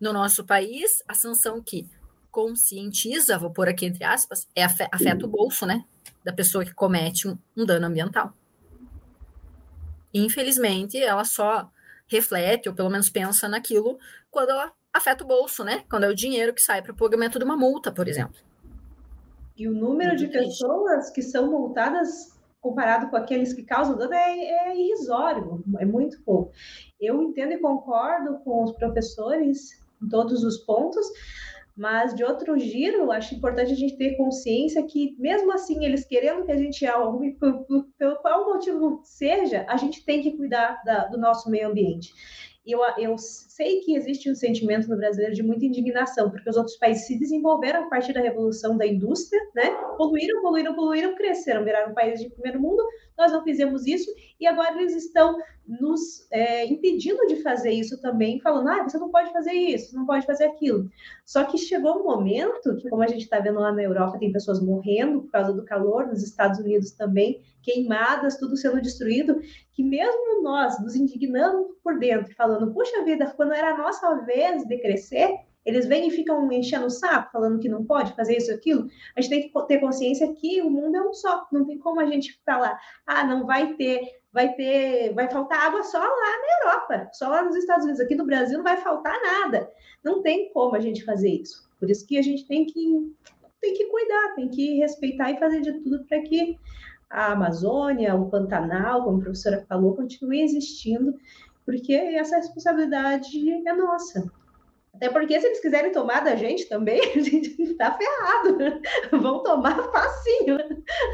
no 0.00 0.12
nosso 0.12 0.44
país 0.44 1.02
a 1.06 1.14
sanção 1.14 1.62
que 1.62 1.86
conscientiza, 2.30 3.38
vou 3.38 3.50
pôr 3.50 3.68
aqui 3.68 3.84
entre 3.84 4.04
aspas, 4.04 4.48
é 4.54 4.64
afeta 4.64 5.26
o 5.26 5.28
bolso, 5.28 5.66
né, 5.66 5.84
da 6.24 6.32
pessoa 6.32 6.64
que 6.64 6.72
comete 6.72 7.28
um, 7.28 7.36
um 7.56 7.66
dano 7.66 7.86
ambiental. 7.86 8.34
Infelizmente, 10.12 10.96
ela 10.96 11.24
só 11.24 11.70
reflete 12.06 12.68
ou 12.68 12.74
pelo 12.74 12.90
menos 12.90 13.08
pensa 13.08 13.48
naquilo 13.48 13.98
quando 14.30 14.50
ela 14.50 14.72
afeta 14.92 15.24
o 15.24 15.26
bolso, 15.26 15.64
né? 15.64 15.84
Quando 15.88 16.04
é 16.04 16.08
o 16.08 16.14
dinheiro 16.14 16.54
que 16.54 16.60
sai 16.60 16.82
para 16.82 16.92
o 16.92 16.96
pagamento 16.96 17.38
de 17.38 17.44
uma 17.44 17.56
multa, 17.56 17.92
por 17.92 18.08
exemplo. 18.08 18.40
E 19.56 19.68
o 19.68 19.72
número 19.72 20.16
de 20.16 20.26
pessoas 20.28 21.10
que 21.10 21.22
são 21.22 21.50
multadas 21.50 22.38
comparado 22.60 23.08
com 23.08 23.16
aqueles 23.16 23.52
que 23.52 23.62
causam 23.62 23.96
dano 23.96 24.14
é, 24.14 24.68
é 24.68 24.76
irrisório, 24.76 25.62
é 25.78 25.84
muito 25.84 26.20
pouco. 26.22 26.52
Eu 27.00 27.22
entendo 27.22 27.52
e 27.52 27.58
concordo 27.58 28.38
com 28.40 28.64
os 28.64 28.72
professores 28.72 29.80
em 30.02 30.08
todos 30.08 30.44
os 30.44 30.58
pontos, 30.58 31.06
mas 31.76 32.14
de 32.14 32.22
outro 32.22 32.58
giro, 32.58 33.10
acho 33.10 33.34
importante 33.34 33.72
a 33.72 33.76
gente 33.76 33.96
ter 33.96 34.16
consciência 34.16 34.82
que, 34.82 35.16
mesmo 35.18 35.52
assim, 35.52 35.84
eles 35.84 36.04
querendo 36.04 36.44
que 36.44 36.52
a 36.52 36.56
gente 36.56 36.84
arrume, 36.84 37.38
pelo 37.98 38.16
qual 38.16 38.52
motivo 38.52 39.00
seja, 39.02 39.64
a 39.68 39.76
gente 39.76 40.04
tem 40.04 40.22
que 40.22 40.36
cuidar 40.36 40.82
da, 40.84 41.06
do 41.06 41.16
nosso 41.16 41.48
meio 41.50 41.68
ambiente. 41.68 42.12
E 42.64 42.72
eu, 42.72 42.80
eu 42.98 43.16
sei 43.18 43.80
que 43.80 43.96
existe 43.96 44.30
um 44.30 44.34
sentimento 44.34 44.88
no 44.88 44.96
brasileiro 44.96 45.34
de 45.34 45.42
muita 45.42 45.64
indignação, 45.64 46.30
porque 46.30 46.48
os 46.48 46.56
outros 46.56 46.76
países 46.76 47.06
se 47.06 47.18
desenvolveram 47.18 47.84
a 47.84 47.88
partir 47.88 48.12
da 48.12 48.20
revolução 48.20 48.76
da 48.76 48.86
indústria, 48.86 49.40
né? 49.54 49.70
Poluíram, 49.96 50.42
poluíram, 50.42 50.74
poluíram, 50.74 51.14
cresceram, 51.14 51.64
viraram 51.64 51.94
países 51.94 52.20
de 52.20 52.30
primeiro 52.30 52.60
mundo. 52.60 52.82
Nós 53.16 53.32
não 53.32 53.42
fizemos 53.42 53.86
isso 53.86 54.10
e 54.40 54.46
agora 54.46 54.80
eles 54.80 54.96
estão 54.96 55.36
nos 55.66 56.26
é, 56.32 56.66
impedindo 56.66 57.26
de 57.26 57.36
fazer 57.42 57.70
isso 57.70 58.00
também, 58.00 58.40
falando: 58.40 58.68
ah, 58.68 58.82
você 58.82 58.98
não 58.98 59.10
pode 59.10 59.30
fazer 59.32 59.52
isso, 59.52 59.94
não 59.94 60.06
pode 60.06 60.26
fazer 60.26 60.44
aquilo. 60.44 60.90
Só 61.24 61.44
que 61.44 61.58
chegou 61.58 62.00
um 62.00 62.04
momento 62.04 62.76
que, 62.76 62.88
como 62.88 63.02
a 63.02 63.06
gente 63.06 63.22
está 63.22 63.38
vendo 63.38 63.60
lá 63.60 63.70
na 63.70 63.82
Europa, 63.82 64.18
tem 64.18 64.32
pessoas 64.32 64.60
morrendo 64.60 65.22
por 65.22 65.30
causa 65.30 65.52
do 65.52 65.64
calor, 65.64 66.06
nos 66.06 66.22
Estados 66.22 66.58
Unidos 66.58 66.92
também, 66.92 67.40
queimadas, 67.62 68.38
tudo 68.38 68.56
sendo 68.56 68.80
destruído, 68.80 69.40
que 69.72 69.82
mesmo 69.82 70.42
nós 70.42 70.80
nos 70.82 70.96
indignando 70.96 71.76
por 71.84 71.98
dentro, 71.98 72.34
falando: 72.34 72.72
puxa 72.72 73.04
vida, 73.04 73.32
quando 73.36 73.52
era 73.52 73.74
a 73.74 73.78
nossa 73.78 74.16
vez 74.22 74.64
de 74.64 74.78
crescer, 74.78 75.36
eles 75.64 75.86
vêm 75.86 76.08
e 76.08 76.10
ficam 76.10 76.50
enchendo 76.50 76.86
o 76.86 76.90
saco, 76.90 77.30
falando 77.32 77.58
que 77.58 77.68
não 77.68 77.84
pode 77.84 78.14
fazer 78.14 78.36
isso 78.36 78.52
aquilo. 78.52 78.88
A 79.16 79.20
gente 79.20 79.30
tem 79.30 79.42
que 79.42 79.66
ter 79.66 79.78
consciência 79.78 80.32
que 80.34 80.62
o 80.62 80.70
mundo 80.70 80.96
é 80.96 81.02
um 81.02 81.12
só. 81.12 81.46
Não 81.52 81.66
tem 81.66 81.78
como 81.78 82.00
a 82.00 82.06
gente 82.06 82.40
falar, 82.44 82.80
ah, 83.06 83.24
não 83.26 83.46
vai 83.46 83.74
ter, 83.74 84.00
vai 84.32 84.54
ter, 84.54 85.12
vai 85.12 85.30
faltar 85.30 85.66
água 85.66 85.82
só 85.82 85.98
lá 85.98 86.06
na 86.06 86.70
Europa, 86.70 87.10
só 87.12 87.28
lá 87.28 87.42
nos 87.42 87.56
Estados 87.56 87.84
Unidos. 87.84 88.00
Aqui 88.00 88.14
no 88.14 88.24
Brasil 88.24 88.56
não 88.56 88.64
vai 88.64 88.78
faltar 88.78 89.16
nada. 89.22 89.70
Não 90.02 90.22
tem 90.22 90.50
como 90.52 90.76
a 90.76 90.80
gente 90.80 91.04
fazer 91.04 91.30
isso. 91.30 91.68
Por 91.78 91.90
isso 91.90 92.06
que 92.06 92.18
a 92.18 92.22
gente 92.22 92.46
tem 92.46 92.64
que, 92.64 93.14
tem 93.60 93.74
que 93.74 93.84
cuidar, 93.86 94.34
tem 94.36 94.48
que 94.48 94.78
respeitar 94.78 95.30
e 95.30 95.38
fazer 95.38 95.60
de 95.60 95.72
tudo 95.80 96.04
para 96.06 96.22
que 96.22 96.58
a 97.10 97.32
Amazônia, 97.32 98.14
o 98.14 98.30
Pantanal, 98.30 99.04
como 99.04 99.18
a 99.18 99.22
professora 99.22 99.64
falou, 99.68 99.96
continue 99.96 100.42
existindo, 100.42 101.16
porque 101.66 101.92
essa 101.92 102.36
responsabilidade 102.36 103.50
é 103.50 103.72
nossa 103.74 104.30
Até 105.00 105.08
porque 105.08 105.40
se 105.40 105.46
eles 105.46 105.60
quiserem 105.60 105.92
tomar 105.92 106.20
da 106.20 106.36
gente 106.36 106.68
também, 106.68 107.00
a 107.16 107.20
gente 107.20 107.60
está 107.62 107.96
ferrado. 107.96 108.58
Vão 109.10 109.42
tomar 109.42 109.90
facinho. 109.90 110.58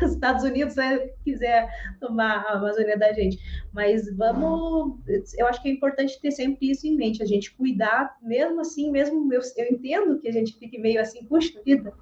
Os 0.03 0.13
Estados 0.13 0.43
Unidos 0.43 0.75
né, 0.75 0.99
quiser 1.23 1.71
tomar 2.01 2.45
a 2.49 2.55
Amazônia 2.55 2.99
da 2.99 3.13
gente. 3.13 3.39
Mas 3.73 4.13
vamos. 4.17 4.99
Eu 5.39 5.47
acho 5.47 5.63
que 5.63 5.69
é 5.69 5.73
importante 5.73 6.21
ter 6.21 6.33
sempre 6.33 6.69
isso 6.69 6.85
em 6.85 6.97
mente, 6.97 7.23
a 7.23 7.27
gente 7.27 7.55
cuidar, 7.55 8.17
mesmo 8.21 8.61
assim, 8.61 8.91
mesmo 8.91 9.33
eu, 9.33 9.41
eu 9.57 9.67
entendo 9.67 10.19
que 10.19 10.29
a 10.29 10.33
gente 10.33 10.59
fique 10.59 10.79
meio 10.79 11.01
assim, 11.01 11.25
puxa 11.25 11.63
vida. 11.65 11.95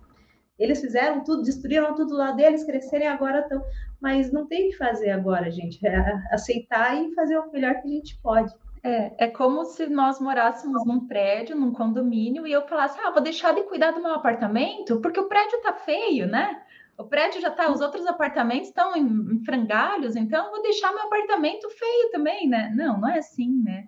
Eles 0.59 0.81
fizeram 0.81 1.23
tudo, 1.23 1.43
destruíram 1.43 1.95
tudo 1.95 2.17
lá 2.17 2.31
deles, 2.31 2.65
crescerem 2.65 3.09
agora 3.09 3.41
estão. 3.41 3.63
Mas 4.01 4.33
não 4.33 4.47
tem 4.47 4.71
que 4.71 4.77
fazer 4.79 5.11
agora, 5.11 5.51
gente. 5.51 5.87
É 5.87 5.99
aceitar 6.31 6.97
e 6.97 7.13
fazer 7.13 7.37
o 7.37 7.53
melhor 7.53 7.75
que 7.83 7.89
a 7.89 7.91
gente 7.91 8.19
pode. 8.23 8.55
É, 8.87 9.25
é 9.25 9.29
como 9.29 9.65
se 9.65 9.87
nós 9.87 10.21
morássemos 10.21 10.85
num 10.85 11.07
prédio, 11.07 11.57
num 11.57 11.73
condomínio, 11.73 12.47
e 12.47 12.53
eu 12.53 12.69
falasse, 12.69 13.01
ah, 13.03 13.11
vou 13.11 13.23
deixar 13.23 13.55
de 13.55 13.63
cuidar 13.63 13.93
do 13.93 14.03
meu 14.03 14.13
apartamento, 14.13 15.01
porque 15.01 15.19
o 15.19 15.27
prédio 15.27 15.59
tá 15.63 15.73
feio, 15.73 16.27
né? 16.27 16.63
O 16.99 17.05
prédio 17.05 17.41
já 17.41 17.51
tá, 17.51 17.73
os 17.73 17.81
outros 17.81 18.07
apartamentos 18.07 18.69
estão 18.69 18.95
em, 18.95 19.07
em 19.07 19.43
frangalhos, 19.43 20.15
então 20.15 20.45
eu 20.45 20.51
vou 20.51 20.63
deixar 20.63 20.93
meu 20.93 21.05
apartamento 21.05 21.67
feio 21.71 22.11
também, 22.13 22.47
né? 22.47 22.75
Não, 22.77 23.01
não 23.01 23.09
é 23.09 23.19
assim, 23.19 23.63
né? 23.63 23.87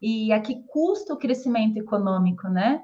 E 0.00 0.32
a 0.32 0.40
que 0.40 0.62
custa 0.68 1.12
o 1.12 1.18
crescimento 1.18 1.76
econômico, 1.76 2.48
né? 2.48 2.82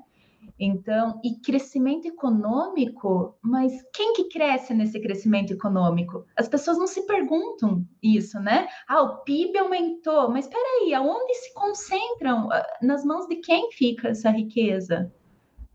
Então, 0.59 1.21
e 1.25 1.41
crescimento 1.41 2.07
econômico, 2.07 3.37
mas 3.43 3.73
quem 3.93 4.13
que 4.13 4.29
cresce 4.29 4.73
nesse 4.73 5.01
crescimento 5.01 5.53
econômico? 5.53 6.25
As 6.37 6.49
pessoas 6.49 6.79
não 6.79 6.87
se 6.87 7.05
perguntam 7.07 7.85
isso, 8.01 8.39
né? 8.39 8.69
Ah, 8.87 9.03
o 9.03 9.25
PIB 9.25 9.59
aumentou, 9.59 10.31
mas 10.31 10.45
espera 10.45 10.65
aí, 10.81 10.95
aonde 10.95 11.35
se 11.35 11.53
concentram? 11.55 12.51
Ah, 12.53 12.65
nas 12.81 13.05
mãos 13.05 13.27
de 13.27 13.37
quem 13.37 13.71
fica 13.73 14.09
essa 14.09 14.31
riqueza? 14.31 15.13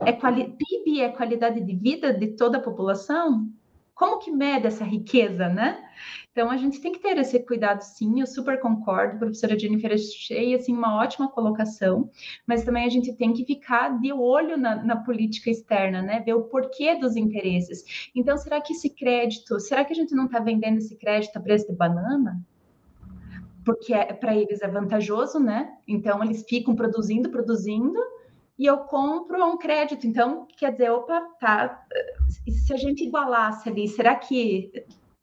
É 0.05 0.13
quali... 0.13 0.55
PIB 0.55 1.01
é 1.01 1.09
qualidade 1.09 1.59
de 1.61 1.75
vida 1.75 2.13
de 2.13 2.35
toda 2.37 2.57
a 2.57 2.61
população? 2.61 3.51
Como 3.99 4.17
que 4.17 4.31
mede 4.31 4.65
essa 4.65 4.85
riqueza, 4.85 5.49
né? 5.49 5.77
Então 6.31 6.49
a 6.49 6.55
gente 6.55 6.79
tem 6.79 6.93
que 6.93 6.99
ter 6.99 7.17
esse 7.17 7.37
cuidado, 7.45 7.81
sim. 7.81 8.21
Eu 8.21 8.27
super 8.27 8.57
concordo, 8.61 9.19
professora 9.19 9.59
Jennifer, 9.59 9.91
achei 9.91 10.55
assim 10.55 10.73
uma 10.73 10.95
ótima 10.95 11.29
colocação, 11.29 12.09
mas 12.47 12.63
também 12.63 12.85
a 12.85 12.89
gente 12.89 13.13
tem 13.13 13.33
que 13.33 13.43
ficar 13.43 13.99
de 13.99 14.13
olho 14.13 14.57
na, 14.57 14.81
na 14.81 14.95
política 14.95 15.49
externa, 15.49 16.01
né? 16.01 16.21
Ver 16.21 16.33
o 16.33 16.43
porquê 16.43 16.95
dos 16.95 17.17
interesses. 17.17 18.09
Então, 18.15 18.37
será 18.37 18.61
que 18.61 18.71
esse 18.71 18.89
crédito, 18.89 19.59
será 19.59 19.83
que 19.83 19.91
a 19.91 19.95
gente 19.95 20.15
não 20.15 20.27
está 20.27 20.39
vendendo 20.39 20.77
esse 20.77 20.95
crédito 20.95 21.35
a 21.35 21.41
preço 21.41 21.67
de 21.67 21.75
banana? 21.75 22.41
Porque 23.65 23.93
é, 23.93 24.13
para 24.13 24.33
eles 24.33 24.61
é 24.61 24.67
vantajoso, 24.69 25.41
né? 25.41 25.73
Então 25.85 26.23
eles 26.23 26.45
ficam 26.47 26.73
produzindo, 26.73 27.29
produzindo 27.29 27.99
e 28.59 28.65
eu 28.65 28.79
compro 28.79 29.43
um 29.45 29.57
crédito. 29.57 30.05
Então, 30.05 30.45
quer 30.57 30.73
dizer, 30.73 30.91
opa, 30.91 31.21
tá. 31.39 31.81
Se 32.27 32.73
a 32.73 32.77
gente 32.77 33.05
igualasse 33.05 33.69
ali, 33.69 33.87
será 33.87 34.15
que 34.15 34.69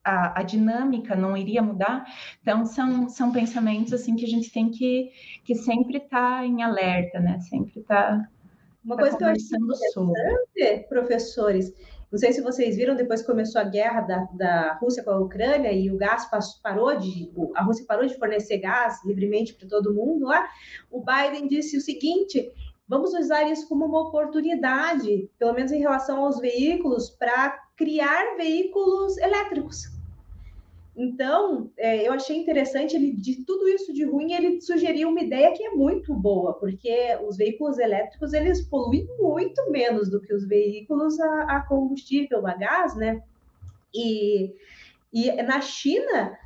a, 0.03 0.41
a, 0.41 0.43
dinâmica 0.43 1.14
não 1.14 1.37
iria 1.37 1.61
mudar? 1.61 2.07
Então, 2.41 2.64
são, 2.64 3.11
são 3.11 3.30
pensamentos 3.30 3.93
assim 3.93 4.16
que 4.16 4.24
a 4.24 4.28
gente 4.28 4.51
tem 4.51 4.70
que, 4.70 5.11
que 5.45 5.55
sempre 5.55 5.99
estar 5.99 6.39
tá 6.39 6.47
em 6.47 6.62
alerta, 6.62 7.20
né? 7.20 7.39
Sempre 7.41 7.80
estar. 7.80 8.20
Tá, 8.20 8.28
Uma 8.82 8.97
tá 8.97 9.03
coisa 9.03 9.18
que 9.18 9.24
eu 9.24 9.28
acho 9.28 9.45
interessante, 9.45 9.93
sobre. 9.93 10.78
professores, 10.89 11.74
não 12.11 12.18
sei 12.18 12.32
se 12.32 12.41
vocês 12.41 12.76
viram, 12.76 12.95
depois 12.95 13.20
começou 13.20 13.61
a 13.61 13.64
guerra 13.64 14.01
da, 14.03 14.28
da 14.32 14.72
Rússia 14.74 15.03
com 15.03 15.11
a 15.11 15.18
Ucrânia 15.18 15.72
e 15.72 15.91
o 15.91 15.97
gás 15.97 16.26
parou 16.62 16.97
de. 16.97 17.30
A 17.55 17.64
Rússia 17.64 17.84
parou 17.87 18.07
de 18.07 18.16
fornecer 18.16 18.59
gás 18.59 19.05
livremente 19.05 19.53
para 19.55 19.68
todo 19.68 19.93
mundo 19.93 20.24
lá. 20.24 20.49
O 20.91 21.05
Biden 21.05 21.49
disse 21.49 21.76
o 21.76 21.80
seguinte: 21.80 22.53
Vamos 22.89 23.12
usar 23.14 23.51
isso 23.51 23.68
como 23.68 23.84
uma 23.84 24.09
oportunidade, 24.09 25.28
pelo 25.39 25.53
menos 25.53 25.72
em 25.72 25.80
relação 25.80 26.24
aos 26.24 26.39
veículos, 26.39 27.11
para 27.11 27.51
criar 27.76 28.37
veículos 28.37 29.18
elétricos. 29.18 29.97
Então, 30.97 31.70
é, 31.76 32.09
eu 32.09 32.12
achei 32.12 32.39
interessante, 32.39 32.97
ele, 32.97 33.12
de 33.12 33.45
tudo 33.45 33.68
isso 33.68 33.93
de 33.93 34.05
ruim, 34.05 34.32
ele 34.32 34.61
sugeriu 34.62 35.11
uma 35.11 35.20
ideia 35.20 35.53
que 35.53 35.62
é 35.62 35.70
muito 35.70 36.14
boa, 36.14 36.55
porque 36.55 37.18
os 37.28 37.37
veículos 37.37 37.78
elétricos, 37.78 38.32
eles 38.32 38.62
poluem 38.62 39.07
muito 39.18 39.70
menos 39.70 40.09
do 40.09 40.22
que 40.22 40.32
os 40.32 40.47
veículos 40.47 41.20
a, 41.20 41.57
a 41.57 41.61
combustível, 41.68 42.47
a 42.47 42.55
gás, 42.55 42.95
né? 42.97 43.22
E, 43.95 44.55
e 45.12 45.30
na 45.43 45.61
China, 45.61 46.39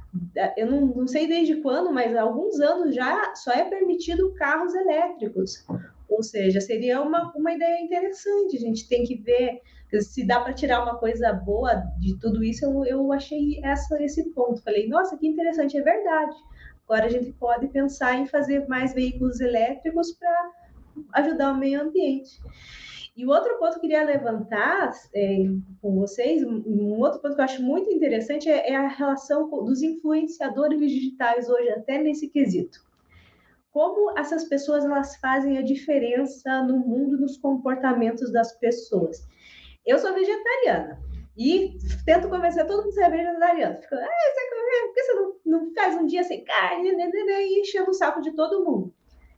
eu 0.57 0.69
não, 0.69 0.87
não 0.87 1.07
sei 1.07 1.29
desde 1.29 1.57
quando, 1.57 1.93
mas 1.93 2.17
há 2.17 2.23
alguns 2.23 2.59
anos 2.59 2.93
já 2.93 3.35
só 3.37 3.53
é 3.53 3.65
permitido 3.65 4.35
carros 4.35 4.75
elétricos. 4.75 5.65
Ou 6.11 6.25
seja, 6.25 6.61
seria 6.61 7.01
uma, 7.01 7.33
uma 7.37 7.53
ideia 7.53 7.81
interessante. 7.81 8.57
A 8.57 8.61
gente 8.61 8.89
tem 8.89 9.05
que 9.05 9.15
ver 9.15 9.63
se 10.01 10.27
dá 10.27 10.41
para 10.41 10.53
tirar 10.53 10.83
uma 10.83 10.99
coisa 10.99 11.33
boa 11.33 11.77
de 12.01 12.19
tudo 12.19 12.43
isso. 12.43 12.65
Eu, 12.65 12.85
eu 12.85 13.13
achei 13.13 13.61
essa, 13.65 14.03
esse 14.03 14.29
ponto. 14.31 14.61
Falei, 14.63 14.89
nossa, 14.89 15.17
que 15.17 15.27
interessante, 15.27 15.79
é 15.79 15.83
verdade. 15.83 16.37
Agora 16.85 17.07
a 17.07 17.09
gente 17.09 17.33
pode 17.33 17.69
pensar 17.69 18.19
em 18.19 18.27
fazer 18.27 18.67
mais 18.67 18.93
veículos 18.93 19.41
elétricos 19.41 20.13
para 20.13 20.51
ajudar 21.13 21.53
o 21.53 21.57
meio 21.57 21.81
ambiente. 21.81 22.41
E 23.17 23.25
o 23.25 23.31
outro 23.31 23.57
ponto 23.59 23.73
que 23.73 23.77
eu 23.79 23.81
queria 23.83 24.05
levantar 24.05 24.91
é, 25.15 25.45
com 25.81 25.95
vocês, 25.95 26.43
um 26.43 26.99
outro 26.99 27.21
ponto 27.21 27.35
que 27.37 27.41
eu 27.41 27.45
acho 27.45 27.63
muito 27.63 27.89
interessante 27.91 28.49
é, 28.49 28.71
é 28.71 28.77
a 28.77 28.89
relação 28.89 29.49
dos 29.65 29.83
influenciadores 29.83 30.81
digitais 30.81 31.49
hoje, 31.49 31.71
até 31.71 31.99
nesse 31.99 32.29
quesito 32.29 32.90
como 33.71 34.19
essas 34.19 34.45
pessoas 34.45 34.85
elas 34.85 35.17
fazem 35.17 35.59
a 35.59 35.63
diferença 35.63 36.63
no 36.63 36.79
mundo, 36.79 37.19
nos 37.19 37.37
comportamentos 37.37 38.33
das 38.33 38.59
pessoas. 38.59 39.27
Eu 39.87 39.99
sou 39.99 40.13
vegetariana 40.13 41.01
e 41.37 41.79
tento 42.05 42.29
convencer 42.29 42.67
todo 42.67 42.85
mundo 42.85 42.91
a 42.91 42.93
ser 42.93 43.11
vegetariano. 43.11 43.81
Fico, 43.81 43.95
ah, 43.95 43.99
você 43.99 44.51
por 44.51 44.95
que 44.95 45.03
você 45.03 45.15
não, 45.15 45.35
não 45.47 45.75
faz 45.75 45.95
um 45.97 46.07
dia 46.07 46.25
sem 46.25 46.45
carne? 46.45 46.93
Né, 46.93 47.07
né, 47.07 47.25
né, 47.25 47.47
e 47.47 47.61
enchendo 47.61 47.91
o 47.91 47.95
saco 47.95 48.21
de 48.21 48.33
todo 48.33 48.65
mundo. 48.65 48.93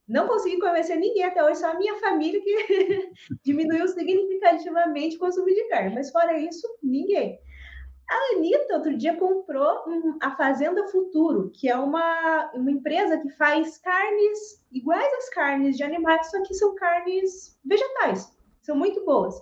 Não 0.09 0.27
consegui 0.27 0.59
convencer 0.59 0.97
ninguém 0.97 1.25
até 1.25 1.45
hoje, 1.45 1.61
só 1.61 1.71
a 1.71 1.79
minha 1.79 1.95
família 1.97 2.41
que 2.43 3.13
diminuiu 3.45 3.87
significativamente 3.87 5.17
o 5.17 5.19
consumo 5.21 5.47
de 5.47 5.69
carne. 5.69 5.95
Mas 5.95 6.11
fora 6.11 6.39
isso, 6.39 6.67
ninguém. 6.83 7.39
A 8.13 8.37
Anitta, 8.37 8.75
outro 8.75 8.95
dia, 8.95 9.17
comprou 9.17 9.89
um, 9.89 10.19
a 10.21 10.37
Fazenda 10.37 10.87
Futuro, 10.89 11.51
que 11.51 11.67
é 11.67 11.75
uma, 11.75 12.51
uma 12.53 12.71
empresa 12.71 13.17
que 13.19 13.31
faz 13.31 13.79
carnes 13.79 14.63
iguais 14.71 15.11
às 15.15 15.31
carnes 15.31 15.79
de 15.79 15.83
animais, 15.83 16.31
só 16.31 16.43
que 16.43 16.53
são 16.53 16.75
carnes 16.75 17.59
vegetais. 17.65 18.31
São 18.61 18.77
muito 18.77 19.03
boas. 19.07 19.35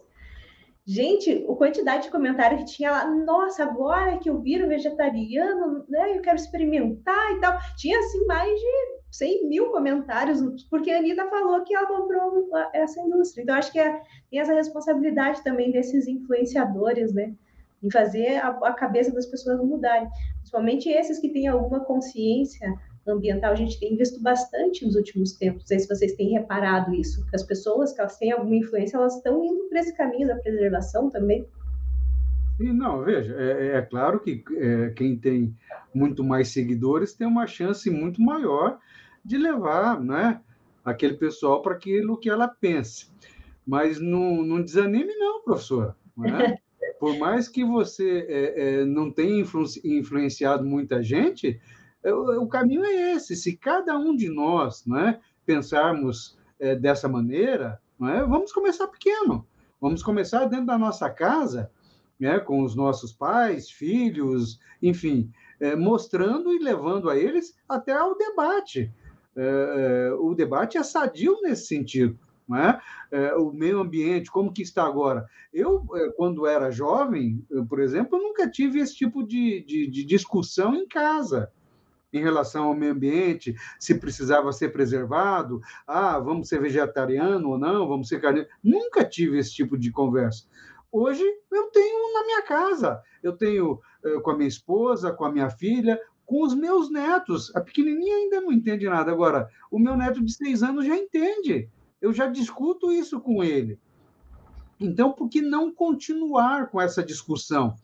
Gente, 0.86 1.44
a 1.48 1.54
quantidade 1.56 2.04
de 2.04 2.10
comentários 2.12 2.60
que 2.60 2.76
tinha 2.76 2.92
lá, 2.92 3.10
nossa, 3.10 3.64
agora 3.64 4.18
que 4.18 4.30
eu 4.30 4.40
viro 4.40 4.68
vegetariano, 4.68 5.84
né, 5.88 6.16
eu 6.16 6.22
quero 6.22 6.36
experimentar 6.36 7.32
e 7.32 7.40
tal. 7.40 7.58
Tinha, 7.76 7.98
assim, 7.98 8.24
mais 8.26 8.48
de 8.48 9.00
100 9.10 9.48
mil 9.48 9.72
comentários, 9.72 10.40
porque 10.70 10.92
a 10.92 10.98
Anitta 10.98 11.28
falou 11.28 11.64
que 11.64 11.74
ela 11.74 11.86
comprou 11.88 12.48
essa 12.72 13.00
indústria. 13.00 13.42
Então, 13.42 13.56
acho 13.56 13.72
que 13.72 13.80
é, 13.80 14.00
tem 14.30 14.38
essa 14.38 14.54
responsabilidade 14.54 15.42
também 15.42 15.72
desses 15.72 16.06
influenciadores, 16.06 17.12
né? 17.12 17.34
Em 17.82 17.90
fazer 17.90 18.36
a, 18.36 18.48
a 18.48 18.72
cabeça 18.74 19.12
das 19.12 19.26
pessoas 19.26 19.58
mudarem. 19.58 20.08
Principalmente 20.38 20.88
esses 20.88 21.18
que 21.18 21.28
têm 21.28 21.48
alguma 21.48 21.80
consciência 21.80 22.74
ambiental, 23.06 23.52
a 23.52 23.56
gente 23.56 23.80
tem 23.80 23.96
visto 23.96 24.22
bastante 24.22 24.84
nos 24.84 24.94
últimos 24.94 25.32
tempos. 25.32 25.62
Não 25.62 25.66
sei 25.66 25.78
se 25.80 25.88
vocês 25.88 26.14
têm 26.14 26.30
reparado 26.30 26.94
isso, 26.94 27.26
que 27.26 27.36
as 27.36 27.42
pessoas 27.42 27.92
que 27.92 28.00
elas 28.00 28.18
têm 28.18 28.32
alguma 28.32 28.56
influência, 28.56 28.96
elas 28.96 29.16
estão 29.16 29.44
indo 29.44 29.68
para 29.68 29.80
esse 29.80 29.96
caminho 29.96 30.28
da 30.28 30.36
preservação 30.36 31.10
também. 31.10 31.46
Sim, 32.58 32.72
não, 32.74 33.02
veja, 33.02 33.34
é, 33.38 33.68
é, 33.68 33.76
é 33.78 33.82
claro 33.82 34.20
que 34.20 34.44
é, 34.56 34.90
quem 34.90 35.16
tem 35.16 35.56
muito 35.94 36.22
mais 36.22 36.48
seguidores 36.48 37.14
tem 37.14 37.26
uma 37.26 37.46
chance 37.46 37.88
muito 37.90 38.20
maior 38.20 38.78
de 39.24 39.38
levar 39.38 39.98
né, 39.98 40.40
aquele 40.84 41.14
pessoal 41.14 41.62
para 41.62 41.74
aquilo 41.74 42.18
que 42.18 42.28
ela 42.28 42.48
pensa. 42.48 43.06
Mas 43.66 43.98
não, 44.00 44.42
não 44.42 44.62
desanime, 44.62 45.14
não, 45.16 45.42
professora. 45.42 45.96
Não 46.16 46.26
é? 46.26 46.58
por 47.01 47.16
mais 47.16 47.48
que 47.48 47.64
você 47.64 48.26
é, 48.28 48.80
é, 48.80 48.84
não 48.84 49.11
tenha 49.11 49.40
influ 49.40 49.64
influenciado 49.82 50.62
muita 50.66 51.03
gente, 51.03 51.59
é, 52.05 52.12
o, 52.12 52.42
o, 52.42 52.46
caminho 52.46 52.84
é 52.84 53.14
esse. 53.14 53.34
Se 53.34 53.57
cada 53.57 53.96
um 53.96 54.14
de 54.14 54.28
nós 54.28 54.84
né, 54.84 55.18
pensarmos 55.46 56.38
é, 56.61 56.76
dessa 56.76 57.09
maneira, 57.09 57.80
é, 58.03 58.22
vamos 58.22 58.53
começar 58.53 58.86
pequeno. 58.86 59.46
Vamos 59.80 60.03
começar 60.03 60.44
dentro 60.44 60.66
da 60.66 60.76
nossa 60.76 61.09
casa, 61.09 61.70
né, 62.18 62.38
com 62.38 62.62
os 62.62 62.76
nossos 62.76 63.14
pais, 63.14 63.70
filhos, 63.70 64.61
enfim, 64.82 65.32
é, 65.59 65.74
mostrando 65.74 66.53
e 66.53 66.59
levando 66.59 67.09
a 67.09 67.16
eles 67.16 67.57
até 67.66 67.92
ao 67.92 68.14
debate. 68.14 68.92
o 70.18 70.34
debate 70.34 70.76
é 70.76 70.82
sadio 70.82 71.40
nesse 71.40 71.66
sentido 71.66 72.18
é? 72.57 72.80
É, 73.11 73.34
o 73.34 73.53
meio 73.53 73.80
ambiente, 73.80 74.30
como 74.30 74.53
que 74.53 74.62
está 74.62 74.84
agora. 74.84 75.26
Eu, 75.53 75.84
é, 75.94 76.11
quando 76.12 76.46
era 76.46 76.70
jovem, 76.70 77.44
eu, 77.51 77.64
por 77.66 77.80
exemplo, 77.80 78.18
nunca 78.18 78.48
tive 78.51 78.78
esse 78.80 78.94
tipo 78.94 79.22
de, 79.26 79.62
de, 79.64 79.86
de 79.88 80.05
discussão 80.05 80.74
em 80.74 80.86
casa. 80.86 81.51
em 82.12 82.20
relação 82.20 82.64
ao 82.64 82.74
meio 82.74 82.92
ambiente, 82.92 83.55
se 83.78 83.94
precisava 83.94 84.53
ser 84.53 84.70
preservado, 84.72 85.61
ah, 85.86 86.18
vamos 86.18 86.48
ser 86.48 86.61
vegetariano 86.61 87.51
ou 87.51 87.59
não, 87.59 87.86
vamos 87.86 88.09
ser 88.09 88.20
carne. 88.20 88.46
Nunca 88.62 89.05
tive 89.05 89.38
esse 89.38 89.53
tipo 89.55 89.78
de 89.78 89.90
conversa. 89.92 90.44
Hoje 90.92 91.22
eu 91.53 91.68
tenho 91.68 92.12
na 92.12 92.24
minha 92.24 92.42
casa, 92.42 93.01
eu 93.22 93.36
tenho 93.36 93.80
uh, 94.05 94.20
com 94.22 94.30
a 94.32 94.36
minha 94.36 94.48
esposa, 94.48 95.12
com 95.12 95.24
a 95.24 95.30
minha 95.30 95.48
filha, 95.48 96.01
com 96.26 96.44
os 96.44 96.55
meus 96.55 96.90
netos. 96.90 97.55
A 97.55 97.61
pequenininha 97.61 98.16
ainda 98.16 98.40
não 98.40 98.51
entende 98.51 98.86
nada. 98.86 99.12
Agora, 99.12 99.48
o 99.70 99.78
meu 99.78 99.96
neto 99.96 100.24
de 100.24 100.32
seis 100.32 100.62
anos 100.64 100.84
já 100.84 100.96
entende. 100.96 101.68
Eu 102.01 102.12
já 102.12 102.26
discuto 102.26 102.90
isso 102.90 103.20
com 103.20 103.44
ele. 103.44 103.78
Então, 104.78 105.12
por 105.12 105.28
que 105.28 105.42
não 105.42 105.72
continuar 105.72 106.68
com 106.70 106.80
essa 106.80 107.03
discussão? 107.03 107.76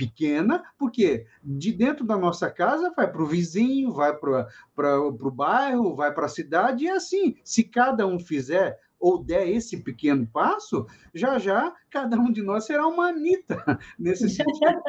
pequena, 0.00 0.64
porque 0.78 1.26
de 1.44 1.70
dentro 1.72 2.06
da 2.06 2.16
nossa 2.16 2.50
casa 2.50 2.90
vai 2.96 3.12
para 3.12 3.22
o 3.22 3.26
vizinho, 3.26 3.92
vai 3.92 4.16
para 4.16 4.98
o 4.98 5.30
bairro, 5.30 5.94
vai 5.94 6.10
para 6.14 6.24
a 6.24 6.28
cidade, 6.28 6.84
e 6.84 6.88
é 6.88 6.92
assim, 6.92 7.36
se 7.44 7.64
cada 7.64 8.06
um 8.06 8.18
fizer 8.18 8.78
ou 8.98 9.22
der 9.22 9.46
esse 9.46 9.82
pequeno 9.82 10.26
passo, 10.26 10.86
já 11.14 11.38
já 11.38 11.74
cada 11.90 12.16
um 12.18 12.32
de 12.32 12.42
nós 12.42 12.64
será 12.64 12.86
uma 12.86 13.08
Anitta, 13.08 13.56
nesse 13.98 14.28
sentido. 14.30 14.82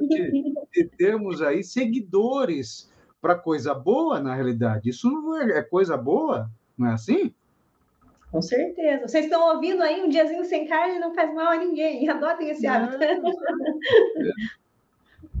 de, 0.00 0.54
de 0.72 0.84
termos 0.96 1.42
aí 1.42 1.64
seguidores 1.64 2.88
para 3.20 3.34
coisa 3.34 3.74
boa, 3.74 4.20
na 4.20 4.32
realidade. 4.32 4.90
Isso 4.90 5.08
é, 5.36 5.58
é 5.58 5.62
coisa 5.62 5.96
boa, 5.96 6.48
não 6.78 6.88
é 6.88 6.92
assim? 6.92 7.34
Com 8.30 8.42
certeza. 8.42 9.06
Vocês 9.06 9.24
estão 9.24 9.54
ouvindo 9.54 9.82
aí 9.82 10.02
um 10.02 10.08
diazinho 10.08 10.44
sem 10.44 10.66
carne 10.66 10.98
não 10.98 11.14
faz 11.14 11.32
mal 11.34 11.52
a 11.52 11.56
ninguém. 11.56 12.06
Adotem 12.10 12.50
esse 12.50 12.66
hábito. 12.66 12.98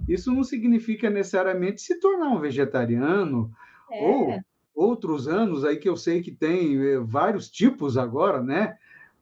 Isso 0.08 0.32
não 0.32 0.44
significa 0.44 1.10
necessariamente 1.10 1.82
se 1.82 1.98
tornar 1.98 2.28
um 2.28 2.38
vegetariano 2.38 3.50
é. 3.90 4.02
ou 4.02 4.40
outros 4.74 5.26
anos 5.26 5.64
aí 5.64 5.76
que 5.76 5.88
eu 5.88 5.96
sei 5.96 6.22
que 6.22 6.30
tem 6.30 6.76
eh, 6.76 6.98
vários 7.00 7.50
tipos 7.50 7.98
agora, 7.98 8.42
né? 8.42 8.76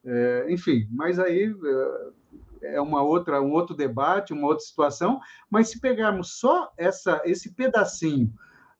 É, 0.05 0.45
enfim, 0.49 0.87
mas 0.91 1.17
aí 1.17 1.51
é, 2.61 2.75
é 2.75 2.81
uma 2.81 3.01
outra, 3.01 3.41
um 3.41 3.51
outro 3.51 3.75
debate, 3.75 4.33
uma 4.33 4.47
outra 4.47 4.63
situação. 4.63 5.19
Mas 5.49 5.69
se 5.69 5.79
pegarmos 5.79 6.39
só 6.39 6.71
essa, 6.77 7.21
esse 7.25 7.53
pedacinho 7.53 8.31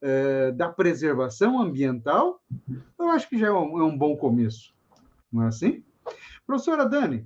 é, 0.02 0.52
da 0.52 0.70
preservação 0.70 1.62
ambiental, 1.62 2.42
eu 3.00 3.10
acho 3.10 3.30
que 3.30 3.38
já 3.38 3.48
é 3.48 3.52
um, 3.52 3.80
é 3.80 3.84
um 3.84 3.98
bom 3.98 4.16
começo 4.16 4.76
não 5.36 5.44
é 5.44 5.48
assim? 5.48 5.84
Professora 6.48 6.88
Dani, 6.88 7.26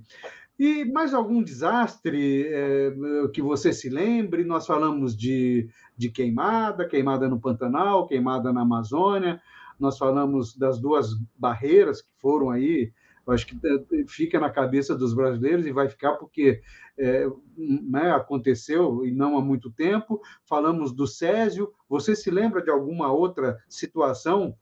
e 0.58 0.84
mais 0.84 1.14
algum 1.14 1.42
desastre 1.42 2.46
é, 2.48 2.92
que 3.32 3.40
você 3.40 3.72
se 3.72 3.88
lembre? 3.88 4.44
Nós 4.44 4.66
falamos 4.66 5.16
de, 5.16 5.68
de 5.96 6.10
queimada, 6.10 6.86
queimada 6.86 7.28
no 7.28 7.40
Pantanal, 7.40 8.06
queimada 8.06 8.52
na 8.52 8.62
Amazônia, 8.62 9.40
nós 9.78 9.96
falamos 9.96 10.56
das 10.56 10.78
duas 10.78 11.14
barreiras 11.38 12.02
que 12.02 12.10
foram 12.18 12.50
aí, 12.50 12.92
acho 13.30 13.46
que 13.46 13.54
eh, 13.56 14.04
fica 14.06 14.38
na 14.40 14.50
cabeça 14.50 14.94
dos 14.94 15.14
brasileiros 15.14 15.66
e 15.66 15.72
vai 15.72 15.88
ficar 15.88 16.14
porque 16.14 16.62
é, 16.98 17.26
né, 17.56 18.12
aconteceu 18.12 19.04
e 19.04 19.10
não 19.10 19.36
há 19.38 19.40
muito 19.40 19.70
tempo. 19.70 20.20
Falamos 20.44 20.92
do 20.92 21.06
Césio. 21.06 21.72
Você 21.88 22.14
se 22.14 22.30
lembra 22.30 22.62
de 22.62 22.70
alguma 22.70 23.12
outra 23.12 23.58
situação 23.68 24.56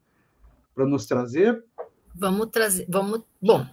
para 0.74 0.86
nos 0.86 1.06
trazer? 1.06 1.64
Vamos 2.14 2.48
trazer. 2.48 2.86
Vamos. 2.88 3.22
Bom, 3.40 3.66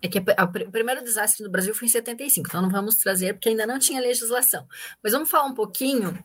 é 0.00 0.08
que 0.08 0.18
o 0.18 0.70
primeiro 0.70 1.02
desastre 1.02 1.44
no 1.44 1.50
Brasil 1.50 1.74
foi 1.74 1.86
em 1.86 1.90
75, 1.90 2.48
então 2.48 2.62
não 2.62 2.70
vamos 2.70 2.96
trazer 2.96 3.34
porque 3.34 3.48
ainda 3.48 3.66
não 3.66 3.78
tinha 3.78 4.00
legislação. 4.00 4.66
Mas 5.02 5.12
vamos 5.12 5.28
falar 5.28 5.46
um 5.46 5.54
pouquinho. 5.54 6.16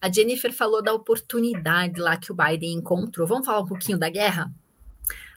A 0.00 0.10
Jennifer 0.10 0.52
falou 0.52 0.82
da 0.82 0.94
oportunidade 0.94 2.00
lá 2.00 2.16
que 2.16 2.32
o 2.32 2.34
Biden 2.34 2.78
encontrou. 2.78 3.26
Vamos 3.26 3.44
falar 3.44 3.60
um 3.60 3.66
pouquinho 3.66 3.98
da 3.98 4.08
guerra? 4.08 4.50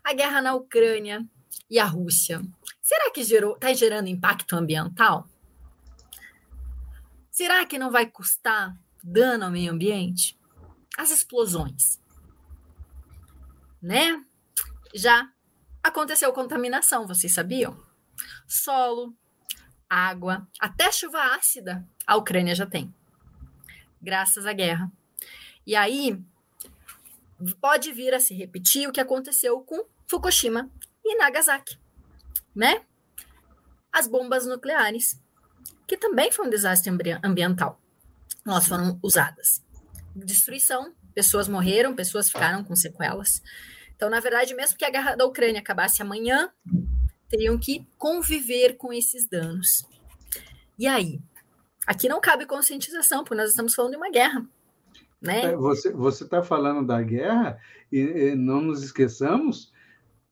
A 0.04 0.14
guerra 0.14 0.42
na 0.42 0.54
Ucrânia 0.56 1.26
e 1.70 1.80
a 1.80 1.86
Rússia. 1.86 2.42
Será 2.82 3.12
que 3.12 3.22
está 3.22 3.74
gerando 3.74 4.08
impacto 4.08 4.56
ambiental? 4.56 5.28
Será 7.32 7.66
que 7.66 7.78
não 7.78 7.92
vai 7.92 8.06
custar 8.06 8.78
dano 9.04 9.46
ao 9.46 9.52
meio 9.52 9.72
ambiente? 9.72 10.40
As 10.98 11.12
explosões. 11.12 12.00
Né? 13.82 14.24
Já 14.94 15.30
aconteceu 15.84 16.32
contaminação, 16.32 17.06
vocês 17.06 17.34
sabiam? 17.34 17.78
Solo, 18.48 19.14
água, 19.90 20.48
até 20.60 20.92
chuva 20.92 21.36
ácida 21.36 21.86
a 22.08 22.16
Ucrânia 22.16 22.56
já 22.56 22.66
tem, 22.66 22.94
graças 24.02 24.46
à 24.46 24.54
guerra. 24.54 24.92
E 25.66 25.76
aí 25.76 26.24
pode 27.60 27.92
vir 27.92 28.14
a 28.14 28.20
se 28.20 28.34
repetir 28.34 28.88
o 28.88 28.92
que 28.92 29.02
aconteceu 29.02 29.60
com 29.62 29.86
Fukushima 30.08 30.70
e 31.06 31.16
Nagasaki, 31.18 31.78
né? 32.56 32.82
As 33.94 34.08
bombas 34.08 34.46
nucleares, 34.46 35.22
que 35.88 35.96
também 35.96 36.32
foi 36.32 36.48
um 36.48 36.50
desastre 36.50 36.92
ambiental. 37.24 37.80
Elas 38.46 38.68
foram 38.68 39.00
usadas. 39.02 39.64
Destruição, 40.16 40.94
pessoas 41.14 41.48
morreram, 41.48 41.96
pessoas 41.96 42.28
ficaram 42.28 42.64
com 42.64 42.76
sequelas. 42.76 43.42
Então, 43.96 44.10
na 44.10 44.20
verdade, 44.20 44.54
mesmo 44.54 44.78
que 44.78 44.84
a 44.84 44.90
guerra 44.90 45.16
da 45.16 45.26
Ucrânia 45.26 45.60
acabasse 45.60 46.02
amanhã, 46.02 46.52
teriam 47.30 47.58
que 47.58 47.88
conviver 47.98 48.76
com 48.76 48.92
esses 48.92 49.28
danos. 49.28 49.86
E 50.78 50.88
aí? 50.88 51.22
Aqui 51.88 52.10
não 52.10 52.20
cabe 52.20 52.46
conscientização, 52.46 53.24
porque 53.24 53.36
nós 53.36 53.52
estamos 53.52 53.74
falando 53.74 53.92
de 53.92 53.98
uma 53.98 54.10
guerra. 54.10 54.46
Né? 55.22 55.46
É, 55.46 55.56
você 55.56 56.24
está 56.24 56.44
falando 56.44 56.86
da 56.86 57.02
guerra 57.02 57.60
e, 57.92 58.00
e, 58.00 58.36
não 58.36 58.62
nos 58.62 58.84
esqueçamos 58.84 59.72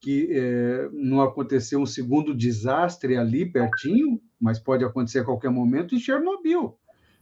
que 0.03 0.27
é, 0.33 0.89
não 0.91 1.21
aconteceu 1.21 1.79
um 1.79 1.85
segundo 1.85 2.35
desastre 2.35 3.15
ali 3.15 3.49
pertinho, 3.49 4.21
mas 4.37 4.59
pode 4.59 4.83
acontecer 4.83 5.19
a 5.19 5.23
qualquer 5.23 5.49
momento 5.49 5.95
em 5.95 5.99
Chernobyl, 5.99 6.77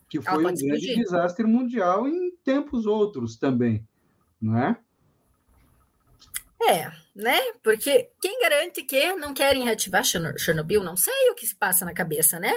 que 0.09 0.19
foi 0.19 0.39
um 0.39 0.41
grande 0.41 0.65
explodir. 0.65 0.97
desastre 0.97 1.45
mundial 1.45 2.07
em 2.07 2.35
tempos 2.43 2.87
outros 2.87 3.37
também, 3.37 3.87
não 4.41 4.57
é? 4.57 4.79
É, 6.63 6.91
né? 7.15 7.39
Porque 7.61 8.09
quem 8.19 8.41
garante 8.41 8.81
que 8.81 9.13
não 9.13 9.31
querem 9.31 9.63
reativar 9.63 10.03
Chernobyl? 10.03 10.83
Não 10.83 10.97
sei 10.97 11.29
o 11.29 11.35
que 11.35 11.45
se 11.45 11.55
passa 11.55 11.85
na 11.85 11.93
cabeça, 11.93 12.39
né? 12.39 12.51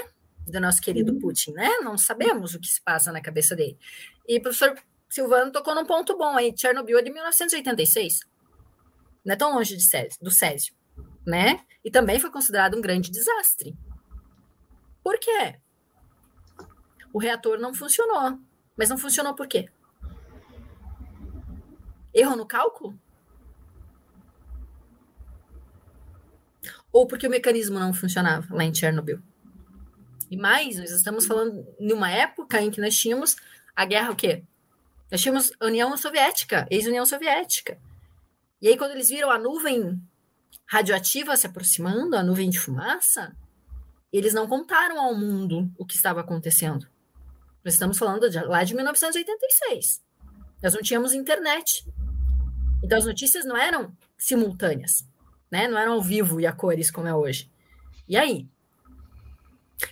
Do 0.48 0.58
nosso 0.58 0.80
querido 0.80 1.12
uhum. 1.12 1.18
Putin, 1.18 1.52
né? 1.52 1.68
Não 1.82 1.98
sabemos 1.98 2.54
o 2.54 2.60
que 2.60 2.68
se 2.68 2.80
passa 2.80 3.12
na 3.12 3.20
cabeça 3.20 3.54
dele. 3.54 3.76
E 4.26 4.38
o 4.38 4.42
professor 4.42 4.74
Silvano 5.06 5.52
tocou 5.52 5.74
num 5.74 5.84
ponto 5.84 6.16
bom 6.16 6.34
aí. 6.34 6.54
Chernobyl 6.56 6.98
é 6.98 7.02
de 7.02 7.10
1986. 7.10 8.20
Não 9.24 9.32
é 9.32 9.36
tão 9.36 9.54
longe 9.54 9.80
Césio, 9.80 10.18
do 10.20 10.30
Césio, 10.30 10.74
né? 11.26 11.64
E 11.84 11.90
também 11.90 12.20
foi 12.20 12.30
considerado 12.30 12.76
um 12.76 12.80
grande 12.80 13.10
desastre. 13.10 13.76
Por 15.02 15.18
quê? 15.18 15.58
O 17.12 17.18
reator 17.18 17.58
não 17.58 17.74
funcionou. 17.74 18.38
Mas 18.76 18.88
não 18.88 18.98
funcionou 18.98 19.34
por 19.34 19.46
quê? 19.46 19.68
Erro 22.12 22.36
no 22.36 22.46
cálculo? 22.46 22.98
ou 26.94 27.08
porque 27.08 27.26
o 27.26 27.30
mecanismo 27.30 27.76
não 27.76 27.92
funcionava 27.92 28.54
lá 28.54 28.62
em 28.62 28.72
Chernobyl. 28.72 29.18
E 30.30 30.36
mais, 30.36 30.78
nós 30.78 30.92
estamos 30.92 31.26
falando 31.26 31.66
de 31.78 31.92
uma 31.92 32.08
época 32.08 32.62
em 32.62 32.70
que 32.70 32.80
nós 32.80 32.96
tínhamos 32.96 33.34
a 33.74 33.84
guerra 33.84 34.12
o 34.12 34.16
quê? 34.16 34.44
Nós 35.10 35.20
tínhamos 35.20 35.50
União 35.60 35.94
Soviética, 35.96 36.68
ex-União 36.70 37.04
Soviética. 37.04 37.76
E 38.64 38.68
aí, 38.68 38.76
quando 38.76 38.92
eles 38.92 39.08
viram 39.08 39.30
a 39.30 39.38
nuvem 39.38 40.02
radioativa 40.66 41.36
se 41.36 41.46
aproximando, 41.46 42.16
a 42.16 42.22
nuvem 42.22 42.50
de 42.50 42.58
fumaça, 42.58 43.36
eles 44.12 44.34
não 44.34 44.48
contaram 44.48 44.98
ao 44.98 45.14
mundo 45.14 45.70
o 45.78 45.86
que 45.86 45.94
estava 45.94 46.20
acontecendo. 46.20 46.88
Nós 47.64 47.74
estamos 47.74 47.96
falando 47.96 48.28
de, 48.28 48.40
lá 48.40 48.64
de 48.64 48.74
1986. 48.74 50.02
Nós 50.62 50.74
não 50.74 50.82
tínhamos 50.82 51.12
internet. 51.12 51.86
Então, 52.82 52.98
as 52.98 53.04
notícias 53.04 53.44
não 53.44 53.56
eram 53.56 53.96
simultâneas 54.18 55.06
né? 55.54 55.68
Não 55.68 55.78
eram 55.78 55.92
ao 55.92 56.02
vivo 56.02 56.40
e 56.40 56.46
a 56.48 56.52
cores 56.52 56.90
como 56.90 57.06
é 57.06 57.14
hoje. 57.14 57.48
E 58.08 58.16
aí? 58.16 58.48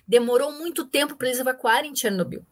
Demorou 0.09 0.51
muito 0.51 0.85
tempo 0.85 1.15
para 1.15 1.29
eles 1.29 1.39
evacuarem 1.39 1.95
Chernobyl. 1.95 2.45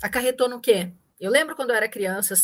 Acarretou 0.00 0.48
no 0.48 0.60
quê? 0.60 0.92
Eu 1.18 1.30
lembro 1.30 1.56
quando 1.56 1.70
eu 1.70 1.76
era 1.76 1.88
criança, 1.88 2.34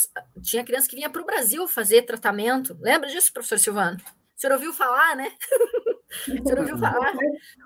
tinha 0.41 0.65
criança 0.65 0.89
que 0.89 0.97
vinha 0.97 1.11
para 1.11 1.21
o 1.21 1.27
Brasil 1.27 1.69
fazer 1.69 2.03
tratamento. 2.03 2.77
Lembra 2.81 3.09
disso, 3.09 3.33
professor 3.33 3.59
Silvano? 3.59 3.99
O 4.37 4.41
senhor 4.41 4.55
ouviu 4.55 4.73
falar, 4.73 5.15
né? 5.15 5.31
o 6.29 6.49
senhor 6.49 6.59
ouviu 6.59 6.79
falar? 6.79 7.13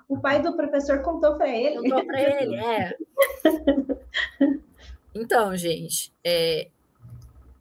O 0.07 0.19
pai 0.19 0.41
do 0.41 0.55
professor 0.55 1.01
contou 1.01 1.37
para 1.37 1.49
ele. 1.49 1.77
Contou 1.77 2.05
para 2.05 2.21
ele, 2.21 2.55
é. 2.55 2.97
Então, 5.15 5.57
gente, 5.57 6.13
é, 6.23 6.69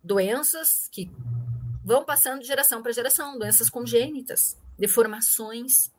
doenças 0.05 0.89
que 0.93 1.11
vão 1.83 2.05
passando 2.05 2.41
de 2.41 2.47
geração 2.47 2.83
para 2.83 2.93
geração, 2.93 3.39
doenças 3.39 3.71
congênitas, 3.71 4.59
deformações. 4.79 5.91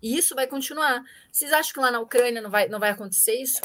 E 0.00 0.16
isso 0.16 0.34
vai 0.34 0.46
continuar. 0.46 1.02
Vocês 1.32 1.52
acham 1.52 1.72
que 1.72 1.80
lá 1.80 1.90
na 1.90 2.00
Ucrânia 2.00 2.40
não 2.40 2.50
vai, 2.50 2.68
não 2.68 2.78
vai 2.78 2.90
acontecer 2.90 3.34
isso? 3.40 3.60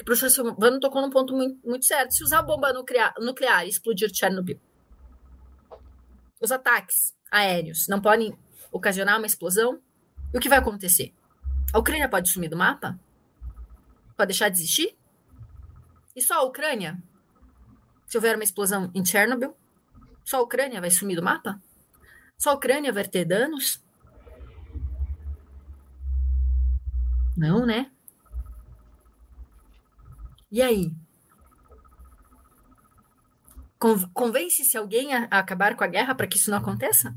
O 0.00 0.04
professor 0.04 0.30
Silvano 0.30 0.80
tocou 0.80 1.02
num 1.02 1.10
ponto 1.10 1.34
muito, 1.34 1.66
muito 1.66 1.84
certo. 1.84 2.14
Se 2.14 2.22
usar 2.22 2.42
bomba 2.42 2.72
nuclear, 2.72 3.12
nuclear 3.18 3.66
e 3.66 3.68
explodir 3.68 4.10
Chernobyl, 4.14 4.60
os 6.40 6.52
ataques 6.52 7.16
aéreos 7.30 7.86
não 7.88 8.00
podem 8.00 8.36
ocasionar 8.70 9.18
uma 9.18 9.26
explosão? 9.26 9.80
E 10.32 10.38
o 10.38 10.40
que 10.40 10.48
vai 10.48 10.58
acontecer? 10.58 11.12
A 11.72 11.78
Ucrânia 11.78 12.08
pode 12.08 12.30
sumir 12.30 12.48
do 12.48 12.56
mapa? 12.56 12.98
Pode 14.16 14.28
deixar 14.28 14.48
de 14.48 14.58
existir? 14.58 14.96
E 16.14 16.22
só 16.22 16.34
a 16.34 16.42
Ucrânia? 16.42 17.00
Se 18.06 18.16
houver 18.16 18.36
uma 18.36 18.44
explosão 18.44 18.90
em 18.94 19.04
Chernobyl, 19.04 19.56
só 20.24 20.38
a 20.38 20.42
Ucrânia 20.42 20.80
vai 20.80 20.90
sumir 20.90 21.16
do 21.16 21.22
mapa? 21.22 21.60
Só 22.36 22.50
a 22.50 22.54
Ucrânia 22.54 22.92
vai 22.92 23.06
ter 23.06 23.24
danos? 23.24 23.82
Não, 27.36 27.66
né? 27.66 27.90
E 30.50 30.62
aí? 30.62 30.92
Convence-se 34.12 34.76
alguém 34.76 35.14
a 35.14 35.24
acabar 35.30 35.76
com 35.76 35.84
a 35.84 35.88
guerra 35.88 36.14
para 36.14 36.26
que 36.26 36.36
isso 36.36 36.50
não 36.50 36.58
aconteça? 36.58 37.14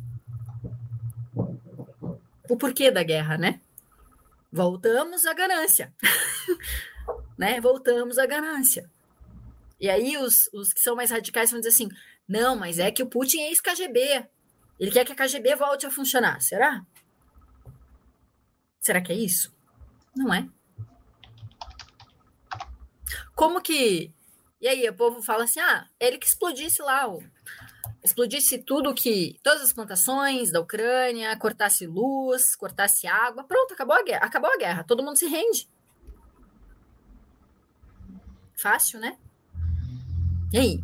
O 2.49 2.57
porquê 2.57 2.91
da 2.91 3.01
guerra, 3.01 3.37
né? 3.37 3.59
Voltamos 4.51 5.25
à 5.25 5.33
ganância. 5.33 5.93
né? 7.37 7.59
Voltamos 7.59 8.17
à 8.17 8.25
ganância. 8.25 8.89
E 9.79 9.89
aí 9.89 10.17
os, 10.17 10.47
os 10.53 10.71
que 10.73 10.81
são 10.81 10.95
mais 10.95 11.09
radicais 11.09 11.49
vão 11.49 11.59
dizer 11.59 11.69
assim: 11.69 11.89
não, 12.27 12.55
mas 12.55 12.77
é 12.77 12.91
que 12.91 13.01
o 13.01 13.07
Putin 13.07 13.39
é 13.39 13.49
ex-KGB. 13.49 14.27
Ele 14.79 14.91
quer 14.91 15.05
que 15.05 15.11
a 15.11 15.15
KGB 15.15 15.55
volte 15.55 15.85
a 15.85 15.91
funcionar. 15.91 16.41
Será? 16.41 16.85
Será 18.79 19.01
que 19.01 19.11
é 19.11 19.15
isso? 19.15 19.55
Não 20.15 20.33
é. 20.33 20.47
Como 23.41 23.59
que. 23.59 24.13
E 24.61 24.67
aí, 24.67 24.87
o 24.87 24.93
povo 24.93 25.19
fala 25.19 25.45
assim: 25.45 25.59
ah, 25.59 25.87
ele 25.99 26.19
que 26.19 26.27
explodisse 26.27 26.79
lá, 26.79 27.11
o... 27.11 27.23
explodisse 28.03 28.59
tudo 28.59 28.93
que. 28.93 29.39
Todas 29.41 29.63
as 29.63 29.73
plantações 29.73 30.51
da 30.51 30.61
Ucrânia, 30.61 31.35
cortasse 31.37 31.87
luz, 31.87 32.55
cortasse 32.55 33.07
água. 33.07 33.43
Pronto, 33.43 33.73
acabou 33.73 33.95
a 33.95 34.03
guerra. 34.03 34.25
Acabou 34.27 34.51
a 34.53 34.57
guerra. 34.57 34.83
Todo 34.83 35.03
mundo 35.03 35.17
se 35.17 35.25
rende. 35.25 35.67
Fácil, 38.55 38.99
né? 38.99 39.17
E 40.53 40.59
aí? 40.59 40.83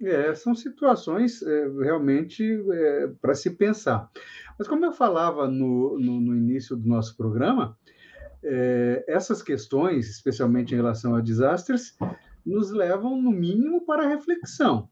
É, 0.00 0.32
são 0.32 0.54
situações 0.54 1.42
é, 1.42 1.68
realmente 1.82 2.44
é, 2.72 3.08
para 3.20 3.34
se 3.34 3.50
pensar. 3.50 4.08
Mas 4.56 4.68
como 4.68 4.84
eu 4.84 4.92
falava 4.92 5.48
no, 5.48 5.98
no, 5.98 6.20
no 6.20 6.36
início 6.36 6.76
do 6.76 6.88
nosso 6.88 7.16
programa, 7.16 7.76
é, 8.44 9.04
essas 9.08 9.42
questões, 9.42 10.08
especialmente 10.10 10.72
em 10.72 10.76
relação 10.76 11.14
a 11.14 11.20
desastres, 11.20 11.96
nos 12.44 12.70
levam, 12.70 13.20
no 13.20 13.30
mínimo, 13.30 13.84
para 13.84 14.04
a 14.04 14.08
reflexão, 14.08 14.88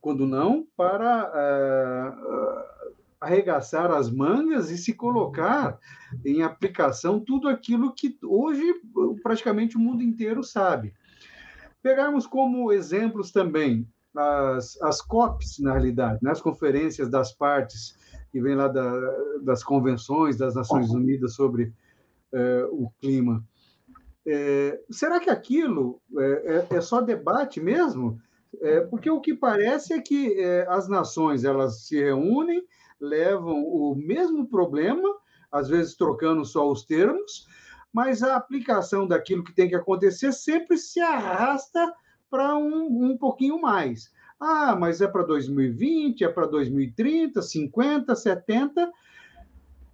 quando 0.00 0.26
não, 0.26 0.66
para 0.76 1.30
uh, 1.30 2.92
arregaçar 3.20 3.90
as 3.92 4.10
mangas 4.10 4.68
e 4.70 4.76
se 4.76 4.92
colocar 4.92 5.78
em 6.24 6.42
aplicação 6.42 7.20
tudo 7.20 7.48
aquilo 7.48 7.94
que 7.94 8.18
hoje 8.24 8.62
praticamente 9.22 9.76
o 9.76 9.80
mundo 9.80 10.02
inteiro 10.02 10.42
sabe. 10.42 10.92
Pegarmos 11.80 12.26
como 12.26 12.72
exemplos 12.72 13.30
também 13.30 13.86
as, 14.14 14.80
as 14.82 15.00
COPs, 15.00 15.58
na 15.60 15.72
realidade, 15.72 16.18
né? 16.20 16.32
as 16.32 16.40
conferências 16.40 17.08
das 17.08 17.32
partes 17.32 17.96
que 18.30 18.40
vem 18.40 18.54
lá 18.54 18.66
da, 18.66 18.92
das 19.42 19.62
convenções 19.62 20.36
das 20.36 20.54
Nações 20.54 20.90
Unidas 20.90 21.34
sobre 21.34 21.72
é, 22.32 22.66
o 22.70 22.90
clima. 23.00 23.44
É, 24.26 24.80
será 24.90 25.18
que 25.18 25.30
aquilo 25.30 26.00
é, 26.16 26.66
é, 26.70 26.76
é 26.76 26.80
só 26.80 27.00
debate 27.00 27.60
mesmo? 27.60 28.20
Porque 28.90 29.10
o 29.10 29.18
que 29.18 29.34
parece 29.34 29.94
é 29.94 30.00
que 30.00 30.38
as 30.68 30.86
nações 30.86 31.42
elas 31.42 31.86
se 31.86 31.98
reúnem, 31.98 32.62
levam 33.00 33.64
o 33.64 33.94
mesmo 33.96 34.46
problema, 34.46 35.08
às 35.50 35.70
vezes 35.70 35.96
trocando 35.96 36.44
só 36.44 36.70
os 36.70 36.84
termos, 36.84 37.48
mas 37.92 38.22
a 38.22 38.36
aplicação 38.36 39.06
daquilo 39.06 39.42
que 39.42 39.54
tem 39.54 39.68
que 39.68 39.74
acontecer 39.74 40.32
sempre 40.32 40.76
se 40.76 41.00
arrasta 41.00 41.92
para 42.30 42.56
um, 42.56 43.10
um 43.10 43.18
pouquinho 43.18 43.60
mais. 43.60 44.10
Ah, 44.40 44.74
mas 44.74 45.00
é 45.00 45.06
para 45.06 45.22
2020, 45.22 46.24
é 46.24 46.28
para 46.28 46.46
2030, 46.46 47.42
50, 47.42 48.16
70, 48.16 48.90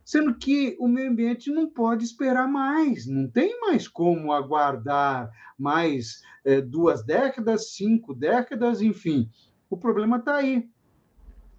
sendo 0.09 0.35
que 0.35 0.75
o 0.81 0.89
meio 0.89 1.11
ambiente 1.11 1.51
não 1.51 1.69
pode 1.69 2.03
esperar 2.03 2.49
mais, 2.49 3.07
não 3.07 3.29
tem 3.29 3.61
mais 3.61 3.87
como 3.87 4.33
aguardar 4.33 5.31
mais 5.59 6.23
é, 6.47 6.63
duas 6.63 7.05
décadas, 7.05 7.75
cinco 7.75 8.15
décadas, 8.15 8.81
enfim. 8.81 9.29
O 9.69 9.77
problema 9.77 10.17
está 10.17 10.37
aí. 10.37 10.67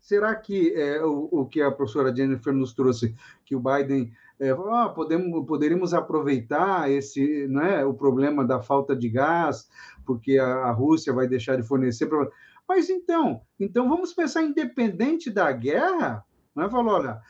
Será 0.01 0.33
que 0.35 0.73
é, 0.73 0.99
o, 1.05 1.29
o, 1.31 1.45
que 1.45 1.61
a 1.61 1.69
professora 1.69 2.15
Jennifer 2.15 2.51
nos 2.51 2.73
trouxe, 2.73 3.13
que 3.45 3.55
o 3.55 3.61
Biden 3.61 4.11
é, 4.39 4.49
ah, 4.49 4.89
podemos, 4.95 5.45
poderíamos 5.45 5.93
aproveitar 5.93 6.89
esse, 6.89 7.47
né, 7.47 7.85
o 7.85 7.93
problema 7.93 8.43
da 8.43 8.63
falta 8.63 8.95
de 8.95 9.09
gás, 9.09 9.69
porque 10.03 10.39
a, 10.39 10.47
a 10.47 10.71
Rússia 10.71 11.13
vai 11.13 11.27
deixar 11.27 11.55
de 11.55 11.61
fornecer. 11.61 12.07
Pra... 12.07 12.27
Mas 12.67 12.89
então, 12.89 13.41
então 13.59 13.87
vamos 13.87 14.11
pensar 14.11 14.41
independente 14.41 15.29
da 15.29 15.51
guerra, 15.51 16.25
né? 16.60 16.70
Falou, 16.70 16.93
olha, 16.93 17.22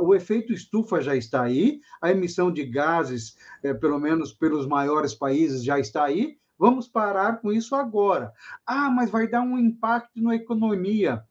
o 0.00 0.14
efeito 0.14 0.52
estufa 0.52 1.00
já 1.00 1.14
está 1.14 1.42
aí, 1.42 1.80
a 2.00 2.10
emissão 2.10 2.50
de 2.52 2.64
gases, 2.64 3.36
é, 3.62 3.74
pelo 3.74 3.98
menos 3.98 4.32
pelos 4.32 4.66
maiores 4.66 5.14
países, 5.14 5.64
já 5.64 5.78
está 5.78 6.04
aí, 6.04 6.38
vamos 6.58 6.88
parar 6.88 7.40
com 7.40 7.52
isso 7.52 7.74
agora. 7.74 8.32
Ah, 8.64 8.88
mas 8.90 9.10
vai 9.10 9.28
dar 9.28 9.42
um 9.42 9.58
impacto 9.58 10.22
na 10.22 10.34
economia 10.34 11.22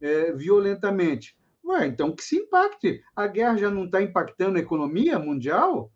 é, 0.00 0.32
violentamente. 0.32 1.36
Ué, 1.64 1.86
então 1.86 2.14
que 2.14 2.22
se 2.22 2.36
impacte. 2.36 3.02
A 3.14 3.26
guerra 3.26 3.56
já 3.56 3.70
não 3.70 3.84
está 3.84 4.02
impactando 4.02 4.58
a 4.58 4.60
economia 4.60 5.18
mundial? 5.18 5.90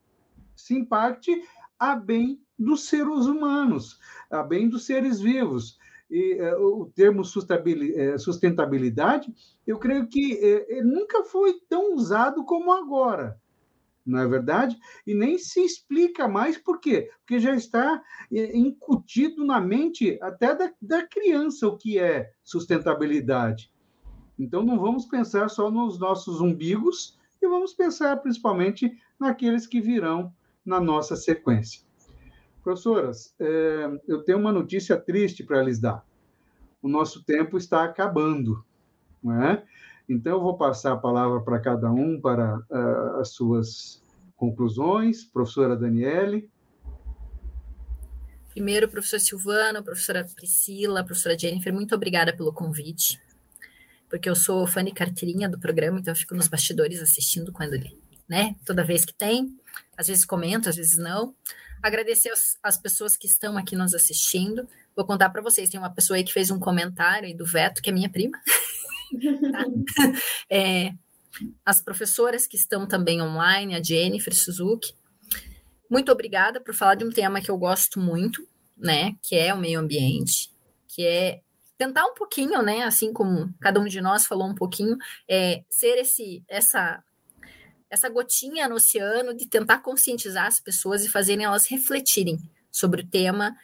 Se 0.56 0.74
impacte 0.74 1.42
a 1.78 1.94
bem 1.94 2.40
dos 2.58 2.88
seres 2.88 3.26
humanos, 3.26 3.98
a 4.30 4.42
bem 4.42 4.68
dos 4.68 4.86
seres 4.86 5.20
vivos 5.20 5.78
e, 6.10 6.40
uh, 6.40 6.82
o 6.82 6.86
termo 6.86 7.22
eh, 7.22 8.18
sustentabilidade, 8.18 9.34
eu 9.66 9.78
creio 9.78 10.06
que 10.08 10.64
uh, 10.70 10.84
nunca 10.84 11.24
foi 11.24 11.60
tão 11.68 11.94
usado 11.94 12.44
como 12.44 12.72
agora, 12.72 13.38
não 14.04 14.20
é 14.20 14.26
verdade? 14.26 14.78
E 15.06 15.14
nem 15.14 15.36
se 15.36 15.60
explica 15.60 16.26
mais 16.26 16.56
por 16.56 16.80
quê? 16.80 17.10
Porque 17.20 17.38
já 17.38 17.54
está 17.54 18.02
incutido 18.30 19.44
na 19.44 19.60
mente 19.60 20.18
até 20.22 20.54
da, 20.54 20.72
da 20.80 21.06
criança 21.06 21.68
o 21.68 21.76
que 21.76 21.98
é 21.98 22.30
sustentabilidade. 22.42 23.70
Então, 24.38 24.62
não 24.62 24.78
vamos 24.78 25.04
pensar 25.04 25.50
só 25.50 25.70
nos 25.70 25.98
nossos 25.98 26.40
umbigos 26.40 27.18
e 27.42 27.46
vamos 27.46 27.74
pensar 27.74 28.16
principalmente 28.18 28.96
naqueles 29.18 29.66
que 29.66 29.80
virão 29.80 30.32
na 30.64 30.80
nossa 30.80 31.16
sequência. 31.16 31.87
Professoras, 32.68 33.34
é, 33.40 33.98
eu 34.06 34.22
tenho 34.22 34.36
uma 34.36 34.52
notícia 34.52 34.94
triste 34.94 35.42
para 35.42 35.62
lhes 35.62 35.78
dar. 35.78 36.04
O 36.82 36.86
nosso 36.86 37.24
tempo 37.24 37.56
está 37.56 37.82
acabando, 37.82 38.62
não 39.24 39.42
é? 39.42 39.64
Então, 40.06 40.32
eu 40.32 40.42
vou 40.42 40.54
passar 40.54 40.92
a 40.92 40.96
palavra 40.98 41.40
para 41.40 41.58
cada 41.60 41.90
um 41.90 42.20
para 42.20 42.58
uh, 42.58 43.20
as 43.20 43.30
suas 43.30 44.04
conclusões. 44.36 45.24
Professora 45.24 45.74
Daniele. 45.74 46.50
Primeiro, 48.50 48.86
professor 48.86 49.18
Silvano, 49.18 49.82
professora 49.82 50.28
Priscila, 50.36 51.02
professora 51.02 51.38
Jennifer, 51.38 51.72
muito 51.72 51.94
obrigada 51.94 52.36
pelo 52.36 52.52
convite, 52.52 53.18
porque 54.10 54.28
eu 54.28 54.36
sou 54.36 54.66
fã 54.66 54.84
de 54.84 54.92
carteirinha 54.92 55.48
do 55.48 55.58
programa, 55.58 56.00
então 56.00 56.12
eu 56.12 56.16
fico 56.18 56.34
nos 56.34 56.48
bastidores 56.48 57.00
assistindo 57.00 57.50
quando 57.50 57.72
ele, 57.72 57.98
né? 58.28 58.54
Toda 58.64 58.84
vez 58.84 59.04
que 59.04 59.14
tem, 59.14 59.56
às 59.96 60.06
vezes 60.06 60.24
comento, 60.24 60.68
às 60.68 60.76
vezes 60.76 60.98
não. 60.98 61.34
Agradecer 61.82 62.30
as, 62.30 62.58
as 62.62 62.76
pessoas 62.76 63.16
que 63.16 63.26
estão 63.26 63.56
aqui 63.56 63.76
nos 63.76 63.94
assistindo. 63.94 64.68
Vou 64.94 65.06
contar 65.06 65.30
para 65.30 65.42
vocês: 65.42 65.70
tem 65.70 65.78
uma 65.78 65.92
pessoa 65.92 66.16
aí 66.16 66.24
que 66.24 66.32
fez 66.32 66.50
um 66.50 66.58
comentário 66.58 67.26
aí 67.26 67.34
do 67.34 67.46
Veto, 67.46 67.80
que 67.80 67.90
é 67.90 67.92
minha 67.92 68.10
prima. 68.10 68.38
tá? 69.52 69.64
é, 70.50 70.92
as 71.64 71.80
professoras 71.80 72.46
que 72.46 72.56
estão 72.56 72.86
também 72.86 73.22
online, 73.22 73.74
a 73.74 73.82
Jennifer 73.82 74.34
Suzuki. 74.34 74.92
Muito 75.88 76.12
obrigada 76.12 76.60
por 76.60 76.74
falar 76.74 76.96
de 76.96 77.04
um 77.04 77.10
tema 77.10 77.40
que 77.40 77.50
eu 77.50 77.56
gosto 77.56 77.98
muito, 77.98 78.46
né? 78.76 79.16
Que 79.22 79.36
é 79.36 79.54
o 79.54 79.58
meio 79.58 79.80
ambiente, 79.80 80.50
que 80.86 81.06
é 81.06 81.40
tentar 81.78 82.04
um 82.04 82.14
pouquinho, 82.14 82.60
né? 82.60 82.82
Assim 82.82 83.12
como 83.12 83.54
cada 83.60 83.80
um 83.80 83.86
de 83.86 84.00
nós 84.00 84.26
falou 84.26 84.48
um 84.48 84.54
pouquinho, 84.54 84.96
é, 85.28 85.62
ser 85.70 85.96
esse, 85.96 86.42
essa 86.48 87.02
essa 87.90 88.08
gotinha 88.08 88.68
no 88.68 88.76
oceano 88.76 89.34
de 89.34 89.46
tentar 89.46 89.78
conscientizar 89.78 90.46
as 90.46 90.60
pessoas 90.60 91.04
e 91.04 91.08
fazerem 91.08 91.44
elas 91.44 91.66
refletirem 91.66 92.38
sobre 92.70 93.02
o 93.02 93.06
tema, 93.06 93.56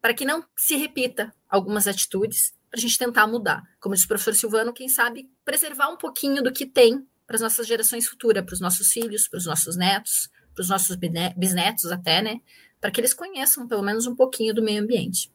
para 0.00 0.14
que 0.14 0.24
não 0.24 0.44
se 0.56 0.76
repita 0.76 1.32
algumas 1.48 1.86
atitudes, 1.86 2.52
para 2.70 2.78
a 2.78 2.80
gente 2.80 2.98
tentar 2.98 3.26
mudar. 3.26 3.62
Como 3.80 3.94
disse 3.94 4.06
o 4.06 4.08
professor 4.08 4.34
Silvano, 4.34 4.72
quem 4.72 4.88
sabe 4.88 5.30
preservar 5.44 5.88
um 5.88 5.96
pouquinho 5.96 6.42
do 6.42 6.52
que 6.52 6.66
tem 6.66 7.06
para 7.26 7.36
as 7.36 7.42
nossas 7.42 7.66
gerações 7.66 8.06
futuras, 8.06 8.44
para 8.44 8.54
os 8.54 8.60
nossos 8.60 8.88
filhos, 8.88 9.28
para 9.28 9.38
os 9.38 9.46
nossos 9.46 9.76
netos, 9.76 10.30
para 10.54 10.62
os 10.62 10.68
nossos 10.68 10.96
bisnetos 11.36 11.90
até, 11.90 12.22
né? 12.22 12.40
para 12.82 12.90
que 12.90 13.00
eles 13.00 13.14
conheçam 13.14 13.68
pelo 13.68 13.80
menos 13.80 14.08
um 14.08 14.16
pouquinho 14.16 14.52
do 14.52 14.60
meio 14.60 14.82
ambiente. 14.82 15.30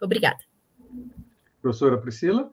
Obrigada. 0.00 0.38
Professora 1.60 1.98
Priscila? 1.98 2.50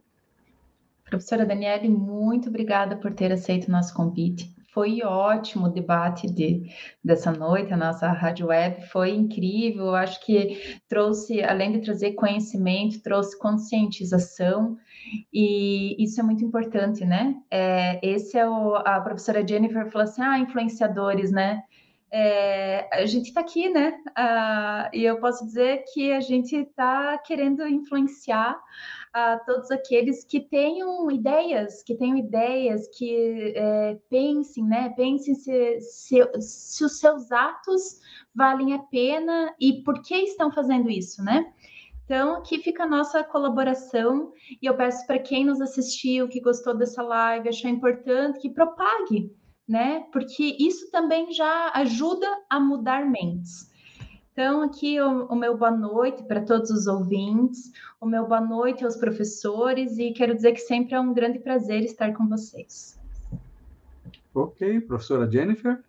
Professora 1.05 1.45
Daniele, 1.45 1.87
muito 1.87 2.49
obrigada 2.49 2.97
por 2.97 3.13
ter 3.13 3.31
aceito 3.31 3.69
o 3.69 3.71
nosso 3.71 3.93
convite. 3.93 4.53
Foi 4.73 5.03
ótimo 5.03 5.67
o 5.67 5.71
debate 5.71 6.25
de, 6.27 6.63
dessa 7.03 7.31
noite, 7.31 7.71
a 7.71 7.77
nossa 7.77 8.07
rádio 8.07 8.47
web 8.47 8.81
foi 8.87 9.11
incrível. 9.11 9.93
Acho 9.93 10.19
que 10.25 10.79
trouxe, 10.87 11.43
além 11.43 11.73
de 11.73 11.81
trazer 11.81 12.13
conhecimento, 12.13 13.01
trouxe 13.03 13.37
conscientização, 13.37 14.75
e 15.31 15.95
isso 16.03 16.19
é 16.19 16.23
muito 16.23 16.43
importante, 16.43 17.05
né? 17.05 17.35
É, 17.51 17.99
esse 18.01 18.35
é 18.37 18.49
o, 18.49 18.75
a 18.75 18.99
professora 19.01 19.47
Jennifer 19.47 19.91
falou 19.91 20.07
assim: 20.07 20.23
ah, 20.23 20.39
influenciadores, 20.39 21.31
né? 21.31 21.61
É, 22.11 22.87
a 22.93 23.05
gente 23.05 23.27
está 23.27 23.41
aqui, 23.41 23.69
né? 23.69 23.93
Ah, 24.15 24.89
e 24.93 25.03
eu 25.03 25.19
posso 25.19 25.45
dizer 25.45 25.83
que 25.93 26.11
a 26.11 26.21
gente 26.21 26.55
está 26.55 27.17
querendo 27.19 27.67
influenciar 27.67 28.55
a 29.13 29.37
todos 29.39 29.69
aqueles 29.69 30.23
que 30.23 30.39
tenham 30.39 31.09
ideias, 31.11 31.83
que 31.83 31.95
tenham 31.95 32.17
ideias, 32.17 32.87
que 32.97 33.53
é, 33.55 33.99
pensem, 34.09 34.63
né? 34.65 34.89
Pensem 34.89 35.35
se, 35.35 35.79
se, 35.81 36.41
se 36.41 36.83
os 36.83 36.99
seus 36.99 37.31
atos 37.31 37.99
valem 38.33 38.73
a 38.73 38.79
pena 38.79 39.53
e 39.59 39.83
por 39.83 40.01
que 40.01 40.15
estão 40.15 40.51
fazendo 40.51 40.89
isso, 40.89 41.23
né? 41.23 41.53
Então, 42.05 42.37
aqui 42.37 42.57
fica 42.57 42.83
a 42.83 42.87
nossa 42.87 43.23
colaboração 43.23 44.33
e 44.61 44.65
eu 44.65 44.75
peço 44.75 45.05
para 45.05 45.19
quem 45.19 45.45
nos 45.45 45.61
assistiu, 45.61 46.27
que 46.27 46.41
gostou 46.41 46.75
dessa 46.75 47.01
live, 47.01 47.47
achou 47.47 47.69
importante, 47.69 48.39
que 48.39 48.49
propague, 48.49 49.31
né? 49.67 50.01
Porque 50.11 50.57
isso 50.59 50.89
também 50.91 51.31
já 51.31 51.71
ajuda 51.75 52.27
a 52.49 52.59
mudar 52.59 53.05
mentes. 53.05 53.71
Então, 54.33 54.63
aqui 54.63 54.99
o, 54.99 55.27
o 55.27 55.35
meu 55.35 55.55
boa 55.55 55.69
noite 55.69 56.23
para 56.23 56.41
todos 56.41 56.71
os 56.71 56.87
ouvintes, 56.87 57.71
o 58.01 58.07
meu 58.07 58.27
boa 58.27 58.41
noite 58.41 58.83
aos 58.83 58.97
professores, 58.97 59.99
e 59.99 60.11
quero 60.11 60.33
dizer 60.33 60.53
que 60.53 60.59
sempre 60.59 60.95
é 60.95 60.99
um 60.99 61.13
grande 61.13 61.37
prazer 61.37 61.83
estar 61.83 62.11
com 62.13 62.27
vocês. 62.27 62.99
Ok, 64.33 64.81
professora 64.81 65.29
Jennifer. 65.29 65.79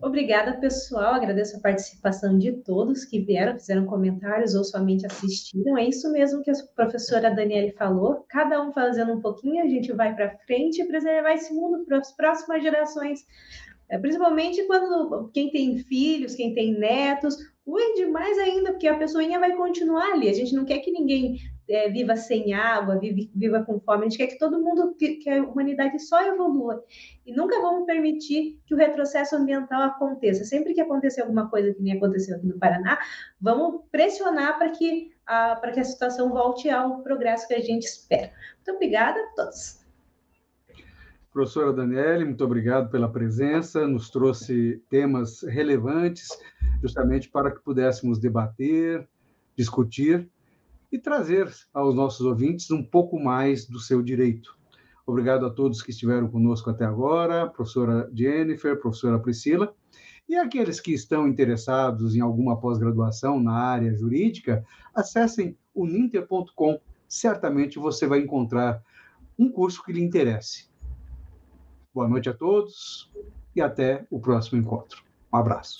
Obrigada, 0.00 0.54
pessoal. 0.54 1.12
Agradeço 1.12 1.58
a 1.58 1.60
participação 1.60 2.38
de 2.38 2.52
todos 2.52 3.04
que 3.04 3.20
vieram, 3.20 3.58
fizeram 3.58 3.84
comentários 3.84 4.54
ou 4.54 4.64
somente 4.64 5.04
assistiram. 5.04 5.76
É 5.76 5.84
isso 5.86 6.10
mesmo 6.10 6.42
que 6.42 6.50
a 6.50 6.54
professora 6.74 7.34
Daniele 7.34 7.72
falou. 7.72 8.24
Cada 8.30 8.62
um 8.62 8.72
fazendo 8.72 9.12
um 9.12 9.20
pouquinho, 9.20 9.62
a 9.62 9.68
gente 9.68 9.92
vai 9.92 10.14
para 10.14 10.38
frente 10.46 10.80
e 10.80 10.86
preservar 10.86 11.34
esse 11.34 11.52
mundo 11.52 11.84
para 11.84 11.98
as 11.98 12.16
próximas 12.16 12.62
gerações. 12.62 13.26
É, 13.90 13.98
principalmente 13.98 14.62
quando 14.64 15.30
quem 15.32 15.50
tem 15.50 15.78
filhos, 15.78 16.34
quem 16.34 16.54
tem 16.54 16.78
netos, 16.78 17.36
Ui, 17.68 18.06
mais 18.06 18.38
ainda, 18.38 18.70
porque 18.70 18.88
a 18.88 18.96
pessoinha 18.96 19.38
vai 19.38 19.54
continuar 19.54 20.12
ali. 20.12 20.30
A 20.30 20.32
gente 20.32 20.54
não 20.54 20.64
quer 20.64 20.78
que 20.78 20.90
ninguém 20.90 21.36
é, 21.68 21.90
viva 21.90 22.16
sem 22.16 22.54
água, 22.54 22.98
vive, 22.98 23.30
viva 23.34 23.62
com 23.62 23.78
fome. 23.78 24.06
A 24.06 24.08
gente 24.08 24.16
quer 24.16 24.28
que 24.28 24.38
todo 24.38 24.58
mundo, 24.58 24.94
que, 24.94 25.16
que, 25.16 25.28
a 25.28 25.42
humanidade 25.42 25.98
só 25.98 26.18
evolua. 26.26 26.82
E 27.26 27.32
nunca 27.34 27.60
vamos 27.60 27.84
permitir 27.84 28.58
que 28.64 28.74
o 28.74 28.78
retrocesso 28.78 29.36
ambiental 29.36 29.82
aconteça. 29.82 30.44
Sempre 30.44 30.72
que 30.72 30.80
acontecer 30.80 31.20
alguma 31.20 31.50
coisa 31.50 31.74
que 31.74 31.82
nem 31.82 31.92
aconteceu 31.92 32.36
aqui 32.36 32.46
no 32.46 32.58
Paraná, 32.58 32.98
vamos 33.38 33.82
pressionar 33.92 34.56
para 34.56 34.70
que, 34.70 35.12
a, 35.26 35.56
para 35.56 35.70
que 35.70 35.80
a 35.80 35.84
situação 35.84 36.30
volte 36.30 36.70
ao 36.70 37.02
progresso 37.02 37.46
que 37.46 37.54
a 37.54 37.60
gente 37.60 37.84
espera. 37.84 38.32
Muito 38.56 38.76
obrigada 38.76 39.20
a 39.20 39.26
todos. 39.36 39.78
Professora 41.30 41.72
Daniele, 41.72 42.24
muito 42.24 42.42
obrigado 42.42 42.90
pela 42.90 43.12
presença, 43.12 43.86
nos 43.86 44.08
trouxe 44.08 44.82
temas 44.88 45.42
relevantes, 45.42 46.28
justamente 46.82 47.28
para 47.28 47.50
que 47.50 47.60
pudéssemos 47.60 48.18
debater, 48.18 49.08
discutir 49.56 50.28
e 50.90 50.98
trazer 50.98 51.52
aos 51.72 51.94
nossos 51.94 52.24
ouvintes 52.24 52.70
um 52.70 52.82
pouco 52.82 53.18
mais 53.18 53.66
do 53.66 53.78
seu 53.78 54.02
direito. 54.02 54.56
Obrigado 55.06 55.46
a 55.46 55.50
todos 55.50 55.82
que 55.82 55.90
estiveram 55.90 56.28
conosco 56.28 56.68
até 56.68 56.84
agora, 56.84 57.46
professora 57.46 58.10
Jennifer, 58.12 58.78
professora 58.78 59.18
Priscila, 59.18 59.74
e 60.28 60.36
aqueles 60.36 60.80
que 60.80 60.92
estão 60.92 61.26
interessados 61.26 62.14
em 62.14 62.20
alguma 62.20 62.60
pós-graduação 62.60 63.40
na 63.40 63.54
área 63.54 63.94
jurídica, 63.94 64.64
acessem 64.94 65.56
o 65.74 65.86
ninter.com. 65.86 66.78
Certamente 67.08 67.78
você 67.78 68.06
vai 68.06 68.20
encontrar 68.20 68.82
um 69.38 69.50
curso 69.50 69.82
que 69.82 69.92
lhe 69.92 70.02
interesse. 70.02 70.68
Boa 71.94 72.06
noite 72.06 72.28
a 72.28 72.34
todos 72.34 73.10
e 73.56 73.62
até 73.62 74.06
o 74.10 74.20
próximo 74.20 74.60
encontro. 74.60 75.02
Um 75.32 75.38
abraço. 75.38 75.78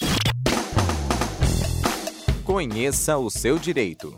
Conheça 2.48 3.18
o 3.18 3.28
seu 3.28 3.58
direito. 3.58 4.16